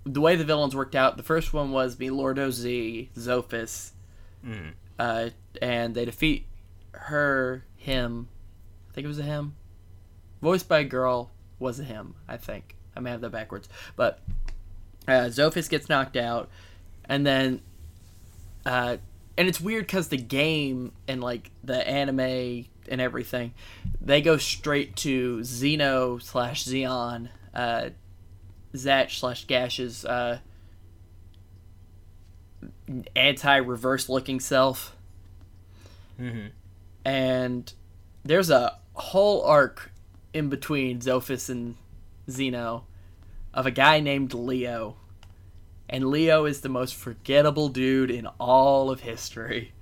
[0.05, 1.17] the way the villains worked out.
[1.17, 3.91] The first one was Milordo Z, Zophis,
[4.45, 4.73] Mm.
[4.97, 5.29] uh,
[5.61, 6.45] and they defeat
[6.93, 8.27] her, him.
[8.89, 9.55] I think it was a him.
[10.41, 12.15] Voiced by a girl was him.
[12.27, 14.19] I think I may have that backwards, but
[15.07, 16.49] uh, Zophis gets knocked out,
[17.05, 17.61] and then
[18.65, 18.97] uh,
[19.37, 23.53] and it's weird because the game and like the anime and everything,
[24.01, 27.89] they go straight to Xeno slash Xeon, uh,
[28.73, 30.39] Zatch slash Gash's uh,
[33.15, 34.95] anti-reverse looking self,
[36.19, 36.47] Mm-hmm.
[37.05, 37.71] and
[38.25, 39.88] there's a whole arc
[40.33, 41.75] in between Zophis and
[42.29, 42.83] Xeno
[43.53, 44.95] of a guy named Leo.
[45.89, 49.73] And Leo is the most forgettable dude in all of history.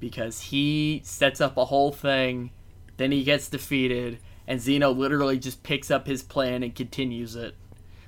[0.00, 2.50] Because he sets up a whole thing,
[2.96, 7.54] then he gets defeated, and Xeno literally just picks up his plan and continues it.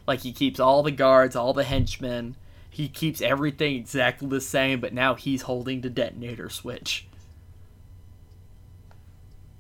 [0.07, 2.37] Like he keeps all the guards, all the henchmen,
[2.69, 7.07] he keeps everything exactly the same, but now he's holding the detonator switch.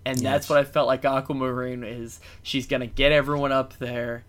[0.06, 2.20] And that's what I felt like Aquamarine is.
[2.42, 4.24] She's gonna get everyone up there,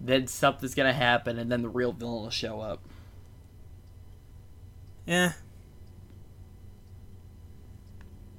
[0.00, 2.80] then something's gonna happen, and then the real villain will show up.
[5.06, 5.32] Yeah.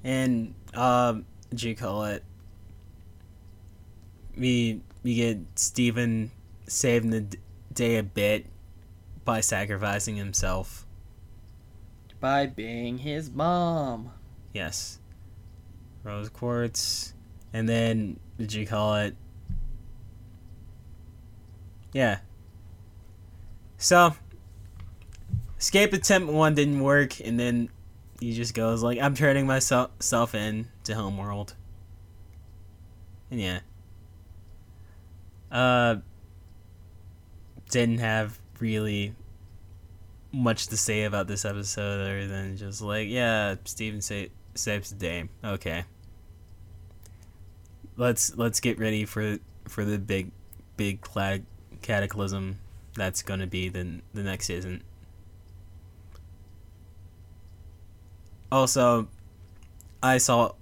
[0.04, 2.24] And um, what do you call it?
[4.36, 6.32] We we get Steven
[6.68, 7.38] saving the d-
[7.74, 8.46] day a bit
[9.26, 10.86] by sacrificing himself.
[12.20, 14.12] By being his mom.
[14.54, 15.00] Yes.
[16.04, 17.14] Rose quartz,
[17.54, 19.16] and then did you call it?
[21.94, 22.20] Yeah.
[23.78, 24.16] So,
[25.60, 27.70] escape attempt one didn't work, and then
[28.20, 31.56] he just goes like, "I'm turning myself self in to Homeworld."
[33.30, 33.60] And yeah.
[35.52, 35.98] Uh.
[37.70, 39.16] Didn't have really
[40.34, 44.26] much to say about this episode other than just like, yeah, Steven sa-
[44.56, 45.30] saves the day.
[45.42, 45.86] Okay.
[48.02, 49.38] Let's let's get ready for
[49.68, 50.32] for the big
[50.76, 51.08] big
[51.84, 52.58] cataclysm
[52.96, 54.82] that's going to be the the next season.
[58.52, 59.08] Also,
[60.02, 60.54] I saw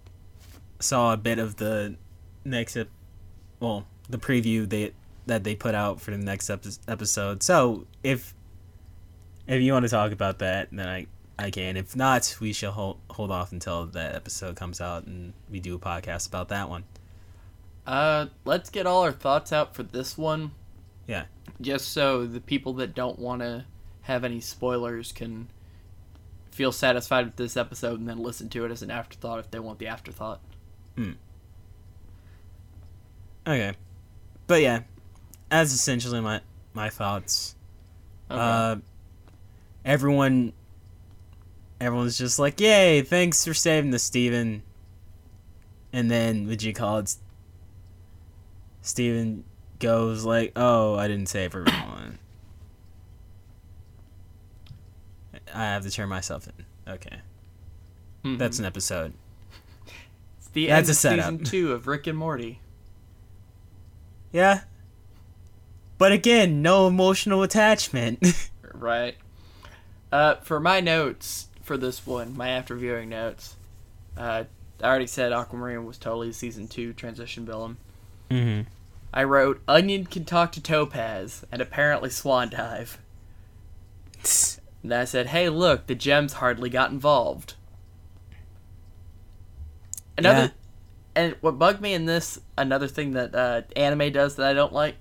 [0.81, 1.95] saw a bit of the
[2.43, 2.89] next ep-
[3.61, 4.91] well, the preview they
[5.25, 7.41] that they put out for the next epi- episode.
[7.41, 8.35] So, if
[9.47, 11.07] if you want to talk about that, then I
[11.37, 11.77] I can.
[11.77, 15.75] If not, we shall hold hold off until that episode comes out and we do
[15.75, 16.83] a podcast about that one.
[17.89, 20.51] Uh, let's get all our thoughts out for this one.
[21.07, 21.23] Yeah.
[21.59, 23.65] Just so the people that don't want to
[24.01, 25.47] have any spoilers can
[26.51, 29.57] feel satisfied with this episode and then listen to it as an afterthought if they
[29.57, 30.39] want the afterthought.
[30.95, 31.13] Hmm.
[33.47, 33.73] Okay.
[34.45, 34.81] But yeah,
[35.49, 36.41] that's essentially my
[36.75, 37.55] my thoughts.
[38.29, 38.39] Okay.
[38.39, 38.75] Uh,
[39.83, 40.53] everyone,
[41.81, 43.01] everyone's just like, "Yay!
[43.01, 44.61] Thanks for saving the Steven.
[45.91, 47.15] And then would you call it?
[48.81, 49.43] Steven
[49.79, 52.19] goes like, "Oh, I didn't save everyone.
[55.53, 57.19] I have to turn myself in." Okay,
[58.23, 58.37] Mhm.
[58.37, 59.13] that's an episode.
[60.37, 62.59] It's the that's end a of season two of Rick and Morty.
[64.31, 64.61] Yeah.
[65.97, 68.49] But again, no emotional attachment.
[68.71, 69.17] Right.
[70.09, 73.57] Uh, for my notes for this one, my after viewing notes,
[74.15, 74.45] uh,
[74.81, 77.75] I already said Aquamarine was totally a season two transition villain.
[78.29, 78.61] Mm-hmm.
[79.13, 82.99] I wrote Onion can talk to Topaz and apparently Swan Dive.
[84.83, 87.55] And I said, hey, look, the gems hardly got involved.
[90.17, 90.49] Another, Yeah.
[91.15, 94.73] and what bugged me in this, another thing that uh, anime does that I don't
[94.73, 94.95] like,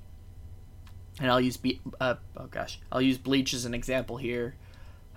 [1.20, 4.54] and I'll use, Be- uh, oh gosh, I'll use Bleach as an example here,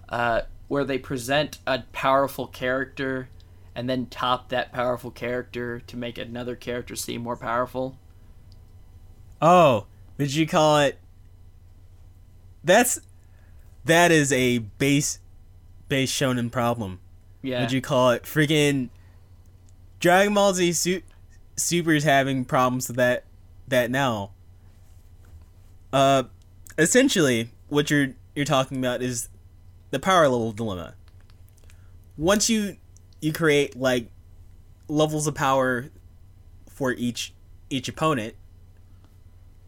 [0.09, 3.29] uh, where they present a powerful character
[3.75, 7.97] and then top that powerful character to make another character seem more powerful.
[9.41, 9.87] Oh,
[10.17, 10.99] did you call it?
[12.63, 13.01] That's
[13.85, 15.19] that is a base
[15.89, 16.99] base shonen problem.
[17.41, 17.61] Yeah.
[17.61, 18.89] Would you call it freaking
[19.99, 21.01] Dragon Ball Z Su-
[21.55, 23.23] Super's having problems with that
[23.67, 24.31] that now?
[25.91, 26.23] Uh,
[26.77, 29.27] essentially, what you're you're talking about is
[29.89, 30.93] the power level dilemma.
[32.17, 32.77] Once you
[33.21, 34.11] you create like
[34.87, 35.89] levels of power
[36.69, 37.33] for each
[37.69, 38.35] each opponent,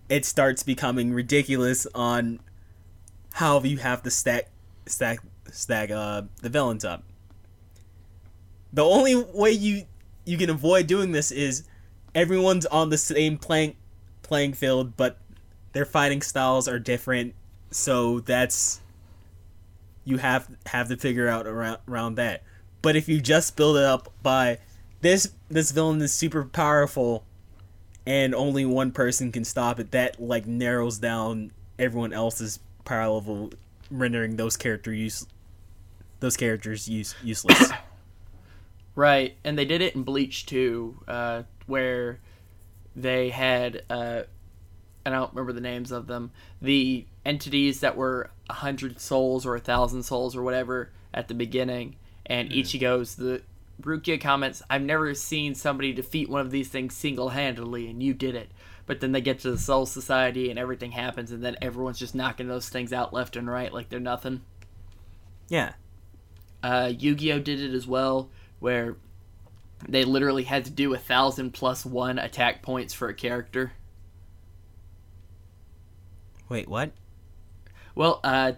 [0.09, 2.39] it starts becoming ridiculous on
[3.33, 4.49] how you have to stack
[4.85, 5.19] stack
[5.51, 7.03] stack uh the villains up.
[8.71, 9.83] The only way you
[10.25, 11.63] you can avoid doing this is
[12.15, 13.75] everyone's on the same playing
[14.21, 15.17] playing field, but
[15.73, 17.33] their fighting styles are different.
[17.71, 18.81] So that's
[20.05, 22.43] you have have to figure out around around that.
[22.81, 24.59] But if you just build it up by
[25.01, 27.25] this this villain is super powerful
[28.05, 33.51] and only one person can stop it, that like narrows down everyone else's power level,
[33.89, 35.25] rendering those character use
[36.19, 37.71] those characters use useless.
[38.95, 42.19] Right, and they did it in Bleach too, uh, where
[42.95, 44.21] they had uh,
[45.05, 46.31] I don't remember the names of them.
[46.61, 51.33] The entities that were a hundred souls or a thousand souls or whatever at the
[51.33, 53.41] beginning, and Ichigo's the
[53.81, 58.35] Rukia comments, "I've never seen somebody defeat one of these things single-handedly, and you did
[58.35, 58.51] it."
[58.85, 62.15] But then they get to the Soul Society, and everything happens, and then everyone's just
[62.15, 64.41] knocking those things out left and right like they're nothing.
[65.49, 65.73] yeah.
[66.61, 68.29] Uh, Yu-Gi-Oh did it as well,
[68.59, 68.95] where
[69.89, 73.73] they literally had to do a thousand plus one attack points for a character.
[76.47, 76.91] Wait, what?
[77.95, 78.53] Well, uh,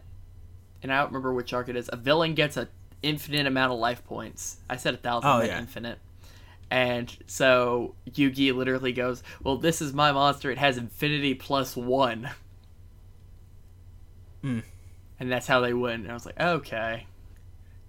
[0.83, 1.89] and I don't remember which arc it is.
[1.91, 2.67] A villain gets a
[3.05, 4.57] infinite amount of life points.
[4.69, 5.59] I said a thousand, Oh, yeah.
[5.59, 5.99] infinite.
[6.71, 10.49] And so Yugi literally goes, "Well, this is my monster.
[10.51, 12.29] It has infinity plus one."
[14.41, 14.59] Hmm.
[15.19, 16.01] And that's how they win.
[16.01, 17.05] And I was like, okay,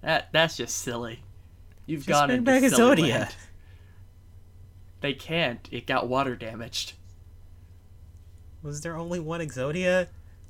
[0.02, 1.22] that that's just silly.
[1.86, 3.10] You've Just gone into back silly Exodia.
[3.20, 3.36] land.
[5.01, 5.68] They can't.
[5.70, 6.94] It got water damaged.
[8.62, 10.09] Was there only one Exodia?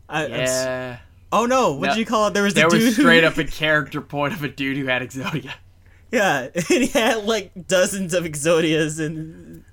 [0.08, 0.98] I, I'm Yeah.
[1.32, 1.72] Oh no!
[1.72, 2.34] What No, did you call it?
[2.34, 4.86] There was the There was who- straight up a character point of a dude who
[4.86, 5.52] had Exodia.
[6.12, 9.64] Yeah, and he had like dozens of Exodias in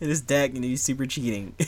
[0.00, 1.54] in his deck, and he's super cheating.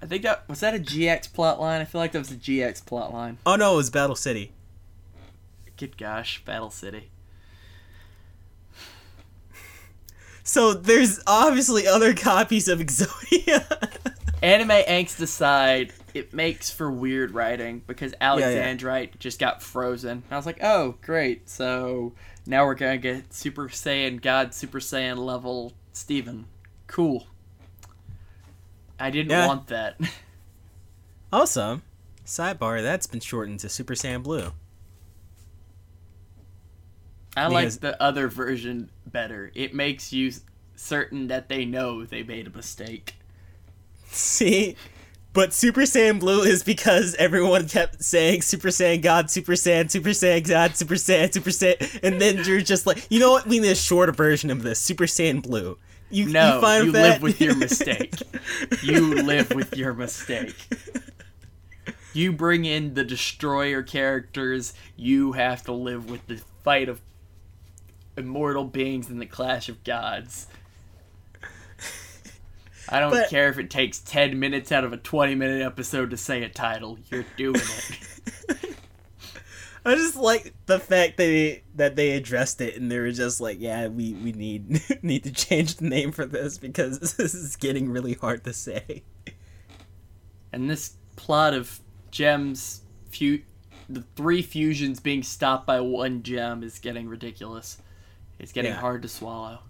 [0.00, 1.80] I think that was that a GX plot line.
[1.80, 3.38] I feel like that was a GX plot line.
[3.44, 4.52] oh no, it was Battle City.
[5.76, 7.10] Good gosh, Battle City.
[10.44, 13.64] So there's obviously other copies of Exodia.
[14.42, 20.10] Anime angst aside, it makes for weird writing because Alexandrite just got frozen.
[20.10, 21.48] And I was like, oh, great.
[21.48, 22.12] So
[22.46, 26.46] now we're going to get Super Saiyan God, Super Saiyan level Steven.
[26.86, 27.26] Cool.
[28.98, 29.46] I didn't Yeah.
[29.46, 29.98] want that.
[31.32, 31.80] also,
[32.26, 34.52] sidebar, that's been shortened to Super Saiyan Blue.
[37.36, 39.50] I like the other version better.
[39.54, 40.32] It makes you
[40.76, 43.14] certain that they know they made a mistake.
[44.08, 44.76] See?
[45.32, 50.10] But Super Saiyan Blue is because everyone kept saying Super Saiyan God, Super Saiyan, Super
[50.10, 53.46] Saiyan God, Super Saiyan, Super Saiyan, and then you're just like, you know what?
[53.46, 55.78] We need a shorter version of this, Super Saiyan Blue.
[56.10, 58.14] You, No, you, you live with your mistake.
[58.82, 60.56] You live with your mistake.
[62.12, 67.00] You bring in the destroyer characters, you have to live with the fight of
[68.16, 70.46] immortal beings in the clash of gods.
[72.88, 76.10] I don't But- care if it takes 10 minutes out of a 20 minute episode
[76.10, 78.76] to say a title, you're doing it.
[79.84, 83.40] I just like the fact that they, that they addressed it and they were just
[83.40, 87.56] like, yeah, we, we need need to change the name for this because this is
[87.56, 89.02] getting really hard to say.
[90.52, 91.80] and this plot of
[92.10, 92.82] gems
[93.88, 97.78] the three fusions being stopped by one gem is getting ridiculous
[98.38, 98.78] it's getting Yeah.
[98.80, 99.60] hard to swallow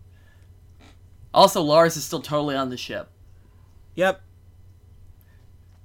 [1.35, 3.09] also lars is still totally on the ship
[3.95, 4.23] Yep.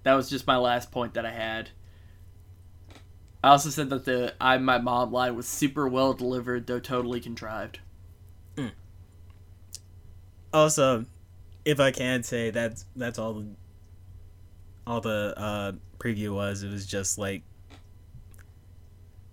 [0.04, 1.70] that was just my last point that i had
[3.44, 7.20] i also said that the i'm my mom line was super well delivered though totally
[7.20, 7.80] contrived
[10.54, 11.06] Also,
[11.66, 13.46] if I can say that's that's all the
[14.88, 16.64] all the uh preview was.
[16.64, 17.44] It was just like,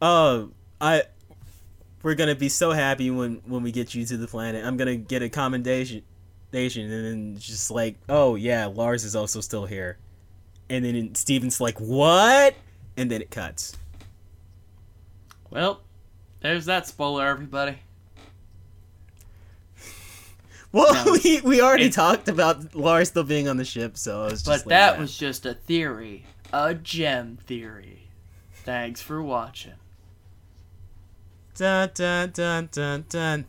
[0.03, 0.51] oh,
[0.81, 1.05] I
[2.05, 4.65] we're gonna be so happy when when we get you to the planet.
[4.65, 6.03] I'm gonna get a commendation,
[6.53, 9.99] and then just like, oh yeah, Lars is also still here,
[10.71, 12.55] and then Steven's like, what?
[12.97, 13.77] And then it cuts.
[15.51, 15.81] well
[16.41, 17.79] there's that spoiler everybody
[20.73, 21.13] Well, No.
[21.25, 24.47] we we already talked about Lars still being on the ship, so I was just
[24.47, 25.01] but like, that yeah.
[25.01, 28.09] was just a theory a gem theory
[28.65, 29.73] thanks for watching
[31.55, 33.45] dun dun dun dun dun.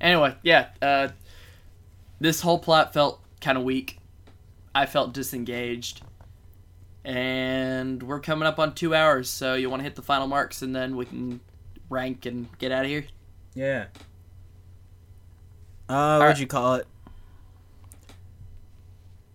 [0.00, 1.08] Anyway, yeah, uh,
[2.20, 3.98] this whole plot felt kind of weak.
[4.74, 6.02] I felt disengaged.
[7.04, 10.62] And we're coming up on two hours, so you want to hit the final marks
[10.62, 11.40] and then we can
[11.90, 13.04] rank and get out of here?
[13.54, 13.86] Yeah.
[15.88, 16.40] Uh, what'd right.
[16.40, 16.86] you call it?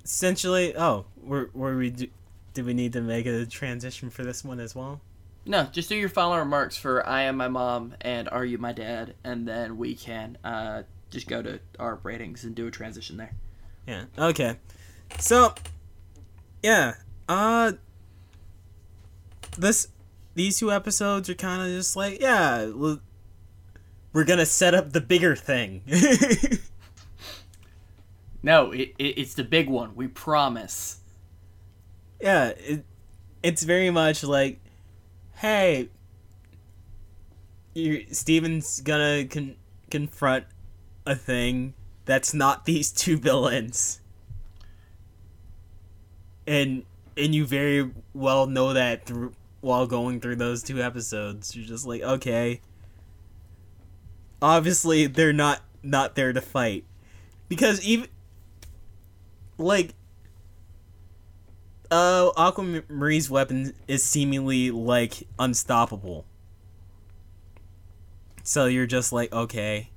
[0.03, 1.91] Essentially, oh, were were we?
[1.91, 2.07] Do,
[2.55, 4.99] did we need to make a transition for this one as well?
[5.45, 8.71] No, just do your final remarks for I Am My Mom and Are You My
[8.71, 13.17] Dad, and then we can uh, just go to our ratings and do a transition
[13.17, 13.33] there.
[13.87, 14.05] Yeah.
[14.17, 14.57] Okay.
[15.19, 15.55] So,
[16.61, 16.95] yeah.
[17.27, 17.73] Uh,
[19.57, 19.87] this
[20.35, 25.35] these two episodes are kind of just like, yeah, we're gonna set up the bigger
[25.35, 25.81] thing.
[28.41, 29.95] No, it, it, it's the big one.
[29.95, 30.99] We promise.
[32.21, 32.85] yeah, it,
[33.43, 34.59] it's very much like,
[35.39, 35.87] hey,
[37.73, 39.55] you Steven's gonna con-
[39.89, 40.45] confront
[41.05, 41.73] a thing
[42.05, 44.01] that's not these two villains,
[46.45, 46.83] and
[47.17, 51.55] and you very well know that through while going through those two episodes.
[51.55, 52.61] You're just like, okay,
[54.41, 56.83] obviously they're not not there to fight
[57.47, 58.07] because even
[59.57, 59.93] like
[61.91, 66.25] uh Aquamarie's weapon is seemingly like unstoppable.
[68.43, 69.89] So you're just like, okay.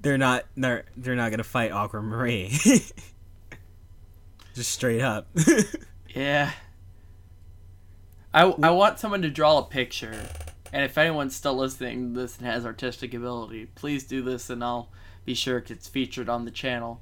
[0.00, 2.50] They're not they're they're not gonna fight Aquamarine.
[4.54, 5.26] just straight up.
[6.14, 6.52] Yeah.
[8.32, 10.28] I, I want someone to draw a picture,
[10.72, 14.62] and if anyone's still listening to this and has artistic ability, please do this, and
[14.62, 14.88] I'll
[15.24, 17.00] be sure it gets featured on the channel.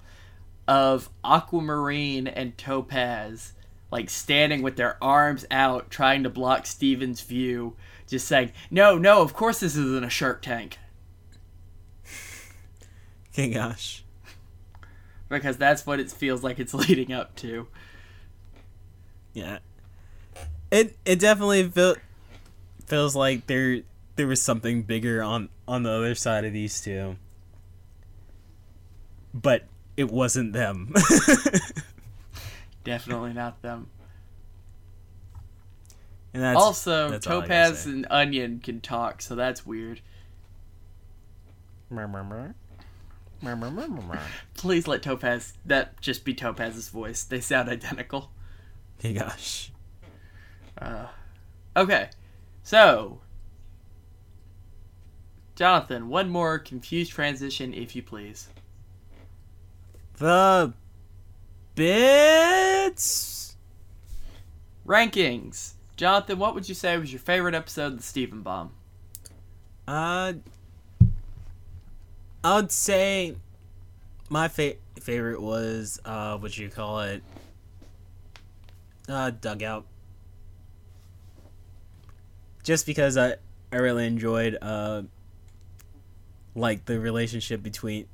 [0.67, 3.53] Of Aquamarine and Topaz,
[3.93, 7.77] like standing with their arms out, trying to block Steven's view,
[8.09, 10.79] just saying, "No, no, of course this isn't a Shark Tank,"
[13.33, 14.03] Okay, gosh.
[15.29, 17.69] because that's what it feels like it's leading up to.
[19.35, 19.59] Yeah.
[20.71, 21.97] It it definitely feel,
[22.87, 23.83] feels like there
[24.17, 27.17] there was something bigger on on the other side of these two.
[29.35, 29.65] But
[29.97, 30.95] it wasn't them.
[32.85, 33.89] Definitely not them.
[36.35, 40.01] and that's also, that's all I gotta Topaz and Onion can talk, so that's weird.
[44.55, 47.25] Please let Topaz that just be Topaz's voice.
[47.25, 48.31] They sound identical.
[49.05, 49.73] Okay, gosh.
[50.79, 51.07] Uh,
[51.77, 52.09] okay,
[52.63, 53.21] so
[55.57, 58.49] Jonathan, one more confused transition, if you please.
[60.19, 60.73] The
[61.75, 63.57] bits.
[64.87, 65.73] Rankings.
[65.97, 68.73] Jonathan, what would you say was your favorite episode of the Steven Bomb?
[69.87, 70.35] Uh,
[72.43, 73.37] I would say
[74.29, 77.23] my fa- favorite was uh, what you call it,
[79.09, 79.87] uh, Doug Out.
[82.63, 83.35] Just because I
[83.73, 85.03] I really enjoyed uh,
[86.55, 88.07] like the relationship between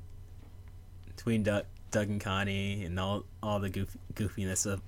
[1.06, 4.82] between Doug, Doug and Connie and all all the goof, goofiness of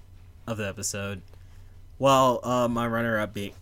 [0.47, 1.23] of the episode.
[1.99, 3.53] While uh, my runner up being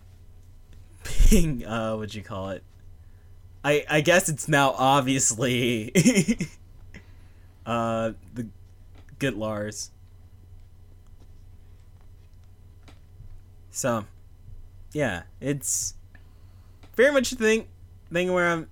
[1.31, 2.63] being uh, what you call it.
[3.65, 5.93] I I guess it's now obviously
[7.67, 8.47] uh the
[9.19, 9.91] good Lars.
[13.71, 14.05] So
[14.93, 15.95] yeah, it's
[16.97, 17.67] very much a thing
[18.13, 18.69] thing where I'm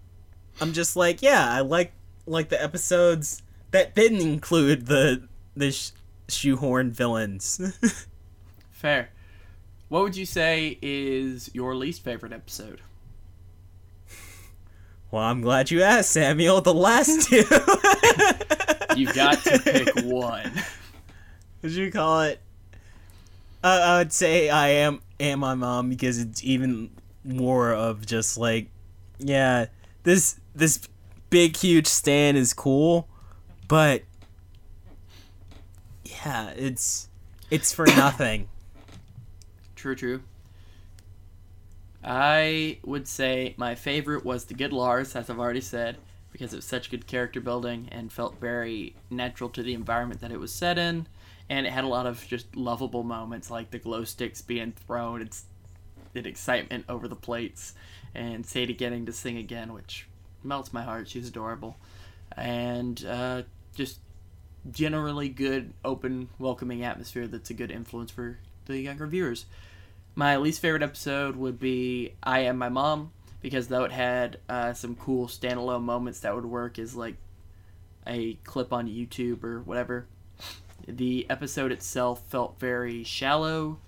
[0.61, 1.93] I'm just like, yeah, I like
[2.27, 3.43] like the episodes
[3.77, 5.91] that didn't include the the sh-
[6.29, 7.61] shoehorn villains.
[8.71, 9.11] Fair.
[9.89, 12.81] What would you say is your least favorite episode?
[15.11, 16.61] well, I'm glad you asked, Samuel.
[16.61, 17.37] The last two.
[18.97, 20.53] You've got to pick one.
[21.63, 22.41] Would you call it?
[23.63, 26.91] Uh, I would say I am am my mom because it's even
[27.25, 28.69] more of just like,
[29.19, 29.67] yeah,
[30.03, 30.89] this this
[31.29, 33.09] big huge stand is cool,
[33.69, 34.03] but
[36.05, 37.09] yeah, it's
[37.51, 38.49] it's for nothing.
[39.75, 40.23] True, true.
[42.03, 45.97] I would say my favorite was the good Lars, as I've already said,
[46.31, 50.31] because it was such good character building and felt very natural to the environment that
[50.31, 51.09] it was set in,
[51.49, 55.21] and it had a lot of just lovable moments like the glow sticks being thrown,
[55.21, 55.45] it's
[56.15, 57.75] and excitement over the plates,
[58.15, 60.07] and Sadie getting to sing again, which
[60.43, 61.09] melts my heart.
[61.09, 61.77] She's adorable,
[62.37, 63.43] and uh,
[63.77, 64.01] just
[64.71, 69.47] generally good, open, welcoming atmosphere that's a good influence for the younger viewers.
[70.15, 74.73] My least favorite episode would be I Am My Mom, because though it had uh,
[74.73, 77.17] some cool standalone moments that would work as like
[78.07, 80.07] a clip on YouTube or whatever,
[80.89, 83.79] the episode itself felt very shallow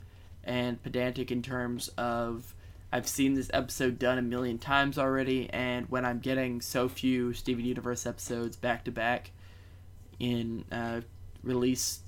[0.44, 2.55] and pedantic in terms of
[2.90, 7.32] I've seen this episode done a million times already, and when I'm getting so few
[7.35, 9.31] Steven Universe episodes back to back
[10.18, 11.02] in uh,
[11.42, 12.00] release,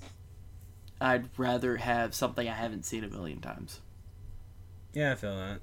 [0.99, 3.79] I'd rather have something I haven't seen a million times.
[4.93, 5.59] Yeah, I feel that.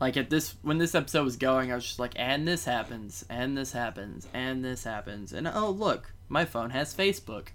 [0.00, 3.24] Like at this when this episode was going, I was just like, and this happens,
[3.28, 7.48] and this happens, and this happens, and oh look, my phone has Facebook.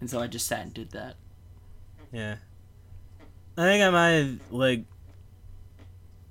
[0.00, 1.14] And so I just sat and did that.
[2.12, 2.36] Yeah.
[3.56, 4.84] I think I might have, like,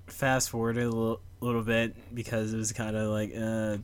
[0.06, 3.78] fast forwarded a little, little bit because it was kind of like, uh,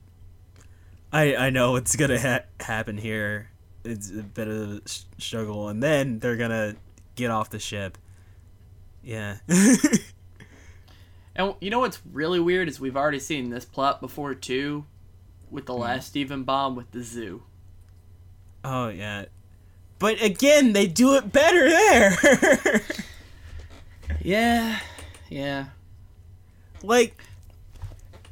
[1.12, 3.50] I, I know what's to ha- happen here.
[3.84, 4.82] It's a bit of a
[5.20, 5.70] struggle.
[5.70, 6.76] And then they're to
[7.16, 7.98] get off the ship.
[9.04, 9.38] Yeah.
[11.40, 14.84] And you know what's really weird is we've already seen this plot before too,
[15.50, 15.80] with the hmm.
[15.80, 17.44] last Steven Bomb with the zoo.
[18.66, 19.26] oh, yeah.
[20.00, 22.82] But again, they do it better there.
[24.22, 24.80] Yeah,
[25.30, 25.68] yeah.
[26.84, 27.16] like,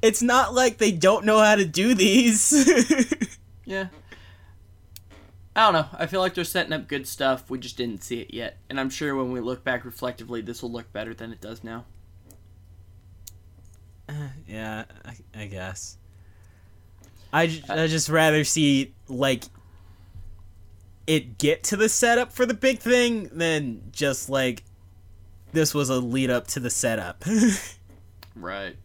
[0.02, 2.53] it's not like they don't know how to do these.
[3.65, 3.88] Yeah.
[5.57, 5.88] I don't know.
[5.99, 7.49] I feel like they're setting up good stuff.
[7.49, 8.60] We just didn't see it yet.
[8.69, 11.65] And I'm sure when we look back reflectively, this will look better than it does
[11.65, 11.84] now.
[14.07, 15.22] Uh, yeah, I, guess.
[15.36, 15.98] I guess.
[17.34, 19.44] I, j- uh, I just rather see like
[21.07, 24.64] it get to the setup for the big thing than just like
[25.52, 27.26] this was a lead up to the setup.
[28.40, 28.76] Right.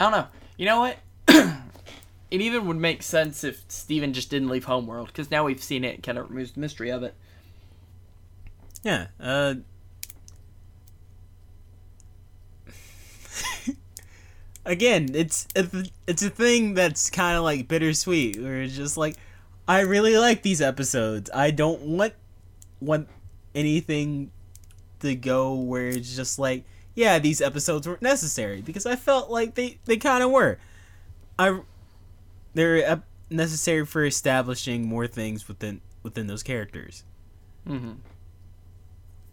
[0.00, 0.26] I don't know.
[0.56, 0.98] You know what?
[2.30, 5.84] it even would make sense if Steven just didn't leave Homeworld, because now we've seen
[5.84, 7.14] it, kind of removes the mystery of it.
[8.82, 9.06] yeah.
[9.20, 9.54] Uh
[14.66, 15.66] Again, it's a,
[16.06, 19.16] it's a thing that's kind of like bittersweet, where it's just like,
[19.68, 21.30] I really like these episodes.
[21.34, 22.14] I don't want
[22.80, 23.08] want
[23.54, 24.30] anything
[25.00, 26.64] to go where it's just like,
[26.94, 30.58] yeah, these episodes weren't necessary because I felt like they they kind of were.
[31.38, 31.60] I
[32.54, 37.04] they're necessary for establishing more things within within those characters.
[37.68, 37.92] Mm-hmm.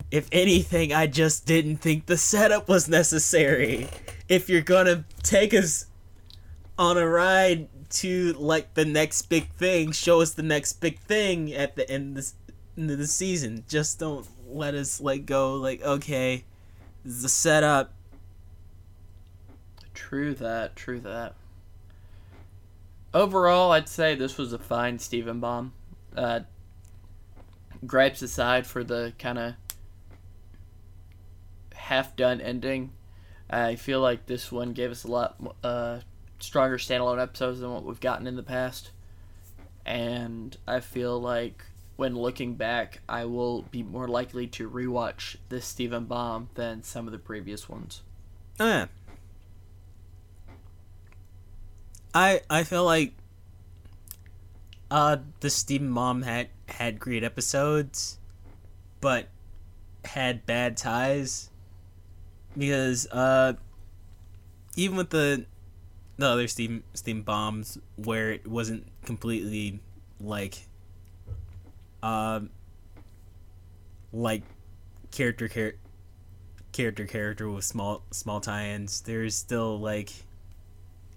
[0.10, 3.88] If anything, I just didn't think the setup was necessary.
[4.28, 5.86] If you're gonna take us
[6.78, 11.54] on a ride to like the next big thing, show us the next big thing
[11.54, 12.34] at the end of this
[12.78, 13.64] end of the season.
[13.68, 16.44] Just don't let us like go like okay,
[17.06, 17.94] is the setup.
[19.94, 21.36] True that, true that.
[23.14, 25.74] Overall, I'd say this was a fine Steven Bomb.
[26.16, 26.42] Uh,
[27.86, 29.54] gripes aside for the kind of
[31.74, 32.92] half done ending,
[33.50, 36.00] I feel like this one gave us a lot uh,
[36.40, 38.92] stronger standalone episodes than what we've gotten in the past.
[39.86, 41.66] And I feel like
[42.02, 47.06] when looking back, I will be more likely to rewatch this Steven Bomb than some
[47.06, 48.02] of the previous ones.
[48.60, 48.86] Oh, yeah.
[52.12, 53.14] I I feel like
[54.90, 58.18] uh the Steven Mom had had great episodes,
[59.00, 59.28] but
[60.04, 61.52] had bad ties
[62.58, 63.54] because uh
[64.76, 65.46] even with the
[66.18, 69.80] the other Steam Steam bombs where it wasn't completely
[70.20, 70.66] like
[72.04, 72.50] um
[74.14, 74.44] like
[75.12, 75.76] character char-
[76.72, 79.02] character character with small small tie-ins.
[79.02, 80.12] There's still like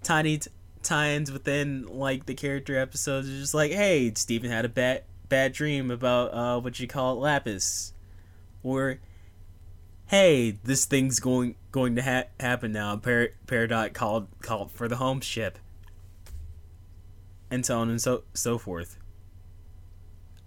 [0.03, 0.51] tiny t-
[0.83, 3.27] tie-ins within like the character episodes.
[3.27, 7.13] It's just like hey Steven had a bad bad dream about uh what you call
[7.13, 7.93] it lapis.
[8.63, 8.99] Or
[10.07, 12.95] hey this thing's going going to ha- happen now.
[12.97, 15.59] Par- Peridot called called for the home ship.
[17.51, 18.97] And so on and so so forth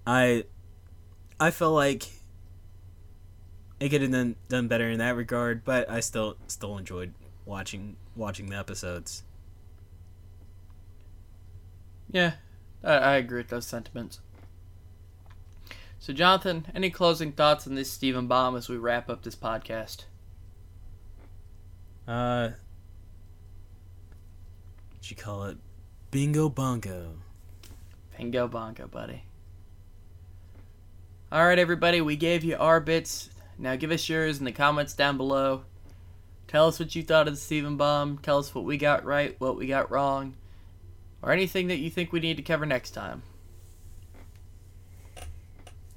[0.08, 0.44] I
[1.38, 2.08] I feel like
[3.78, 7.12] it could have done done better in that regard, but I still still enjoyed
[7.44, 9.22] watching watching the episodes.
[12.10, 12.32] Yeah,
[12.82, 14.20] I, I agree with those sentiments.
[15.98, 20.04] So, Jonathan, any closing thoughts on this Steven Bomb as we wrap up this podcast?
[22.06, 22.52] Uh,
[24.94, 25.58] what you call it?
[26.10, 27.16] Bingo bongo.
[28.16, 29.24] Bingo bongo, buddy.
[31.30, 33.28] All right, everybody, we gave you our bits.
[33.58, 35.64] Now give us yours in the comments down below.
[36.46, 38.16] Tell us what you thought of the Steven Bomb.
[38.22, 40.36] Tell us what we got right, what we got wrong,
[41.20, 43.24] or anything that you think we need to cover next time.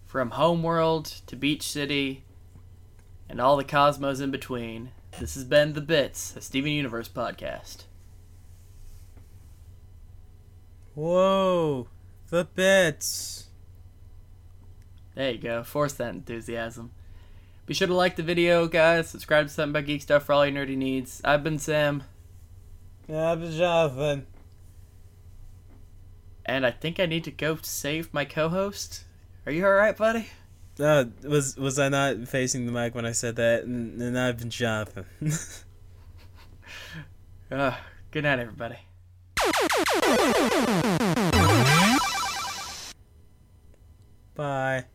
[0.06, 2.26] From Homeworld to Beach City
[3.30, 7.86] and all the cosmos in between, this has been The Bits, a Steven Universe podcast.
[10.94, 11.88] Whoa,
[12.30, 13.48] the bits.
[15.22, 15.62] There you go.
[15.62, 16.90] Force that enthusiasm.
[17.68, 19.08] Be sure to like the video, guys.
[19.08, 21.22] Subscribe to Something About Geek Stuff for all your nerdy needs.
[21.24, 22.02] I've been Sam,
[23.08, 24.26] Yeah, been Jonathan.
[26.44, 29.04] and I think I need to go save my co-host.
[29.46, 30.26] Are you all right, buddy?
[30.80, 33.66] Uh, was was I not facing the mic when I said that?
[33.66, 35.06] And, and I've been Jonathan.
[37.52, 37.76] Uh,
[38.12, 38.78] good night, everybody.
[44.36, 44.86] Bye.